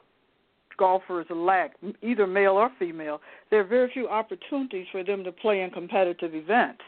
[0.78, 1.72] golfers lack,
[2.02, 3.20] either male or female.
[3.50, 6.80] There are very few opportunities for them to play in competitive events.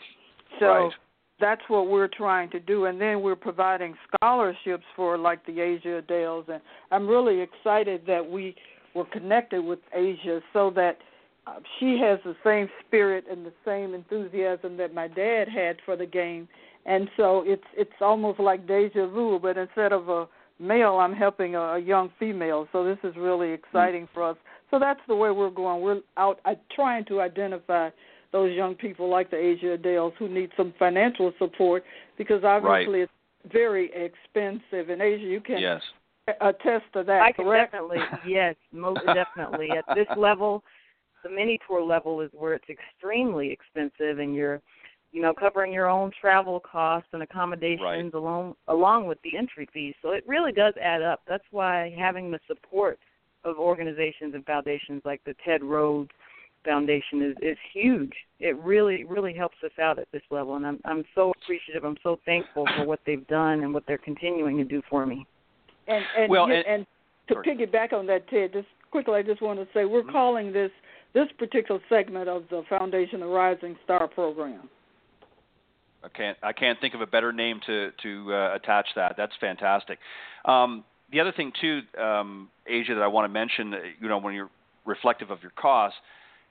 [0.58, 0.92] So right.
[1.38, 6.02] that's what we're trying to do, and then we're providing scholarships for like the Asia
[6.02, 8.54] Dales, and I'm really excited that we
[8.94, 10.98] were connected with Asia so that
[11.46, 15.96] uh, she has the same spirit and the same enthusiasm that my dad had for
[15.96, 16.48] the game,
[16.86, 20.28] and so it's it's almost like deja vu, but instead of a
[20.58, 22.68] male, I'm helping a, a young female.
[22.72, 24.36] So this is really exciting for us.
[24.70, 25.82] So that's the way we're going.
[25.82, 27.90] We're out uh, trying to identify
[28.32, 31.84] those young people like the Asia Dales who need some financial support
[32.16, 33.02] because obviously right.
[33.02, 34.90] it's very expensive.
[34.90, 35.82] In Asia, you can yes.
[36.40, 37.22] attest to that.
[37.22, 37.72] I correct?
[37.72, 39.68] can definitely, yes, most definitely.
[39.70, 40.64] At this level,
[41.22, 44.60] the mini tour level is where it's extremely expensive, and you're,
[45.12, 48.14] you know, covering your own travel costs and accommodations right.
[48.14, 49.94] along along with the entry fees.
[50.02, 51.20] So it really does add up.
[51.28, 52.98] That's why having the support
[53.44, 56.10] of organizations and foundations like the Ted Rhodes
[56.64, 58.12] Foundation is is huge.
[58.40, 61.84] It really really helps us out at this level, and I'm I'm so appreciative.
[61.84, 65.26] I'm so thankful for what they've done and what they're continuing to do for me.
[65.88, 66.86] And and well, and, and
[67.28, 67.56] to sorry.
[67.56, 70.12] piggyback on that, Ted, just quickly, I just want to say we're Mm-hmm.
[70.12, 70.70] calling this
[71.14, 74.70] this particular segment of the Foundation the Rising Star program.
[76.04, 79.14] I can't I can't think of a better name to to uh, attach that.
[79.16, 79.98] That's fantastic.
[80.44, 84.18] Um, the other thing too, um, Asia, that I want to mention, uh, you know,
[84.18, 84.50] when you're
[84.84, 85.98] reflective of your costs,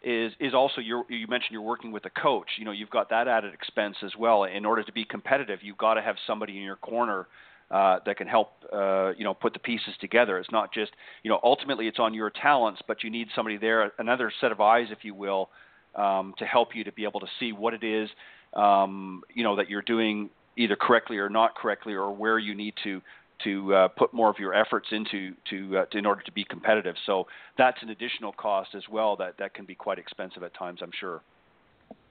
[0.03, 2.47] is is also you you mentioned you're working with a coach.
[2.57, 4.43] You know, you've got that added expense as well.
[4.45, 7.27] In order to be competitive, you've got to have somebody in your corner.
[7.69, 10.37] Uh, that can help, uh, you know, put the pieces together.
[10.39, 10.91] It's not just,
[11.23, 14.59] you know, ultimately it's on your talents, but you need somebody there, another set of
[14.59, 15.47] eyes, if you will,
[15.95, 18.09] um, to help you to be able to see what it is,
[18.53, 22.73] um, you know, that you're doing either correctly or not correctly, or where you need
[22.83, 23.01] to
[23.43, 26.43] to uh, put more of your efforts into to, uh, to in order to be
[26.43, 26.95] competitive.
[27.05, 27.25] So
[27.57, 30.91] that's an additional cost as well that that can be quite expensive at times, I'm
[30.99, 31.21] sure.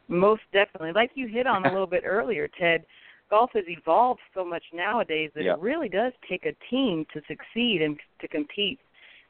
[0.08, 2.84] Most definitely, like you hit on a little bit earlier, Ted.
[3.30, 5.52] Golf has evolved so much nowadays that Yeah.
[5.52, 8.80] it really does take a team to succeed and to compete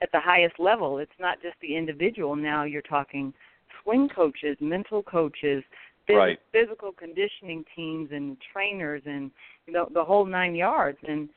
[0.01, 0.99] at the highest level.
[0.99, 2.35] It's not just the individual.
[2.35, 3.35] Now you're talking
[3.82, 5.62] swing coaches, mental coaches,
[6.09, 6.39] phys- Right.
[6.53, 9.31] physical conditioning teams, and trainers, and
[9.67, 10.99] you know the whole nine yards.
[11.07, 11.29] And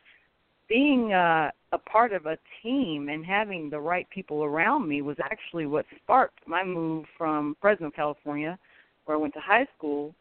[0.67, 5.17] being uh, a part of a team and having the right people around me was
[5.23, 8.57] actually what sparked my move from Fresno, California,
[9.05, 10.15] where I went to high school,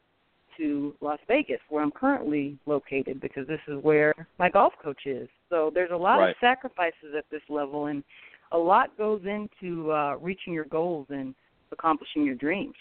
[0.58, 5.28] to Las Vegas, where I'm currently located, because this is where my golf coach is.
[5.48, 6.30] So there's a lot Right.
[6.30, 8.02] of sacrifices at this level, and
[8.50, 11.34] a lot goes into uh, reaching your goals and
[11.70, 12.74] accomplishing your dreams.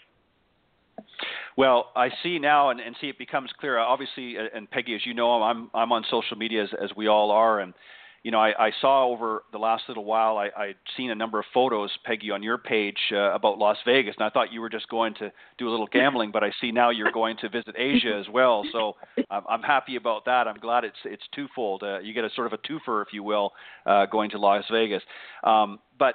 [1.56, 3.78] Well, I see now, and, and see it becomes clear.
[3.78, 7.30] Obviously, and Peggy, as you know, I'm I'm on social media as, as we all
[7.30, 7.74] are, and
[8.22, 11.40] you know, I, I saw over the last little while, I, I'd seen a number
[11.40, 14.68] of photos, Peggy, on your page uh, about Las Vegas, and I thought you were
[14.68, 17.74] just going to do a little gambling, but I see now you're going to visit
[17.76, 18.64] Asia as well.
[18.70, 18.94] So
[19.28, 20.46] I'm, I'm happy about that.
[20.46, 21.82] I'm glad it's it's twofold.
[21.82, 23.52] Uh, you get a sort of a twofer, if you will,
[23.86, 25.02] uh, going to Las Vegas.
[25.42, 26.14] Um, but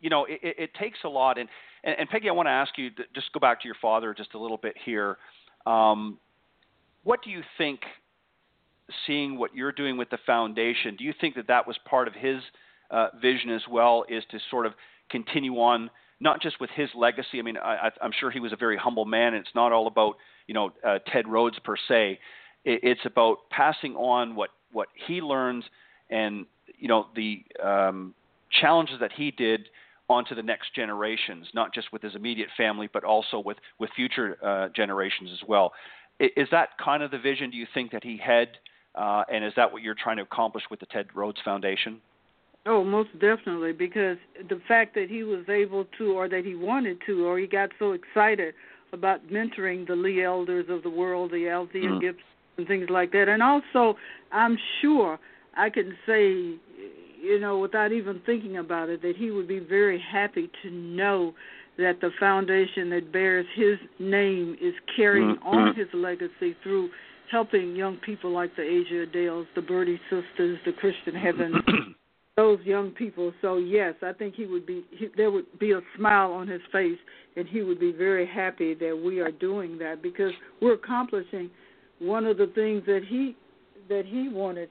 [0.00, 1.48] you know, it, it, it takes a lot, and,
[1.84, 4.14] and and Peggy, I want to ask you, to just go back to your father
[4.14, 5.18] just a little bit here.
[5.66, 6.18] Um,
[7.04, 7.80] what do you think?
[9.06, 12.14] Seeing what you're doing with the foundation, do you think that that was part of
[12.14, 12.42] his
[12.90, 14.04] uh, vision as well?
[14.08, 14.74] Is to sort of
[15.08, 15.88] continue on,
[16.20, 17.38] not just with his legacy.
[17.38, 19.34] I mean, I, I'm sure he was a very humble man.
[19.34, 22.18] And it's not all about you know uh, Ted Rhodes per se.
[22.64, 25.64] It, it's about passing on what what he learns
[26.10, 26.46] and
[26.78, 28.14] you know the um,
[28.60, 29.68] challenges that he did
[30.12, 34.36] onto the next generations, not just with his immediate family, but also with with future
[34.44, 35.72] uh, generations as well.
[36.20, 37.50] Is that kind of the vision?
[37.50, 38.48] Do you think that he had?
[38.94, 42.00] Uh, and is that what you're trying to accomplish with the Ted Rhodes Foundation?
[42.64, 44.18] Oh, most definitely, because
[44.48, 47.70] the fact that he was able to, or that he wanted to, or he got
[47.78, 48.54] so excited
[48.92, 52.00] about mentoring the Lee Elders of the world, the Althea Mm.
[52.00, 52.24] Gibson,
[52.58, 53.28] and things like that.
[53.28, 53.98] And also,
[54.30, 55.18] I'm sure
[55.56, 56.54] I can say,
[57.22, 61.34] you know, without even thinking about it, that he would be very happy to know
[61.78, 65.46] that the foundation that bears his name is carrying Mhm.
[65.46, 66.90] on his legacy through
[67.28, 71.56] helping young people like the Asia Dales, the Birdie Sisters, the Christian Heavens,
[72.36, 73.32] those young people.
[73.40, 76.62] So yes, I think he would be he, there would be a smile on his
[76.72, 76.98] face,
[77.36, 81.50] and he would be very happy that we are doing that because we're accomplishing
[82.00, 83.36] one of the things that he
[83.88, 84.68] that he wanted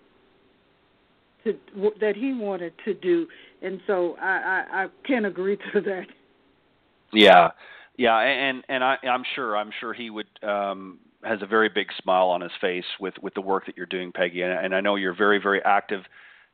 [1.44, 1.58] to
[2.00, 3.28] that he wanted to do,
[3.62, 6.08] and so I I, I can agree to that.
[7.14, 7.50] Yeah,
[7.98, 11.88] yeah, and and I, I'm sure I'm sure he would um, has a very big
[12.02, 14.82] smile on his face with with the work that you're doing, Peggy, and, and I
[14.82, 16.04] know you're very very active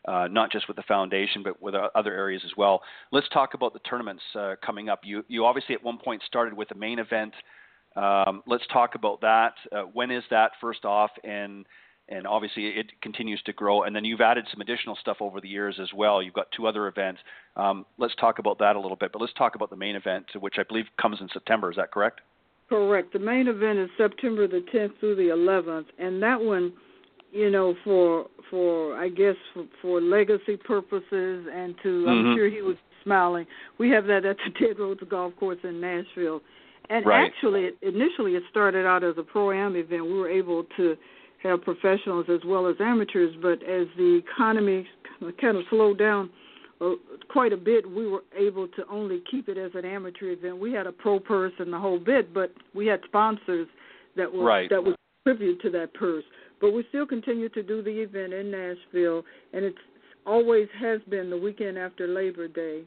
[0.07, 2.81] uh, not just with the foundation, but with other areas as well.
[3.11, 5.01] Let's talk about the tournaments uh, coming up.
[5.03, 7.34] You, you obviously at one point started with the main event.
[7.95, 9.53] Um, let's talk about that.
[9.72, 11.11] Uh, when is that first off?
[11.23, 11.65] And
[12.10, 13.84] and obviously it continues to grow.
[13.84, 16.22] And then you've added some additional stuff over the years as well.
[16.22, 17.22] You've got two other events.
[17.56, 19.12] Um, let's talk about that a little bit.
[19.12, 21.70] But let's talk about the main event, which I believe comes in September.
[21.70, 22.22] Is that correct?
[22.70, 23.14] Correct.
[23.14, 26.74] The main event is September the 10th through the 11th, and that one,
[27.32, 32.10] you know, for for I guess for, for legacy purposes and to mm-hmm.
[32.10, 33.46] I'm sure he was smiling.
[33.78, 36.42] We have that at the Ted Rhodes Golf Course in Nashville.
[36.90, 37.26] And right.
[37.26, 40.06] actually, initially it started out as a pro am event.
[40.06, 40.96] We were able to
[41.43, 44.88] have professionals as well as amateurs, but as the economy
[45.39, 46.30] kind of slowed down
[46.80, 46.91] uh,
[47.30, 50.57] quite a bit, we were able to only keep it as an amateur event.
[50.59, 53.68] We had a pro purse and the whole bit, but we had sponsors
[54.15, 54.69] that were right.
[54.69, 54.95] that would
[55.26, 56.23] contribute to that purse.
[56.59, 59.23] But we still continue to do the event in Nashville,
[59.53, 59.77] and it's
[60.26, 62.81] always has been the weekend after Labor Day.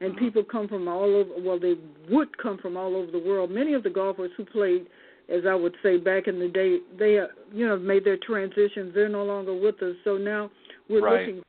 [0.00, 0.24] And mm-hmm.
[0.24, 1.30] people come from all over.
[1.38, 1.74] Well, they
[2.10, 3.50] would come from all over the world.
[3.50, 4.86] Many of the golfers who played
[5.28, 8.94] as I would say back in the day, they uh, you know made their transitions.
[8.94, 10.50] They're no longer with us, so now
[10.88, 11.26] we're right.
[11.26, 11.42] looking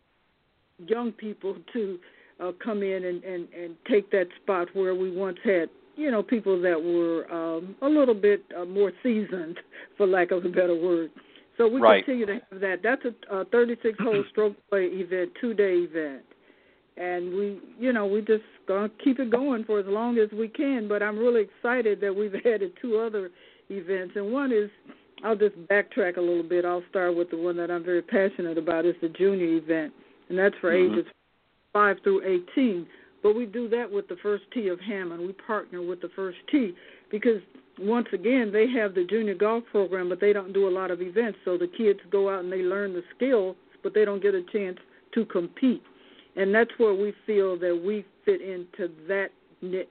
[0.87, 1.99] young people to
[2.39, 6.23] uh, come in and, and and take that spot where we once had you know
[6.23, 9.59] people that were um, a little bit uh, more seasoned,
[9.97, 11.11] for lack of a better word.
[11.57, 12.05] So we right.
[12.05, 12.79] continue to have that.
[12.83, 13.01] That's
[13.31, 16.23] a, a 36 hole stroke play event, two day event,
[16.97, 20.47] and we you know we just gonna keep it going for as long as we
[20.47, 20.87] can.
[20.87, 23.31] But I'm really excited that we've added two other
[23.69, 24.69] events, and one is
[25.23, 26.65] I'll just backtrack a little bit.
[26.65, 28.85] I'll start with the one that I'm very passionate about.
[28.85, 29.93] It's the junior event,
[30.29, 30.99] and that's for mm-hmm.
[30.99, 31.11] ages
[31.73, 32.87] five through 18.
[33.23, 35.21] But we do that with the first tee of Hammond.
[35.21, 36.73] We partner with the first tee
[37.11, 37.41] because
[37.79, 41.01] once again they have the junior golf program, but they don't do a lot of
[41.01, 41.39] events.
[41.45, 44.43] So the kids go out and they learn the skills, but they don't get a
[44.53, 44.77] chance
[45.13, 45.81] to compete.
[46.35, 49.29] And that's where we feel that we fit into that
[49.61, 49.87] niche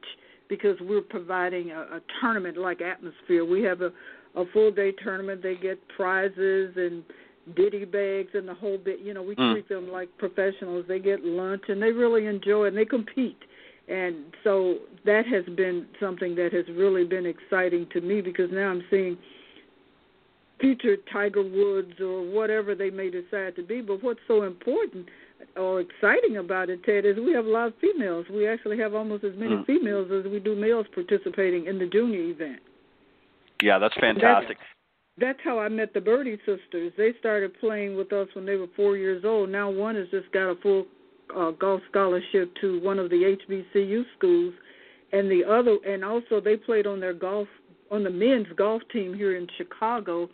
[0.49, 3.45] because we're providing a, a tournament like atmosphere.
[3.45, 3.93] We have a,
[4.35, 5.43] a full day tournament.
[5.43, 7.03] They get prizes and
[7.55, 9.01] ditty bags and the whole bit.
[9.01, 9.53] You know, we mm.
[9.53, 10.85] treat them like professionals.
[10.89, 13.39] They get lunch and they really enjoy it and they compete.
[13.89, 18.71] And so that has been something that has really been exciting to me because now
[18.71, 19.17] I'm seeing
[20.61, 23.81] future Tiger Woods or whatever they may decide to be.
[23.81, 25.07] But what's so important
[25.57, 28.27] or exciting about it, Ted, is we have a lot of females.
[28.31, 29.67] We actually have almost as many mm.
[29.67, 32.61] females as we do males participating in the junior event.
[33.63, 34.59] Yeah, that's fantastic.
[34.59, 34.61] That's,
[35.19, 36.93] that's how I met the Birdie sisters.
[36.97, 39.49] They started playing with us when they were four years old.
[39.51, 40.87] Now one has just got a full
[41.35, 44.55] uh, golf scholarship to one of the HBCU schools,
[45.13, 47.49] and the other, and also they played on their golf
[47.91, 50.29] on the men's golf team here in Chicago,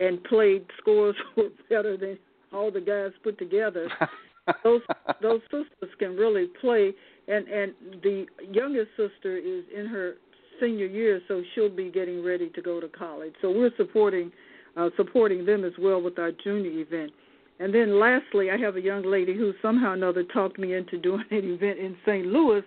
[0.00, 2.18] and played scores were better than
[2.52, 3.88] all the guys put together.
[4.62, 4.80] those
[5.22, 6.92] those sisters can really play
[7.28, 10.14] and and the youngest sister is in her
[10.60, 13.34] senior year so she'll be getting ready to go to college.
[13.42, 14.32] So we're supporting
[14.76, 17.12] uh supporting them as well with our junior event.
[17.58, 20.98] And then lastly i have a young lady who somehow or another talked me into
[21.08, 22.62] doing an event in st louis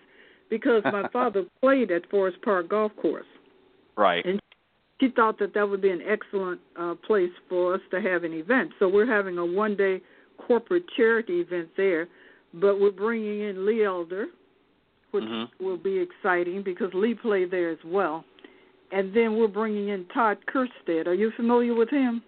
[0.50, 3.28] because my father played at forest park golf course.
[3.96, 4.26] Right.
[4.26, 4.40] And
[5.00, 8.34] she thought that that would be an excellent uh place for us to have an
[8.34, 8.72] event.
[8.80, 10.02] So we're having a one day
[10.48, 12.08] corporate charity event there,
[12.54, 14.28] but we're bringing in Lee Elder,
[15.12, 15.64] which mm-hmm.
[15.64, 18.26] will be exciting because Lee played there as well.
[18.92, 21.06] And then we're bringing in Todd Kerstead.
[21.06, 22.24] Are you familiar with him?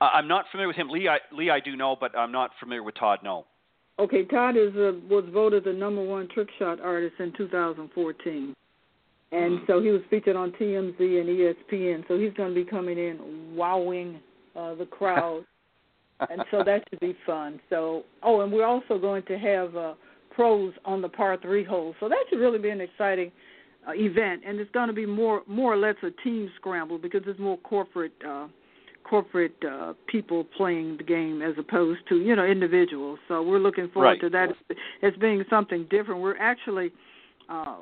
[0.00, 0.90] Uh, I'm not familiar with him.
[0.90, 3.20] Lee, I, Lee, I do know, but I'm not familiar with Todd.
[3.22, 3.46] No.
[3.98, 8.54] Okay, Todd is uh, was voted the number one trick shot artist in 2014,
[9.32, 9.66] and mm.
[9.66, 12.06] so he was featured on TMZ and ESPN.
[12.06, 14.20] So he's going to be coming in, wowing
[14.54, 15.46] uh, the crowd
[16.20, 17.60] and so that should be fun.
[17.70, 19.94] So, oh, and we're also going to have uh,
[20.30, 21.96] pros on the par three holes.
[22.00, 23.32] So that should really be an exciting
[23.86, 27.22] uh, event, and it's going to be more more or less a team scramble because
[27.24, 28.48] there's more corporate uh,
[29.08, 33.18] corporate uh, people playing the game as opposed to you know individuals.
[33.28, 34.20] So we're looking forward right.
[34.20, 34.48] to that
[35.02, 36.20] as being something different.
[36.20, 36.90] We're actually
[37.48, 37.76] uh,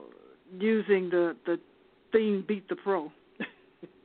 [0.58, 1.58] using the the
[2.12, 3.10] theme "Beat the Pro."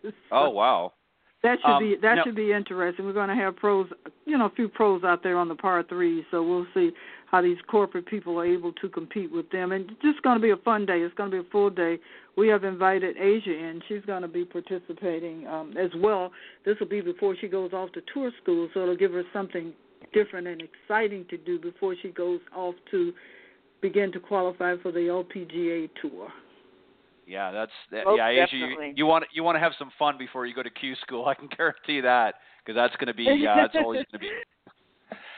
[0.01, 0.93] so, oh wow!
[1.41, 2.23] That should um, be that no.
[2.23, 3.05] should be interesting.
[3.05, 3.87] We're going to have pros,
[4.25, 6.91] you know, a few pros out there on the par three, so we'll see
[7.31, 9.71] how these corporate people are able to compete with them.
[9.71, 10.99] And it's just going to be a fun day.
[10.99, 11.97] It's going to be a full day.
[12.35, 13.81] We have invited Asia in.
[13.87, 16.31] She's going to be participating um, as well.
[16.65, 19.73] This will be before she goes off to tour school, so it'll give her something
[20.13, 23.13] different and exciting to do before she goes off to
[23.81, 26.29] begin to qualify for the LPGA tour.
[27.29, 28.55] Yeah, that's that, Most yeah, Asia.
[28.55, 31.25] You, you want you want to have some fun before you go to Q school.
[31.27, 32.35] I can guarantee that
[32.65, 34.29] because that's going to be uh, that's always going to be.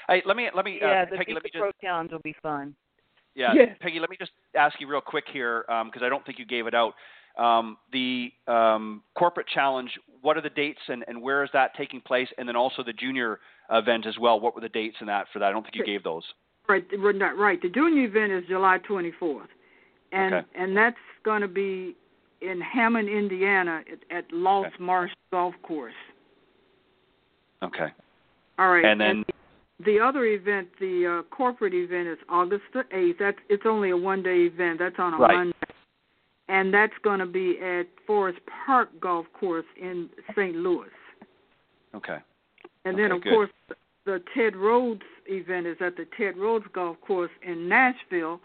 [0.07, 2.35] Hey, let me let me yeah, uh, the Peggy, let me just Challenge will be
[2.41, 2.76] fun.
[3.34, 3.77] yeah, Yes.
[3.80, 6.68] Peggy, let me just ask you real quick here because I don't think you gave
[6.68, 6.95] it out.
[7.38, 9.91] Um, the um, corporate challenge,
[10.22, 12.27] what are the dates and, and where is that taking place?
[12.38, 13.39] And then also the junior
[13.72, 14.38] event as well.
[14.39, 15.45] What were the dates in that for that?
[15.45, 16.23] I don't think you gave those.
[16.68, 16.84] Right,
[17.38, 17.61] right.
[17.61, 19.47] The junior event is July 24th,
[20.12, 20.48] and Okay.
[20.56, 21.96] and that's going to be
[22.42, 24.84] in Hammond, Indiana, at, at Lost Okay.
[24.84, 25.94] Marsh Golf Course.
[27.64, 27.88] Okay.
[28.58, 28.84] All right.
[28.86, 29.24] And then
[29.86, 33.18] the other event, the uh, corporate event, is August the 8th.
[33.20, 34.80] That's it's only a one-day event.
[34.80, 35.36] That's on a Right.
[35.36, 35.54] Monday,
[36.50, 40.56] and that's going to be at Forest Park Golf Course in St.
[40.56, 40.90] Louis.
[41.96, 42.18] okay.
[42.84, 43.32] And then, of good.
[43.34, 43.50] course,
[44.06, 48.40] the Ted Rhodes event is at the Ted Rhodes Golf Course in Nashville.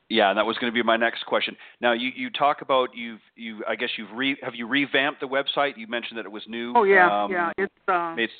[0.09, 1.57] Yeah, and that was going to be my next question.
[1.81, 5.27] Now you, you talk about you've you I guess you've re, have you revamped the
[5.27, 5.79] website?
[5.79, 6.75] You mentioned that it was new.
[6.77, 7.51] Oh, yeah, um, yeah.
[7.57, 8.31] It's, uh, It's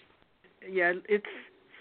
[0.71, 1.25] yeah, it's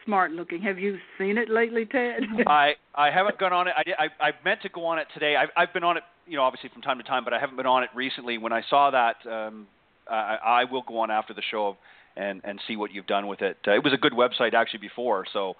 [0.05, 0.61] smart looking.
[0.61, 2.21] Have you seen it lately, Ted?
[2.47, 3.73] I I haven't gone on it.
[3.77, 5.35] I did, I I meant to go on it today.
[5.35, 7.57] I've I've been on it, you know, obviously from time to time, but I haven't
[7.57, 8.37] been on it recently.
[8.37, 9.67] When I saw that, um,
[10.09, 11.77] I, I will go on after the show
[12.15, 13.57] and and see what you've done with it.
[13.67, 15.55] Uh, it was a good website actually before, so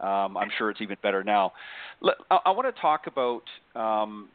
[0.00, 1.52] um, I'm sure it's even better now.
[2.00, 3.42] Let, I, I want to talk about
[3.74, 4.28] um,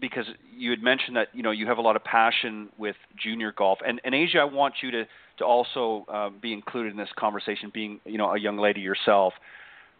[0.00, 0.24] because
[0.56, 3.78] you had mentioned that you know you have a lot of passion with junior golf,
[3.86, 5.04] and and Asia, I want you to
[5.38, 9.34] to also uh, be included in this conversation, being you know a young lady yourself.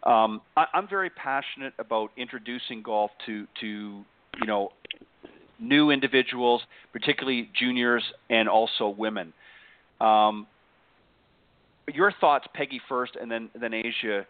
[0.05, 4.70] Um, I, I'm very passionate about introducing golf to to you know
[5.61, 6.62] new individuals,
[6.93, 9.32] particularly juniors and also women.
[10.01, 10.47] Um,
[11.93, 14.27] your thoughts, Peggy, first, and then then Asia.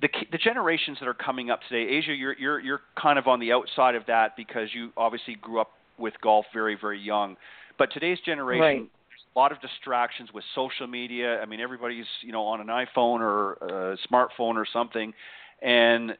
[0.00, 3.40] The the generations that are coming up today, Asia, you're you're you're kind of on
[3.40, 7.36] the outside of that because you obviously grew up with golf very very young.
[7.78, 8.76] But today's generation, Right.
[8.76, 11.40] there's a lot of distractions with social media.
[11.40, 15.14] I mean, everybody's you know on an iPhone or a smartphone or something,
[15.62, 16.16] and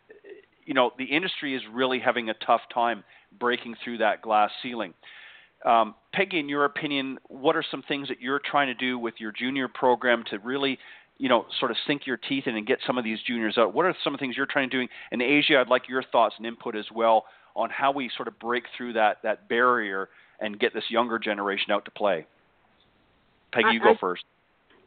[0.65, 3.05] you know the industry is really having a tough time
[3.39, 4.95] breaking through that glass ceiling.
[5.65, 9.15] Um, Peggy, in your opinion, what are some things that you're trying to do with
[9.19, 10.79] your junior program to really,
[11.19, 13.75] you know, sort of sink your teeth in and get some of these juniors out?
[13.75, 14.89] What are some of the things you're trying to do?
[15.11, 17.25] In Asia, I'd like your thoughts and input as well
[17.57, 20.09] on how we sort of break through that that barrier
[20.41, 22.25] and get this younger generation out to play.
[23.53, 24.25] Peggy, I- you go I- first.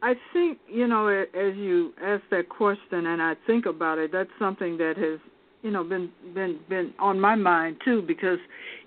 [0.04, 4.32] I think you know, as you ask that question, and I think about it, that's
[4.40, 5.20] something that has,
[5.62, 8.02] you know, been been been on my mind too.
[8.02, 8.40] Because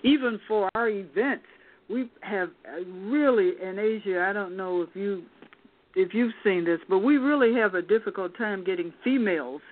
[0.03, 1.45] even for our events,
[1.89, 4.27] we have really in Asia.
[4.29, 5.23] I don't know if you
[5.95, 9.63] if you've seen this, but we really have a difficult time getting females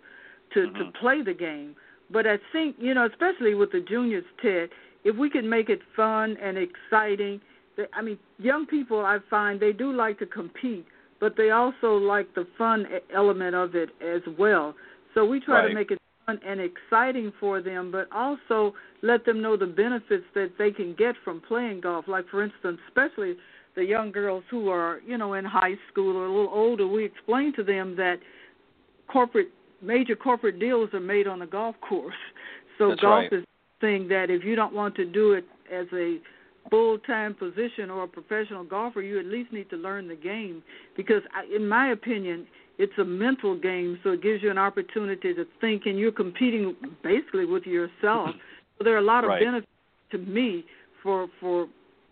[0.54, 0.94] to to Mhm.
[0.94, 1.74] play the game.
[2.10, 4.70] But I think you know, especially with the juniors, Ted,
[5.04, 7.40] if we can make it fun and exciting.
[7.76, 10.84] the- I mean, young people, I find they do like to compete,
[11.20, 14.76] but they also like the fun element of it as well.
[15.14, 15.68] So we try Right.
[15.68, 16.01] to make it
[16.38, 20.94] fun and exciting for them, but also let them know the benefits that they can
[20.94, 22.06] get from playing golf.
[22.08, 23.36] Like for instance, especially
[23.74, 27.04] the young girls who are, you know, in high school or a little older, we
[27.04, 28.16] explain to them that
[29.08, 29.48] corporate
[29.80, 32.14] major corporate deals are made on the golf course.
[32.78, 33.32] So That's golf right.
[33.32, 33.44] is
[33.80, 36.16] thing that if you don't want to do it as a
[36.70, 40.62] full time position or a professional golfer, you at least need to learn the game
[40.96, 42.46] because, I, in my opinion,
[42.82, 46.74] it's a mental game, so it gives you an opportunity to think, and you're competing
[47.04, 48.30] basically with yourself.
[48.78, 49.40] so there are a lot of Right.
[49.44, 49.70] benefits
[50.10, 50.64] to me
[51.00, 51.68] for for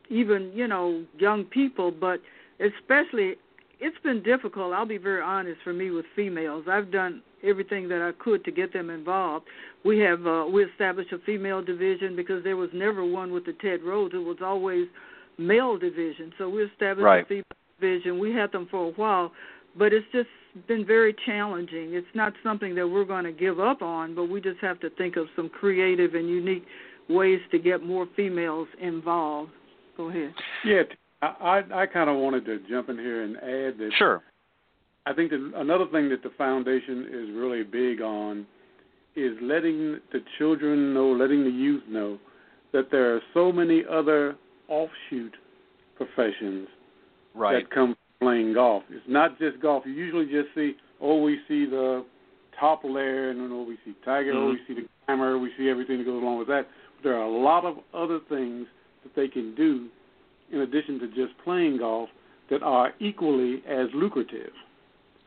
[0.08, 2.20] even you know young people, but
[2.60, 3.34] especially
[3.80, 4.72] it's been difficult.
[4.72, 6.64] I'll be very honest for me with females.
[6.70, 9.46] I've done everything that I could to get them involved.
[9.84, 13.54] We have uh, we established a female division because there was never one with the
[13.54, 14.14] Ted Rhodes.
[14.14, 14.86] It was always
[15.36, 16.32] male division.
[16.38, 17.24] So we established Right.
[17.24, 18.20] a female division.
[18.20, 19.32] We had them for a while,
[19.76, 20.28] but it's just
[20.66, 21.94] been very challenging.
[21.94, 24.90] It's not something that we're going to give up on, but we just have to
[24.90, 26.64] think of some creative and unique
[27.08, 29.50] ways to get more females involved.
[29.96, 30.32] Go ahead.
[30.64, 30.82] Yeah,
[31.22, 34.22] I kind of wanted to jump in here and add that Sure.
[35.06, 38.46] I think that another thing that the foundation is really big on
[39.16, 42.18] is letting the children know, letting the youth know
[42.72, 44.36] that there are so many other
[44.68, 45.34] offshoot
[45.96, 46.68] professions
[47.34, 47.62] Right.
[47.62, 48.82] that come from playing golf.
[48.90, 49.84] It's not just golf.
[49.86, 52.04] You usually just see, oh, we see the
[52.58, 54.50] top layer, and then oh, we see Tiger, oh, Mhm.
[54.52, 56.66] we see the glamour, we see everything that goes along with that.
[56.96, 58.66] But there are a lot of other things
[59.02, 59.88] that they can do
[60.52, 62.10] in addition to just playing golf
[62.50, 64.52] that are equally as lucrative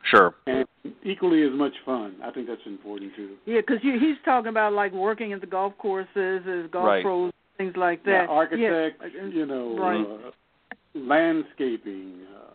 [0.04, 0.34] Sure.
[0.46, 0.66] and
[1.02, 2.14] equally as much fun.
[2.22, 3.36] I think that's important too.
[3.46, 7.02] Yeah, because he's talking about like working at the golf courses as golf Right.
[7.02, 8.10] pros things like that.
[8.10, 9.24] Yeah, architect, yeah.
[9.26, 10.04] you know, right.
[10.06, 10.30] uh,
[10.94, 12.20] landscaping.
[12.34, 12.53] Uh,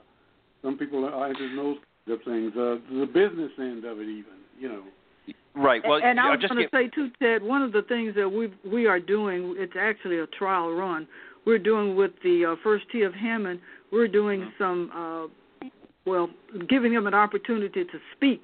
[0.61, 2.51] some people are interested in those kinds of things.
[2.55, 4.83] Uh, the business end of it, even, you know.
[5.55, 5.81] Right.
[5.85, 7.43] Well, and I was going to say too, Ted.
[7.43, 11.07] One of the things that we we are doing, it's actually a trial run.
[11.45, 13.59] We're doing with the uh, first tee of Hammond.
[13.91, 14.63] We're doing mm-hmm.
[14.63, 14.91] some,
[15.63, 15.69] uh,
[16.05, 16.29] well,
[16.69, 18.41] giving them an opportunity to speak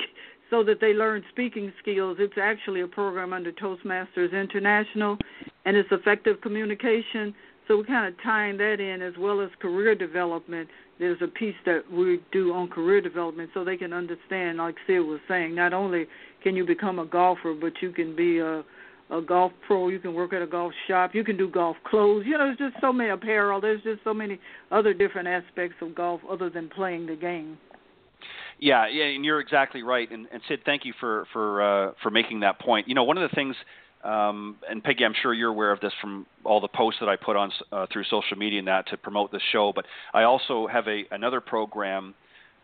[0.50, 2.18] so that they learn speaking skills.
[2.20, 5.18] It's actually a program under Toastmasters International,
[5.66, 7.34] and it's effective communication.
[7.68, 10.70] So we're kind of tying that in as well as career development.
[10.97, 15.01] There's a piece that we do on career development so they can understand, like Sid
[15.01, 16.05] was saying, not only
[16.41, 18.63] can you become a golfer, but you can be a
[19.11, 22.23] a golf pro, you can work at a golf shop, you can do golf clothes.
[22.26, 23.61] You know, there's just so many apparel.
[23.61, 24.39] There's just so many
[24.72, 27.57] other different aspects of golf other than playing the game.
[28.59, 30.09] Yeah, yeah, and you're exactly right.
[30.09, 32.88] And, and Sid, thank you for for uh, for making that point.
[32.88, 33.55] You know, one of the things,
[34.06, 37.15] um, and Peggy, I'm sure you're aware of this from all the posts that I
[37.15, 39.73] put on uh, through social media and that to promote this show.
[39.76, 42.14] But I also have a another program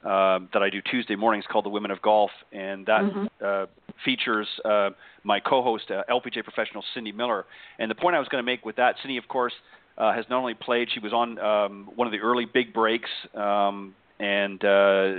[0.05, 3.25] uh, that I do Tuesday mornings called the Women of Golf, and that mm-hmm.
[3.43, 3.65] uh,
[4.05, 4.91] features uh,
[5.23, 7.45] my co-host, uh, LPGA professional Cindy Miller.
[7.79, 9.53] And the point I was going to make with that, Cindy, of course,
[9.97, 13.09] uh, has not only played; she was on um, one of the early big breaks,
[13.33, 15.13] um, and uh,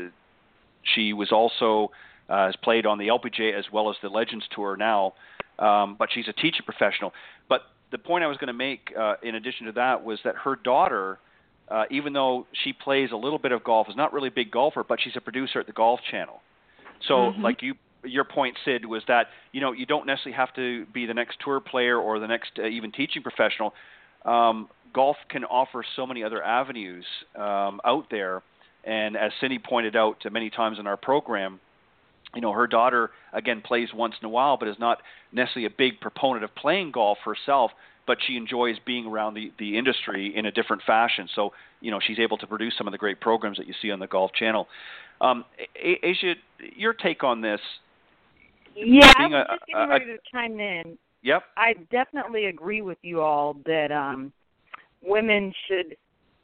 [0.95, 1.91] she was also
[2.29, 5.13] uh, has played on the LPGA as well as the Legends Tour now,
[5.59, 7.13] um, but she's a teaching professional.
[7.49, 10.35] But the point I was going to make, uh, in addition to that, was that
[10.37, 11.19] her daughter,
[11.69, 14.51] uh, even though she plays a little bit of golf, is not really a big
[14.51, 16.41] golfer, but she's a producer at the Golf Channel.
[17.07, 17.43] So, mm-hmm.
[17.43, 17.75] like you,
[18.05, 21.39] your point, Sid, was that you know you don't necessarily have to be the next
[21.45, 23.75] tour player or the next uh, even teaching professional.
[24.25, 27.05] Um, golf can offer so many other avenues
[27.35, 28.43] um, out there
[28.85, 31.61] and as Cindy pointed out many times in our program,
[32.35, 34.99] you know, her daughter again plays once in a while, but is not
[35.33, 37.71] necessarily a big proponent of playing golf herself.
[38.05, 41.29] But she enjoys being around the the industry in a different fashion.
[41.35, 43.91] So you know, she's able to produce some of the great programs that you see
[43.91, 44.67] on the Golf Channel.
[45.21, 45.45] Um,
[45.77, 46.35] Asia,
[46.77, 47.61] your take on this?
[48.75, 50.99] Yeah, I was a, just getting ready to chime in.
[51.23, 51.43] Yep.
[51.57, 54.33] I definitely agree with you all that um,
[55.03, 55.97] women should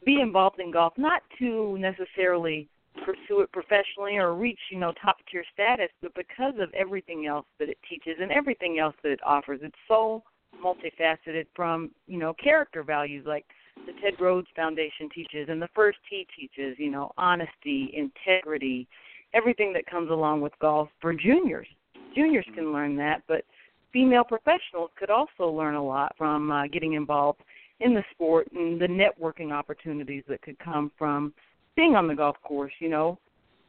[0.04, 2.68] be involved in golf, not to necessarily
[3.08, 7.46] pursue it professionally or reach, you know, top tier status, but because of everything else
[7.58, 9.60] that it teaches and everything else that it offers.
[9.62, 10.22] It's so
[10.62, 13.46] multifaceted from, you know, character values like
[13.86, 18.86] the Ted Rhodes Foundation teaches and the First Tee teaches, you know, honesty, integrity,
[19.32, 21.68] everything that comes along with golf for juniors.
[22.14, 23.42] Juniors can learn that, but
[23.90, 27.40] female professionals could also learn a lot from uh, getting involved
[27.80, 31.32] in the sport and the networking opportunities that could come from
[31.78, 32.72] being on the golf course.
[32.80, 33.18] You know,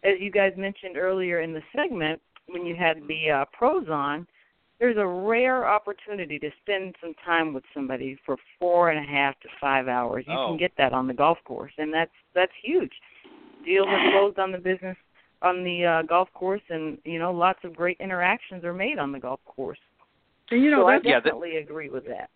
[0.03, 4.25] as you guys mentioned earlier in the segment when you had the uh, pros on,
[4.79, 9.39] there's a rare opportunity to spend some time with somebody for four and a half
[9.41, 10.25] to five hours.
[10.27, 10.47] You oh.
[10.47, 12.91] can get that on the golf course, and that's that's huge.
[13.63, 14.97] Deals are closed on the business
[15.41, 19.11] on the uh, golf course, and you know lots of great interactions are made on
[19.11, 19.79] the golf course.
[20.49, 22.31] And you know, so I definitely yeah, that, agree with that.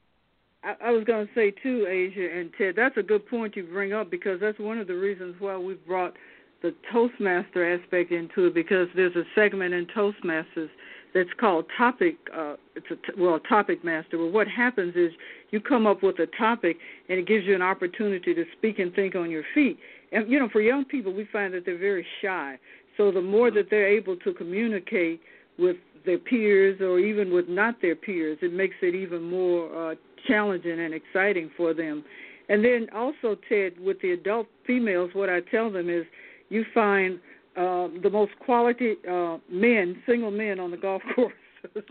[0.64, 2.76] I, I was going to say too, Asia and Ted.
[2.76, 5.85] That's a good point you bring up because that's one of the reasons why we've
[5.85, 6.14] brought
[6.61, 10.69] the Toastmaster aspect into it because there's a segment in Toastmasters
[11.14, 12.15] that's called topic.
[12.35, 14.18] Uh, it's a well, topic master.
[14.18, 15.11] But what happens is
[15.52, 16.77] you come up with a topic
[17.10, 19.77] and it gives you an opportunity to speak and think on your feet.
[20.11, 22.57] And you know, for young people, we find that they're very shy.
[22.98, 25.19] So the more that they're able to communicate
[25.60, 29.95] with their peers or even with not their peers, it makes it even more uh,
[30.28, 32.04] challenging and exciting for them.
[32.50, 36.06] And then also, Ted, with the adult females, what I tell them is
[36.50, 37.20] you find
[37.56, 41.34] uh, the most quality uh, men, single men on the golf course.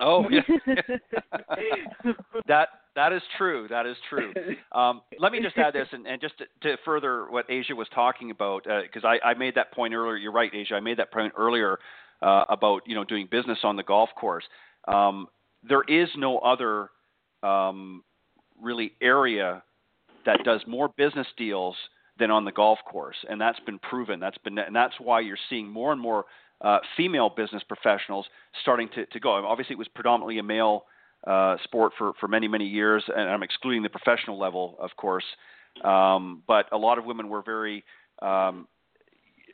[0.01, 0.43] oh yeah,
[2.47, 3.67] that that is true.
[3.71, 4.35] That is true.
[4.73, 7.89] Um, let me just add this, and, and just to, to, further what Asia was
[7.95, 10.17] talking about, because uh, I, I made that point earlier.
[10.17, 10.75] You're right, Asia.
[10.75, 11.79] I made that point earlier
[12.21, 14.45] uh, about you know doing business on the golf course.
[14.89, 15.29] Um,
[15.67, 16.91] there is no other
[17.43, 18.03] um,
[18.63, 19.63] really area
[20.25, 21.77] that does more business deals
[22.19, 24.21] than on the golf course, and that's been proven.
[24.21, 26.27] That's been, and that's why you're seeing more and more
[26.61, 28.27] uh, female business professionals
[28.61, 29.31] starting to, to go.
[29.47, 30.85] Obviously, it was predominantly a male
[31.27, 35.25] uh, sport for, for many many years, and I'm excluding the professional level, of course.
[35.85, 37.83] Um, but a lot of women were very,
[38.21, 38.69] um,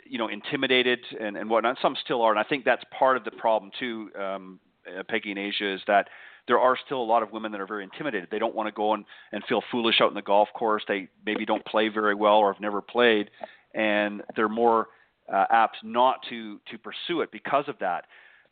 [0.05, 1.79] you know, intimidated and, and whatnot.
[1.81, 4.11] Some still are, and I think that's part of the problem too.
[4.19, 4.61] Um,
[5.09, 6.09] Peggy in Asia is that
[6.49, 8.29] there are still a lot of women that are very intimidated.
[8.31, 10.83] They don't want to go and, and feel foolish out in the golf course.
[10.89, 13.31] They maybe don't play very well or have never played,
[13.75, 14.89] and they're more
[15.33, 18.07] uh, apt not to to pursue it because of that.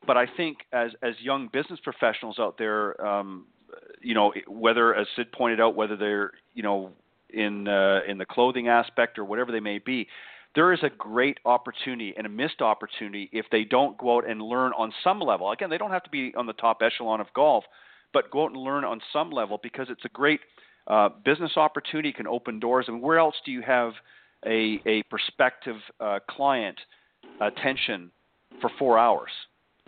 [0.07, 3.47] But I think as as young business professionals out there, um,
[4.01, 6.93] you know whether as Sid pointed out whether they're you know
[7.31, 10.07] in uh, in the clothing aspect or whatever they may be
[10.57, 14.41] there is a great opportunity and a missed opportunity if they don't go out and
[14.41, 15.53] learn on some level.
[15.53, 17.63] Again, they don't have to be on the top echelon of golf,
[18.17, 20.41] but go out and learn on some level because it's a great
[20.87, 22.15] uh, business opportunity.
[22.15, 22.87] Can open doors.
[22.89, 23.93] I and mean, where else do you have
[24.47, 26.79] a a prospective uh, client
[27.43, 28.11] attention
[28.63, 29.31] for four hours?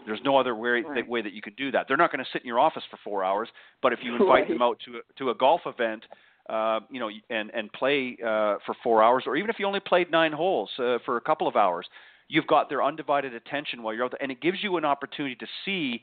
[0.04, 1.08] There's no other way, right.
[1.08, 1.86] way that you could do that.
[1.88, 3.48] They're not going to sit in your office for four hours,
[3.80, 4.48] but if you invite right.
[4.48, 6.04] them out to a, to a golf event
[6.50, 9.80] uh, you know, and and play uh, for four hours, or even if you only
[9.80, 11.86] played nine holes uh, for a couple of hours,
[12.28, 15.34] you've got their undivided attention while you're out there, and it gives you an opportunity
[15.36, 16.02] to see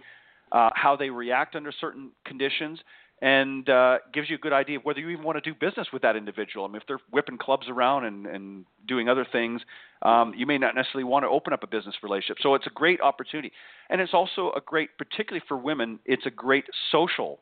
[0.56, 2.80] uh, how they react under certain conditions,
[3.22, 5.88] and uh, gives you a good idea of whether you even want to do business
[5.92, 6.66] with that individual.
[6.66, 9.62] I mean, if they're whipping clubs around and, and doing other things,
[10.02, 12.38] um, you may not necessarily want to open up a business relationship.
[12.42, 13.52] So it's a great opportunity,
[13.90, 17.40] and it's also a great, particularly for women, it's a great social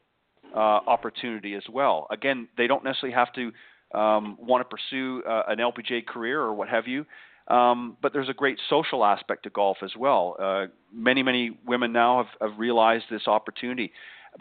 [0.56, 2.08] uh, opportunity as well.
[2.10, 3.52] Again, they don't necessarily have to
[3.98, 7.06] um, want to pursue uh, an LPGA career or what have you.
[7.48, 10.36] Um, but there's a great social aspect to golf as well.
[10.40, 13.92] Uh, many, many women now have, have realized this opportunity.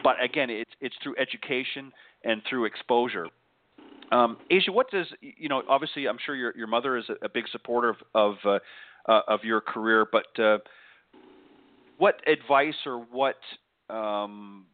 [0.01, 1.91] But again, it's, it's through education
[2.23, 3.27] and through exposure.
[4.11, 5.63] Um, Asia, what does you know?
[5.67, 8.59] Obviously, I'm sure your your mother is a, a big supporter of of, uh,
[9.11, 10.59] uh, of your career, but uh,
[11.97, 13.37] what advice or what
[13.89, 14.65] um,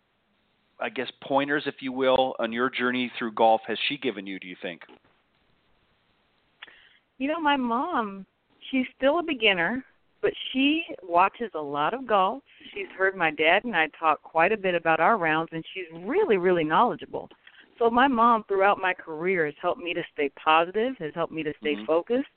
[0.80, 4.40] I guess, pointers, if you will, on your journey through golf has she given you?
[4.40, 4.82] Do you think?
[7.20, 8.26] You know, my mom,
[8.72, 9.84] she's still a beginner,
[10.22, 12.42] but she watches a lot of golf.
[12.74, 15.86] She's heard my dad and I talk quite a bit about our rounds, and she's
[16.06, 17.30] really, really knowledgeable.
[17.78, 21.44] So my mom, throughout my career, has helped me to stay positive, has helped me
[21.44, 21.86] to stay mm-hmm.
[21.86, 22.28] focused.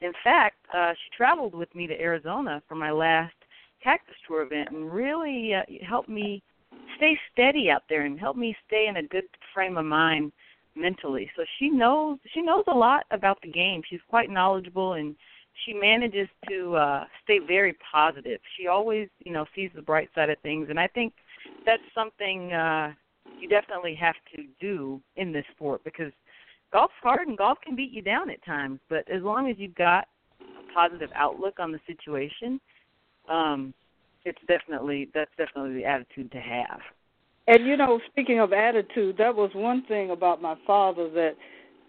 [0.00, 3.34] In fact, uh, she traveled with me to Arizona for my last
[3.82, 6.42] Cactus Tour event and really uh, helped me
[6.96, 9.24] stay steady out there and help me stay in a good
[9.54, 10.32] frame of mind
[10.74, 11.30] mentally.
[11.36, 13.82] So she knows she knows a lot about the game.
[13.88, 15.14] She's quite knowledgeable and
[15.64, 18.40] she manages to uh stay very positive.
[18.56, 21.12] She always, you know, sees the bright side of things and I think
[21.66, 22.92] that's something uh
[23.40, 26.12] you definitely have to do in this sport because
[26.72, 29.74] golf's hard and golf can beat you down at times, but as long as you've
[29.74, 30.06] got
[30.40, 32.60] a positive outlook on the situation,
[33.28, 33.74] um
[34.24, 36.80] it's definitely that's definitely the attitude to have.
[37.50, 41.32] And you know, speaking of attitude, that was one thing about my father that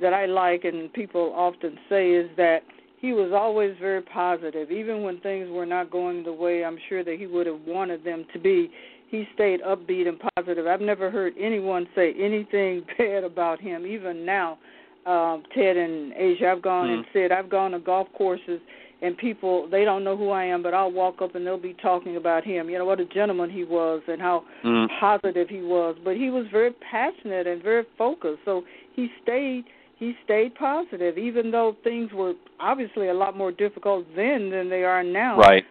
[0.02, 2.62] that I like and people often say is that
[3.00, 4.72] he was always very positive.
[4.72, 8.04] Even when things were not going the way I'm sure that he would have wanted
[8.04, 8.72] them to be,
[9.10, 10.66] he stayed upbeat and positive.
[10.66, 13.86] I've never heard anyone say anything bad about him.
[13.86, 14.58] Even now,
[15.06, 16.94] um, Ted and Asia, I've gone mm.
[16.96, 18.60] and said I've gone to golf courses
[19.02, 21.76] and people they don't know who I am, but I'll walk up and they'll be
[21.82, 22.70] talking about him.
[22.70, 24.88] You know what a gentleman he was and how mm.
[25.00, 25.96] positive he was.
[26.04, 28.40] But he was very passionate and very focused.
[28.46, 28.64] So
[28.96, 29.66] he stayed
[29.98, 34.84] he stayed positive, even though things were obviously a lot more difficult then than they
[34.84, 35.38] are now.
[35.38, 35.64] Right.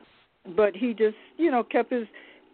[0.57, 2.07] But he just you know kept his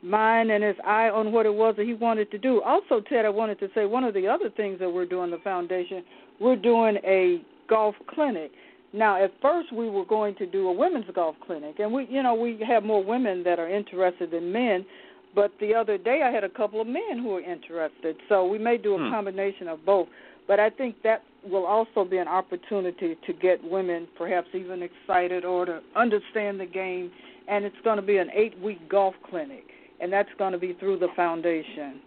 [0.02, 2.60] mind and his eye on what it was that he wanted to do.
[2.62, 5.38] Also, Ted, I wanted to say one of the other things that we're doing the
[5.38, 6.04] foundation,
[6.38, 8.52] we're doing a golf clinic
[8.92, 12.22] now, at first, we were going to do a women's golf clinic, and we, you
[12.22, 14.86] know, we have more women that are interested than men.
[15.34, 18.58] But the other day, I had a couple of men who were interested, so we
[18.58, 19.10] may do a hmm.
[19.10, 20.08] combination of both.
[20.48, 25.44] But I think that will also be an opportunity to get women perhaps even excited
[25.44, 27.10] or to understand the game.
[27.48, 29.64] And it's going to be an eight-week golf clinic,
[30.00, 32.00] and that's going to be through the foundation.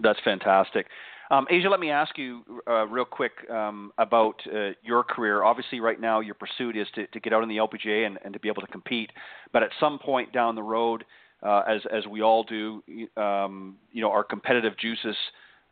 [0.00, 0.86] That's fantastic.
[1.30, 5.42] Um, Asia, let me ask you uh, real quick um, about uh, your career.
[5.42, 8.34] Obviously, right now your pursuit is to, to get out in the LPGA and, and,
[8.34, 9.10] to be able to compete.
[9.52, 11.04] But at some point down the road,
[11.42, 12.82] uh, as as we all do,
[13.16, 15.16] um, you know, our competitive juices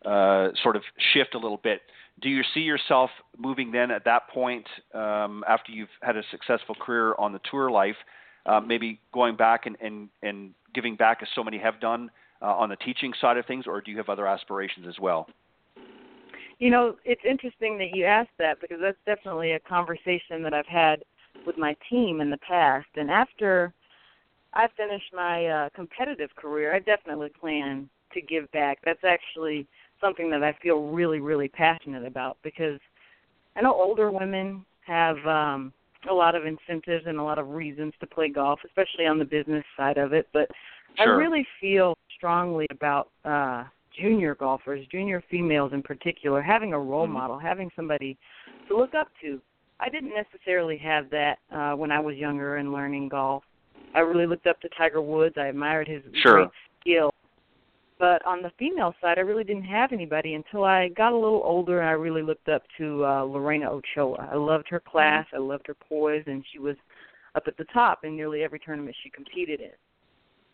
[0.04, 1.82] uh, sort of shift a little bit.
[2.20, 6.74] Do you see yourself moving then at that point um, after you've had a successful
[6.74, 7.96] career on the tour life,
[8.46, 12.10] uh, maybe going back and, and, and giving back as so many have done
[12.42, 15.26] uh, on the teaching side of things, or do you have other aspirations as well?
[16.62, 20.64] You know, it's interesting that you asked that because that's definitely a conversation that I've
[20.64, 21.02] had
[21.44, 22.86] with my team in the past.
[22.94, 23.74] And after
[24.54, 28.78] I finish my uh, competitive career, I definitely plan to give back.
[28.84, 29.66] That's actually
[30.00, 32.78] something that I feel really, really passionate about because
[33.56, 35.72] I know older women have um,
[36.08, 39.24] a lot of incentives and a lot of reasons to play golf, especially on the
[39.24, 40.28] business side of it.
[40.32, 40.48] But
[40.96, 41.14] sure.
[41.14, 43.64] I really feel strongly about uh,
[43.98, 47.14] junior golfers, junior females in particular, having a role mm-hmm.
[47.14, 48.16] model, having somebody
[48.68, 49.40] to look up to.
[49.80, 53.42] I didn't necessarily have that uh, when I was younger and learning golf.
[53.94, 55.34] I really looked up to Tiger Woods.
[55.36, 56.32] I admired his sure.
[56.34, 56.48] great
[56.80, 57.12] skill.
[57.98, 61.42] But on the female side, I really didn't have anybody until I got a little
[61.44, 64.28] older and I really looked up to uh, Lorena Ochoa.
[64.32, 66.76] I loved her class, I loved her poise, and she was
[67.34, 69.70] up at the top in nearly every tournament she competed in.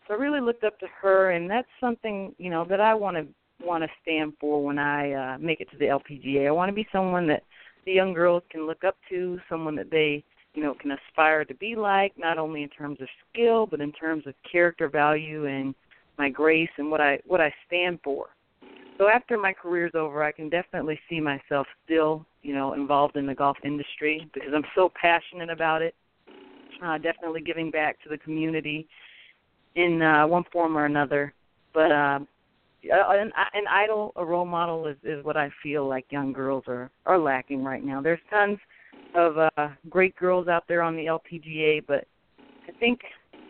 [0.09, 3.15] So I really looked up to her, and that's something you know that I want
[3.17, 3.27] to
[3.63, 6.47] want to stand for when I uh, make it to the LPGA.
[6.47, 7.43] I want to be someone that
[7.85, 10.23] the young girls can look up to, someone that they
[10.55, 13.91] you know can aspire to be like, not only in terms of skill but in
[13.91, 15.75] terms of character value and
[16.17, 18.29] my grace and what I what I stand for.
[18.97, 23.27] So after my career's over, I can definitely see myself still, you know, involved in
[23.27, 25.93] the golf industry because I'm so passionate about it.
[26.83, 28.87] Uh, definitely giving back to the community
[29.75, 31.33] in uh, one form or another.
[31.73, 32.19] But uh,
[32.83, 36.89] an, an idol, a role model, is is what I feel like young girls are
[37.05, 38.01] are lacking right now.
[38.01, 38.57] There's tons
[39.15, 42.05] of uh, great girls out there on the LPGA, but
[42.67, 43.01] I think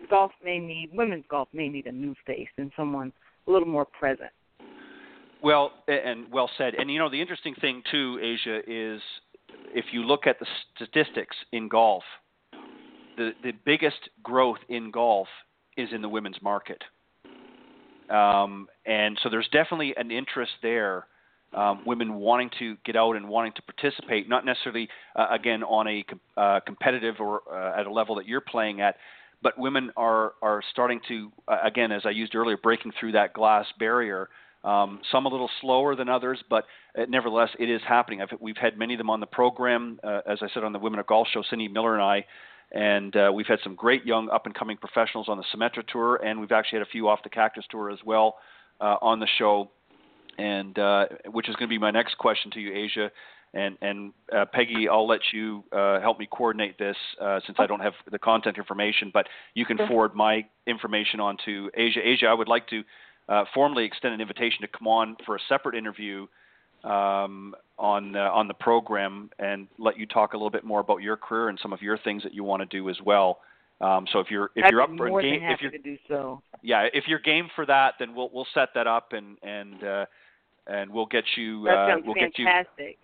[0.10, 3.12] golf may need women's golf may need a new face and someone
[3.48, 4.32] a little more present.
[5.42, 6.76] Well, and well said.
[6.76, 9.02] And you know, the interesting thing too, Asia, is
[9.74, 12.04] if you look at the statistics in golf,
[13.18, 15.28] the the biggest growth in golf
[15.80, 16.82] is in the women's market.
[18.10, 21.06] Um, and so there's definitely an interest there.
[21.54, 25.88] Um, women wanting to get out and wanting to participate, not necessarily uh, again on
[25.88, 26.06] a
[26.38, 28.98] uh, competitive or uh, at a level that you're playing at,
[29.42, 33.34] but women are are starting to uh, again, as I used earlier, breaking through that
[33.34, 34.30] glass barrier.
[34.64, 36.66] Um, some a little slower than others, but
[36.98, 38.22] uh, nevertheless, it is happening.
[38.22, 40.80] I've, we've had many of them on the program, uh, as I said on the
[40.80, 41.42] Women of Golf show.
[41.50, 42.26] Cindy Miller and I
[42.72, 46.18] and uh, we've had some great young up and coming professionals on the Symetra Tour,
[46.18, 48.38] and we've actually had a few off the Cactus Tour as well
[48.80, 49.70] uh, on the show.
[50.38, 53.12] And uh, which is going to be my next question to you, Asia.
[53.54, 57.66] And and uh, Peggy, I'll let you uh, help me coordinate this uh, since I
[57.66, 62.00] don't have the content information, but you can forward my information on to Asia.
[62.02, 62.84] Asia, I would like to
[63.54, 66.28] formally extend an invitation to come on for a separate interview
[66.84, 71.02] um, on uh, on the program and let you talk a little bit more about
[71.02, 73.40] your career and some of your things that you want to do as well.
[73.82, 76.42] Um, so if you're if I'd you're up for game, if you're to do so.
[76.62, 80.06] yeah, if you're game for that, then we'll we'll set that up and and uh,
[80.68, 82.78] and we'll get you that uh, sounds we'll fantastic.
[82.78, 82.96] get you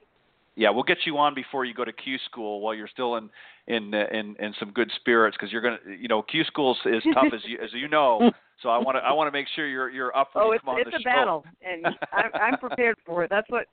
[0.55, 3.29] yeah, we'll get you on before you go to Q school while you're still in
[3.67, 7.03] in uh, in, in some good spirits because you're gonna you know Q school is
[7.13, 8.31] tough as you as you know.
[8.61, 10.53] So I want to I want to make sure you're you're up when oh, you
[10.53, 11.09] it's, come on it's the a show.
[11.09, 13.29] battle, and I'm, I'm prepared for it.
[13.29, 13.65] That's what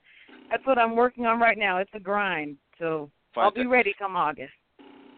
[0.51, 1.77] that's what I'm working on right now.
[1.77, 4.51] It's a grind, so I'll be ready come August.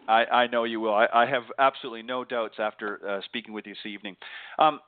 [0.08, 0.94] I, I know you will.
[0.94, 4.16] I, I have absolutely no doubts after uh, speaking with you this evening.
[4.58, 4.78] Um,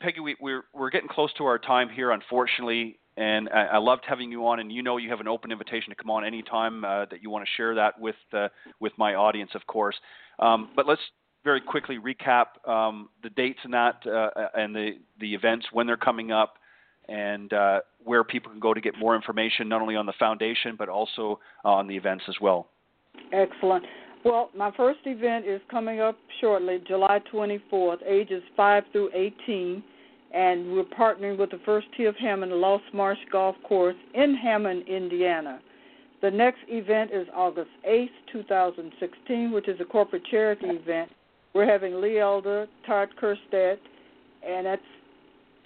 [0.00, 4.04] Peggy, we, we're we're getting close to our time here, unfortunately, and I, I loved
[4.08, 4.60] having you on.
[4.60, 7.28] And you know, you have an open invitation to come on anytime uh, that you
[7.28, 8.48] want to share that with uh,
[8.80, 9.94] with my audience, of course.
[10.38, 11.02] Um, but let's
[11.44, 15.98] very quickly recap um, the dates and that, uh, and the the events when they're
[15.98, 16.54] coming up,
[17.08, 20.76] and uh, where people can go to get more information, not only on the foundation
[20.78, 22.68] but also on the events as well.
[23.32, 23.84] Excellent.
[24.24, 29.82] Well, my first event is coming up shortly, July 24th, ages 5 through 18,
[30.32, 34.88] and we're partnering with the First Tee of Hammond Lost Marsh Golf Course in Hammond,
[34.88, 35.60] Indiana.
[36.22, 41.10] The next event is August 8th, 2016, which is a corporate charity event.
[41.54, 43.78] We're having Lee Elder, Todd Kerstedt,
[44.46, 44.82] and that's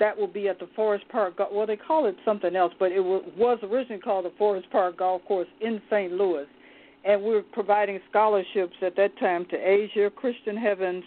[0.00, 1.34] that will be at the Forest Park.
[1.52, 5.22] Well, they call it something else, but it was originally called the Forest Park Golf
[5.26, 6.12] Course in St.
[6.12, 6.46] Louis
[7.04, 11.04] and we are providing scholarships at that time to Asia, Christian Heavens,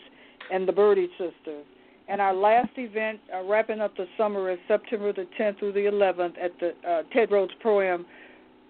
[0.51, 1.65] and the Birdie Sisters.
[2.09, 5.81] And our last event, uh, wrapping up the summer, is September the 10th through the
[5.81, 8.05] 11th at the uh, Ted Rhodes Pro Am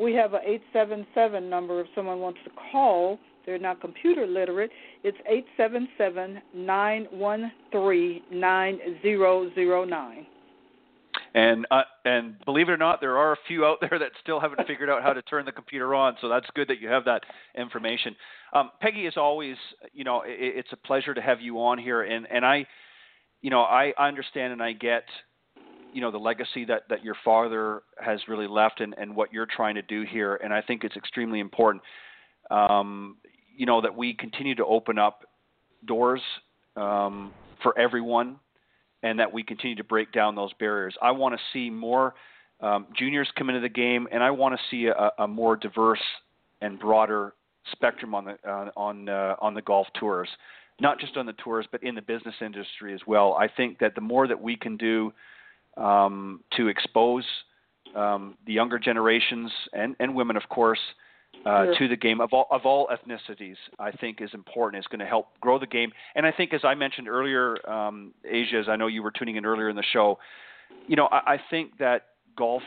[0.00, 3.18] we have an 877 number if someone wants to call.
[3.46, 4.70] They're not computer literate.
[5.02, 10.26] It's 877 913 9009.
[11.32, 14.40] And uh, and believe it or not, there are a few out there that still
[14.40, 16.16] haven't figured out how to turn the computer on.
[16.20, 17.22] So that's good that you have that
[17.56, 18.16] information.
[18.52, 19.56] Um, Peggy, as always,
[19.92, 22.02] you know, it, it's a pleasure to have you on here.
[22.02, 22.66] And and I,
[23.42, 25.04] you know, I understand and I get
[25.92, 29.46] you know the legacy that that your father has really left and and what you're
[29.46, 31.82] trying to do here and I think it's extremely important
[32.50, 33.16] um,
[33.60, 35.24] you know that we continue to open up
[35.84, 36.22] doors
[36.76, 37.30] um,
[37.62, 38.36] for everyone
[39.02, 40.94] and that we continue to break down those barriers.
[41.02, 42.14] I want to see more
[42.62, 46.00] um, juniors come into the game and I want to see a, a more diverse
[46.62, 47.34] and broader
[47.70, 50.28] spectrum on the uh, on uh, on the golf tours
[50.80, 53.34] not just on the tours but in the business industry as well.
[53.34, 55.12] I think that the more that we can do
[55.76, 57.24] um, to expose
[57.94, 60.80] um, the younger generations and, and women, of course,
[61.46, 61.74] uh, Sure.
[61.78, 64.78] to the game of all, of all ethnicities, I think is important.
[64.78, 65.90] It's going to help grow the game.
[66.14, 69.36] And I think, as I mentioned earlier, um, Asia, as I know you were tuning
[69.36, 70.18] in earlier in the show,
[70.86, 72.62] you know, I, I think that golf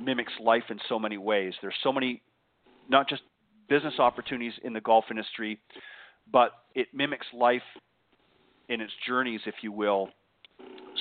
[0.00, 1.54] mimics life in so many ways.
[1.60, 2.22] There's so many,
[2.88, 3.22] not just
[3.68, 5.58] business opportunities in the golf industry,
[6.32, 7.62] but it mimics life
[8.68, 10.10] in its journeys, if you will,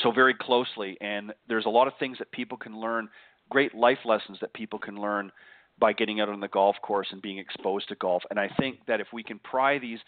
[0.01, 0.97] so very closely.
[1.01, 3.09] And there's a lot of things that people can learn,
[3.49, 5.31] great life lessons that people can learn
[5.79, 8.23] by getting out on the golf course and being exposed to golf.
[8.29, 9.99] And I think that if we can pry these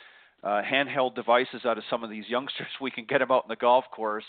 [0.43, 3.49] uh, handheld devices out of some of these youngsters, we can get them out on
[3.49, 4.25] the golf course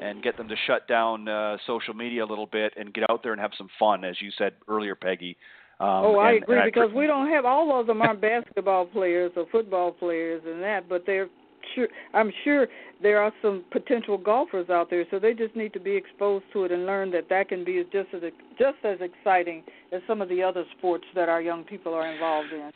[0.00, 3.22] and get them to shut down uh, social media a little bit and get out
[3.22, 5.36] there and have some fun, as you said earlier, Peggy.
[5.80, 8.86] Um, oh, I and- agree and because we don't have all of them aren't basketball
[8.86, 11.28] players or football players and that, but they're
[11.74, 11.88] sure.
[12.12, 12.68] I'm sure
[13.02, 16.64] there are some potential golfers out there, so they just need to be exposed to
[16.64, 18.22] it and learn that that can be just as
[18.58, 19.62] just as exciting
[19.92, 22.70] as some of the other sports that our young people are involved in.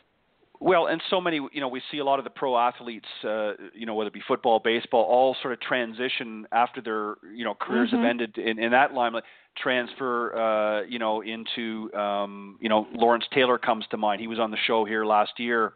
[0.61, 3.53] Well, and so many, you know, we see a lot of the pro athletes, uh,
[3.73, 7.53] you know, whether it be football, baseball, all sort of transition after their, you know,
[7.53, 8.09] careers have Mhm.
[8.09, 9.23] ended in, in that limelight,
[9.55, 14.19] transfer, uh, you know, into, um, you know, Lawrence Taylor comes to mind.
[14.19, 15.75] He was on the show here last year.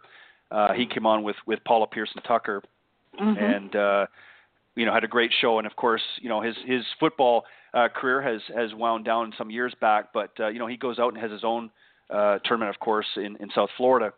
[0.52, 2.61] Uh, he came on with with Paula Pearson Tucker,
[3.19, 3.38] Mhm.
[3.38, 4.06] and uh,
[4.76, 5.57] you know had a great show.
[5.57, 9.49] And of course, you know his his football uh, career has has wound down some
[9.49, 11.69] years back, but uh, you know he goes out and has his own
[12.10, 14.14] uh, tournament, of course, in in South Florida.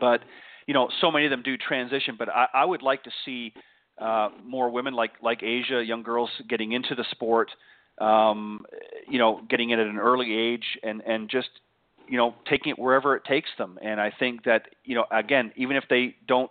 [0.00, 0.20] But
[0.66, 2.16] you know, so many of them do transition.
[2.18, 3.52] But I, I would like to see
[3.98, 7.50] uh, more women like like Asia, young girls getting into the sport.
[7.98, 8.64] Um,
[9.06, 11.50] you know, getting in at an early age and and just
[12.08, 13.78] you know taking it wherever it takes them.
[13.82, 16.50] And I think that you know again, even if they don't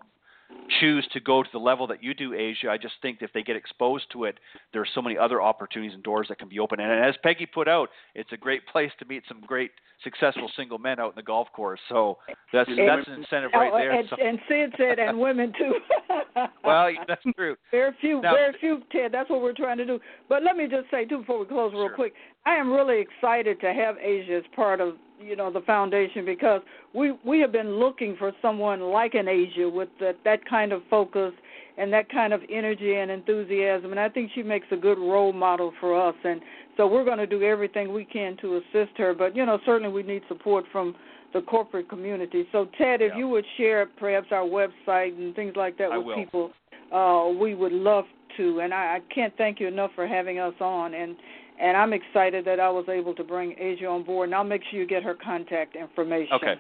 [0.80, 2.70] choose to go to the level that you do, Asia.
[2.70, 4.38] I just think if they get exposed to it,
[4.74, 6.80] there are so many other opportunities and doors that can be open.
[6.80, 9.72] And as Peggy put out, it's a great place to meet some great
[10.04, 11.80] successful single men out in the golf course.
[11.90, 12.18] So
[12.52, 13.92] that's And- that's an incentive right Oh, there.
[13.92, 15.76] And, and Sid said, and women too.
[16.64, 17.56] well, that's true.
[17.70, 19.12] Very few, Now- very few, Ted.
[19.12, 20.00] That's what we're trying to do.
[20.30, 21.96] But let me just say too, before we close, real Sure.
[21.96, 22.14] quick,
[22.46, 26.62] I am really excited to have Asia as part of you know the foundation because
[26.94, 30.82] we we have been looking for someone like an Asia with that that kind of
[30.90, 31.34] focus
[31.78, 35.34] and that kind of energy and enthusiasm, and I think she makes a good role
[35.34, 36.16] model for us.
[36.24, 36.42] And
[36.78, 39.14] so we're going to do everything we can to assist her.
[39.14, 40.96] But you know, certainly we need support from
[41.34, 42.46] the corporate community.
[42.52, 43.20] So Ted, if Yeah.
[43.20, 46.16] you would share perhaps our website and things like that I with will.
[46.16, 46.52] people
[46.92, 48.06] uh, we would love
[48.38, 48.60] to.
[48.60, 50.94] And I, I can't thank you enough for having us on.
[50.94, 51.16] And
[51.60, 54.30] and I'm excited that I was able to bring Asia on board.
[54.30, 56.34] And I'll make sure you get her contact information.
[56.34, 56.56] Okay,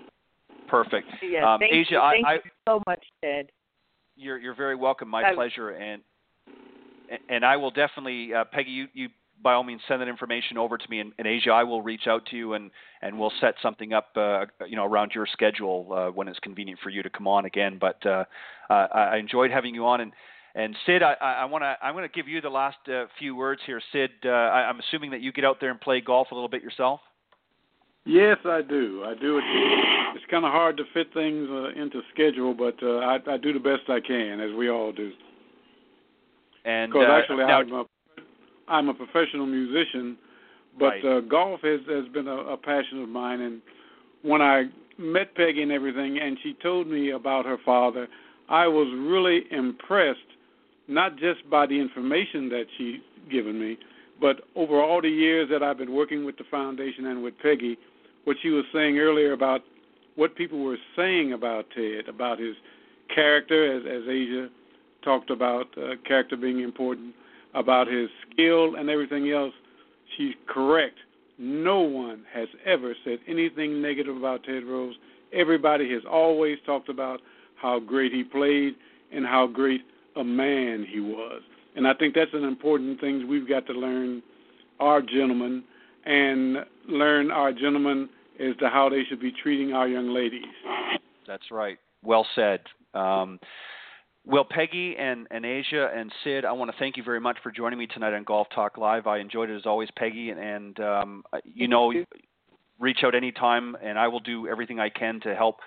[0.67, 1.07] perfect.
[1.21, 3.51] Yes, Um, thank Asia, you, I- thank I- you so much, Ted.
[4.15, 5.07] You're you're very welcome.
[5.09, 5.69] My I- pleasure.
[5.71, 6.01] And
[7.29, 9.09] and I will definitely, uh, Peggy, you you
[9.43, 11.49] by all means send that information over to me in, in Asia.
[11.49, 12.69] I will reach out to you and
[13.01, 16.79] and we'll set something up, uh, you know, around your schedule uh, when it's convenient
[16.81, 17.77] for you to come on again.
[17.79, 18.25] But uh,
[18.69, 20.13] uh, I I enjoyed having you on and.
[20.53, 23.35] And Sid, I, I want to I'm going to give you the last uh, few
[23.35, 23.81] words here.
[23.93, 26.49] Sid, uh, I, I'm assuming that you get out there and play golf a little
[26.49, 26.99] bit yourself.
[28.05, 29.03] Yes, I do.
[29.05, 29.43] I do it.
[30.15, 33.53] It's kind of hard to fit things uh, into schedule, but uh, I, I do
[33.53, 35.11] the best I can, as we all do.
[36.65, 37.85] And Because uh, actually, now, I'm a
[38.67, 40.17] I'm a professional musician,
[40.79, 41.05] but Right.
[41.05, 43.41] uh, golf has has been a, a passion of mine.
[43.41, 43.61] And
[44.21, 44.65] when I
[44.97, 48.07] met Peggy and everything, and she told me about her father,
[48.49, 50.19] I was really impressed,
[50.87, 52.99] not just by the information that she's
[53.31, 53.77] given me,
[54.19, 57.77] but over all the years that I've been working with the foundation and with Peggy,
[58.25, 59.61] what she was saying earlier about
[60.15, 62.55] what people were saying about Ted, about his
[63.13, 64.49] character, as, as Asia
[65.03, 67.15] talked about uh, character being important,
[67.55, 69.53] about his skill and everything else.
[70.17, 70.97] She's correct.
[71.39, 74.95] No one has ever said anything negative about Ted Rhodes.
[75.33, 77.21] Everybody has always talked about
[77.55, 78.75] how great he played
[79.11, 79.81] and how great
[80.15, 81.41] a man he was.
[81.75, 84.21] And I think that's an important thing we've got to learn
[84.79, 85.63] our gentlemen
[86.05, 86.57] and
[86.87, 88.09] learn our gentlemen
[88.39, 90.43] as to how they should be treating our young ladies.
[91.27, 91.77] That's right.
[92.03, 92.61] Well said.
[92.93, 93.39] Um,
[94.25, 97.51] well, Peggy and, and Asia and Sid, I want to thank you very much for
[97.51, 99.07] joining me tonight on Golf Talk Live.
[99.07, 101.93] I enjoyed it as always, Peggy, and, and um, you know,
[102.79, 105.57] reach out anytime, and I will do everything I can to help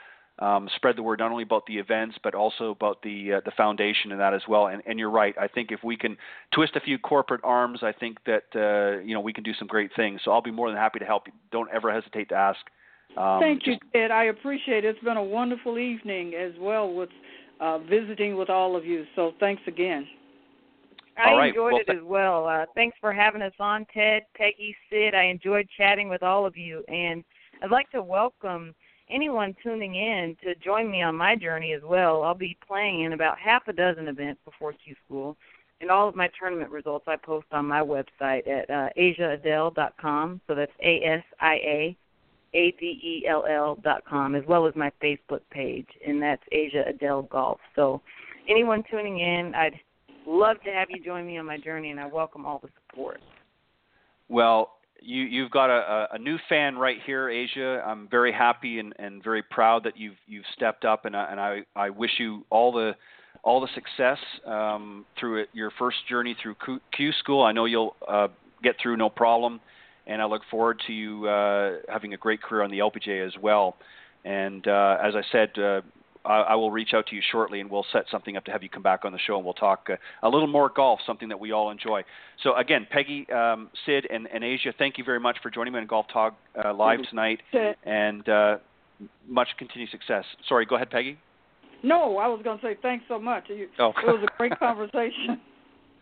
[0.40, 3.52] um, spread the word not only about the events but also about the uh, the
[3.52, 4.66] foundation and that as well.
[4.66, 5.34] And, and you're right.
[5.40, 6.16] I think if we can
[6.52, 9.68] twist a few corporate arms, I think that uh, you know we can do some
[9.68, 10.20] great things.
[10.24, 11.26] So I'll be more than happy to help.
[11.26, 11.32] You.
[11.52, 12.58] Don't ever hesitate to ask.
[13.16, 14.10] Um, Thank you, just- Ted.
[14.10, 14.96] I appreciate it.
[14.96, 17.10] It's been a wonderful evening as well with
[17.60, 19.04] uh, visiting with all of you.
[19.14, 20.06] So thanks again.
[21.16, 21.48] I all right.
[21.50, 22.46] enjoyed well, it as well.
[22.48, 25.14] Uh, thanks for having us on, Ted, Peggy, Sid.
[25.14, 27.22] I enjoyed chatting with all of you, and
[27.62, 28.74] I'd like to welcome
[29.10, 32.22] anyone tuning in to join me on my journey as well.
[32.22, 35.36] I'll be playing in about half a dozen events before Q School,
[35.80, 40.40] and all of my tournament results I post on my website at uh, asiaadell.com.
[40.46, 41.96] So that's A S I A
[42.54, 46.42] A D E L L dot com, as well as my Facebook page, and that's
[46.52, 47.58] Asia Adell Golf.
[47.76, 48.00] So
[48.48, 49.78] anyone tuning in, I'd
[50.26, 53.20] love to have you join me on my journey, and I welcome all the support.
[54.28, 57.82] Well, you, you've got a, a new fan right here, Asia.
[57.86, 61.40] I'm very happy and, and very proud that you've you've stepped up, and I, and
[61.40, 62.92] I, I wish you all the
[63.42, 66.56] all the success um, through it, your first journey through
[66.96, 67.42] Q, School.
[67.44, 68.28] I know you'll uh,
[68.62, 69.60] get through no problem,
[70.06, 73.34] and I look forward to you uh, having a great career on the LPGA as
[73.40, 73.76] well.
[74.24, 75.82] And uh, as I said, uh,
[76.24, 78.62] I, I will reach out to you shortly, and we'll set something up to have
[78.62, 81.28] you come back on the show, and we'll talk uh, a little more golf, something
[81.28, 82.02] that we all enjoy.
[82.42, 85.80] So again, Peggy, um, Sid, and, and Asia, thank you very much for joining me
[85.80, 87.40] on Golf Talk uh, live tonight,
[87.84, 88.56] and uh,
[89.28, 90.24] much continued success.
[90.48, 91.18] Sorry, go ahead, Peggy.
[91.82, 93.44] No, I was going to say thanks so much.
[93.48, 93.90] You, Oh.
[93.90, 95.40] It was a great conversation.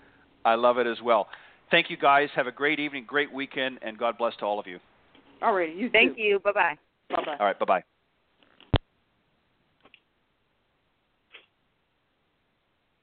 [0.44, 1.28] I love it as well.
[1.70, 2.28] Thank you, guys.
[2.36, 4.78] Have a great evening, great weekend, and God bless to all of you.
[5.40, 6.22] All right, you Thank too.
[6.22, 6.38] you.
[6.38, 6.78] Bye bye.
[7.10, 7.36] Bye bye.
[7.40, 7.82] All right, bye bye.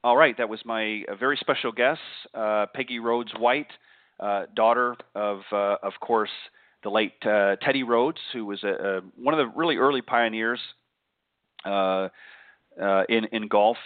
[0.02, 2.00] All right, that was my uh, very special guest,
[2.34, 3.70] uh, Peggy Rhodes White,
[4.18, 6.30] uh, daughter of, uh, of course,
[6.82, 10.58] the late uh, Teddy Rhodes, who was a, a, one of the really early pioneers
[11.66, 12.08] uh,
[13.10, 13.76] in in golf,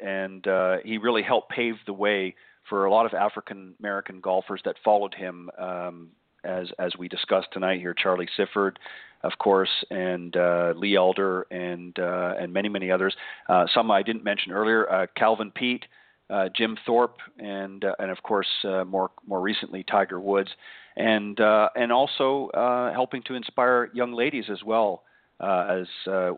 [0.00, 0.44] and
[0.84, 2.34] he really helped pave the way
[2.68, 5.50] for a lot of African American golfers that followed him.
[5.56, 6.08] Um,
[6.44, 8.76] as as we discussed tonight here, Charlie Sifford,
[9.22, 13.14] of course, and uh, Lee Elder, and uh, and many many others.
[13.48, 15.84] Uh, some I didn't mention earlier: uh, Calvin Peete,
[16.30, 18.48] uh, Jim Thorpe, and uh, and of course
[18.86, 20.50] more more recently Tiger Woods,
[20.96, 22.50] and and also
[22.94, 25.02] helping to inspire young ladies as well.
[25.40, 25.86] As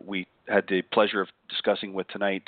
[0.05, 2.43] we had the pleasure of discussing with tonight,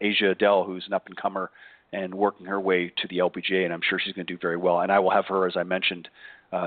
[0.00, 1.50] Asia Adell, who's an up and comer
[1.92, 4.56] and working her way to the LPGA, and I'm sure she's going to do very
[4.56, 4.80] well.
[4.80, 6.08] And I will have her, as I mentioned,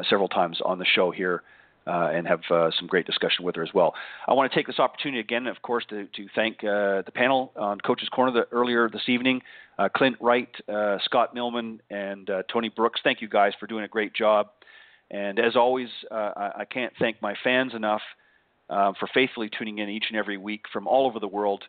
[0.10, 1.44] several times on the show here.
[1.88, 3.94] Uh, and have uh, some great discussion with her as well.
[4.28, 7.52] I want to take this opportunity again, of course, to, to thank uh, the panel
[7.56, 9.44] on Coach's Corner the, earlier this evening
[9.78, 13.02] uh, Clint Wright, uh, Scott Millman, and uh, Tony Brooks.
[13.04, 14.48] Thank you guys for doing a great job.
[15.12, 18.02] And as always, I, I, can't thank my fans enough
[18.68, 21.64] for faithfully tuning in each and every week from all over the world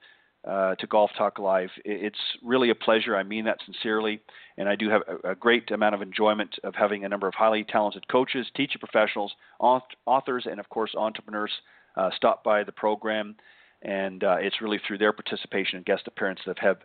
[0.44, 1.70] uh, to Golf Talk Live.
[1.84, 3.16] It's really a pleasure.
[3.16, 4.20] I mean that sincerely.
[4.58, 7.64] And I do have a, great amount of enjoyment of having a number of highly
[7.64, 11.50] talented coaches, teacher professionals, authors, and of course entrepreneurs
[11.96, 13.34] uh, stop by the program.
[13.82, 16.78] And uh, it's really through their participation and guest appearance that have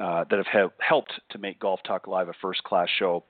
[0.00, 3.24] uh, that have helped to make Golf Talk Live a first-class show.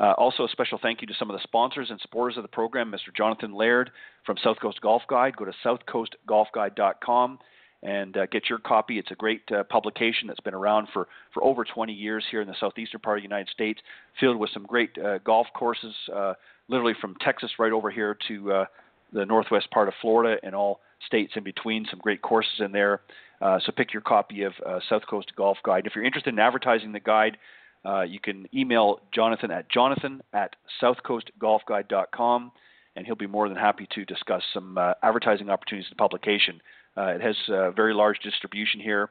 [0.00, 2.48] Uh, also, a special thank you to some of the sponsors and supporters of the
[2.48, 3.14] program, Mr.
[3.14, 3.90] Jonathan Laird
[4.24, 5.36] from South Coast Golf Guide.
[5.36, 7.38] Go to southcoastgolfguide.com
[7.82, 8.98] and uh, get your copy.
[8.98, 12.48] It's a great uh, publication that's been around for, for over 20 years here in
[12.48, 13.80] the southeastern part of the United States,
[14.18, 16.34] filled with some great uh, golf courses, uh,
[16.68, 18.64] literally from Texas right over here to uh,
[19.12, 21.86] the northwest part of Florida and all states in between.
[21.88, 23.00] Some great courses in there.
[23.40, 24.52] Uh, so pick your copy of
[24.88, 25.86] South Coast Golf Guide.
[25.86, 27.38] If you're interested in advertising the guide,
[28.08, 32.52] you can email Jonathan at jonathan at southcoastgolfguide.com,
[32.96, 36.60] and he'll be more than happy to discuss some advertising opportunities in the publication.
[36.98, 39.10] Uh, it has uh, very large distribution here,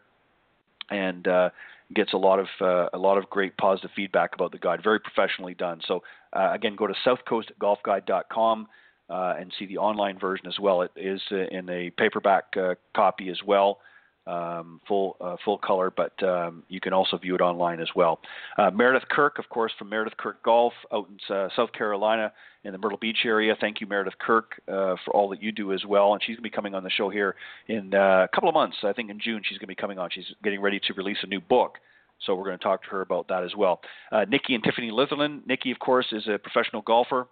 [0.90, 1.50] and uh,
[1.94, 4.82] gets a lot of uh, a lot of great positive feedback about the guide.
[4.84, 5.80] Very professionally done.
[5.88, 6.04] So
[6.34, 8.68] again, go to southcoastgolfguide.com
[9.10, 10.82] and see the online version as well.
[10.82, 12.54] It is in a paperback
[12.94, 13.80] copy as well
[14.28, 18.20] um, full uh, full color, but um, you can also view it online as well.
[18.58, 22.32] Uh, Meredith Kirk, of course, from Meredith Kirk Golf out in uh, South Carolina
[22.64, 23.56] in the Myrtle Beach area.
[23.60, 26.14] Thank you, Meredith Kirk, uh, for all that you do as well.
[26.14, 27.36] And she's going to be coming on the show here
[27.68, 28.78] in uh, a couple of months.
[28.84, 30.10] I think in June she's going to be coming on.
[30.12, 31.78] She's getting ready to release a new book.
[32.26, 33.80] So we're going to talk to her about that as well.
[34.12, 35.46] Uh, Nikki and Tiffany Litherland.
[35.46, 37.28] Nikki, of course, is a professional golfer,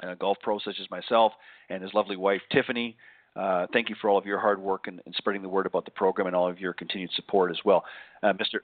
[0.00, 1.32] a golf pro such as myself,
[1.68, 2.96] and his lovely wife Tiffany.
[3.38, 5.84] Uh, thank you for all of your hard work and, and, spreading the word about
[5.84, 7.84] the program and all of your continued support as well.
[8.22, 8.58] Uh, Mr.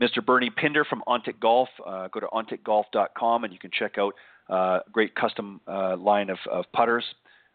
[0.00, 0.24] Mr.
[0.24, 1.68] Bernie Pinder from Ontic Golf.
[1.84, 4.14] Uh, go to onticgolf.com and you can check out
[4.48, 7.04] a uh, great custom uh, line of, of putters.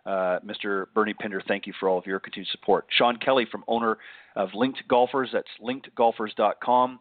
[0.05, 0.87] Uh, Mr.
[0.93, 2.85] Bernie Pinder, thank you for all of your continued support.
[2.89, 3.97] Sean Kelly from owner
[4.35, 5.29] of Linked Golfers.
[5.31, 6.99] That's linkedgolfers.com.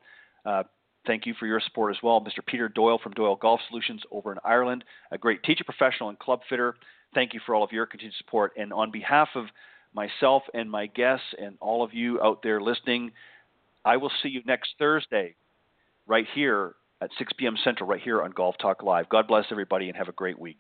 [1.05, 2.21] Thank you for your support as well.
[2.21, 2.47] Mr.
[2.47, 6.43] Peter Doyle from Doyle Golf Solutions over in Ireland, a great teacher professional and club
[6.49, 6.77] fitter
[7.15, 8.53] thank you for all of your continued support.
[8.57, 9.47] And on behalf of
[9.95, 13.13] myself and my guests and all of you out there listening,
[13.85, 15.35] I will see you next Thursday
[16.07, 17.57] right here at 6 p.m.
[17.65, 19.09] Central, right here on Golf Talk Live.
[19.09, 20.59] God bless everybody and have a great week.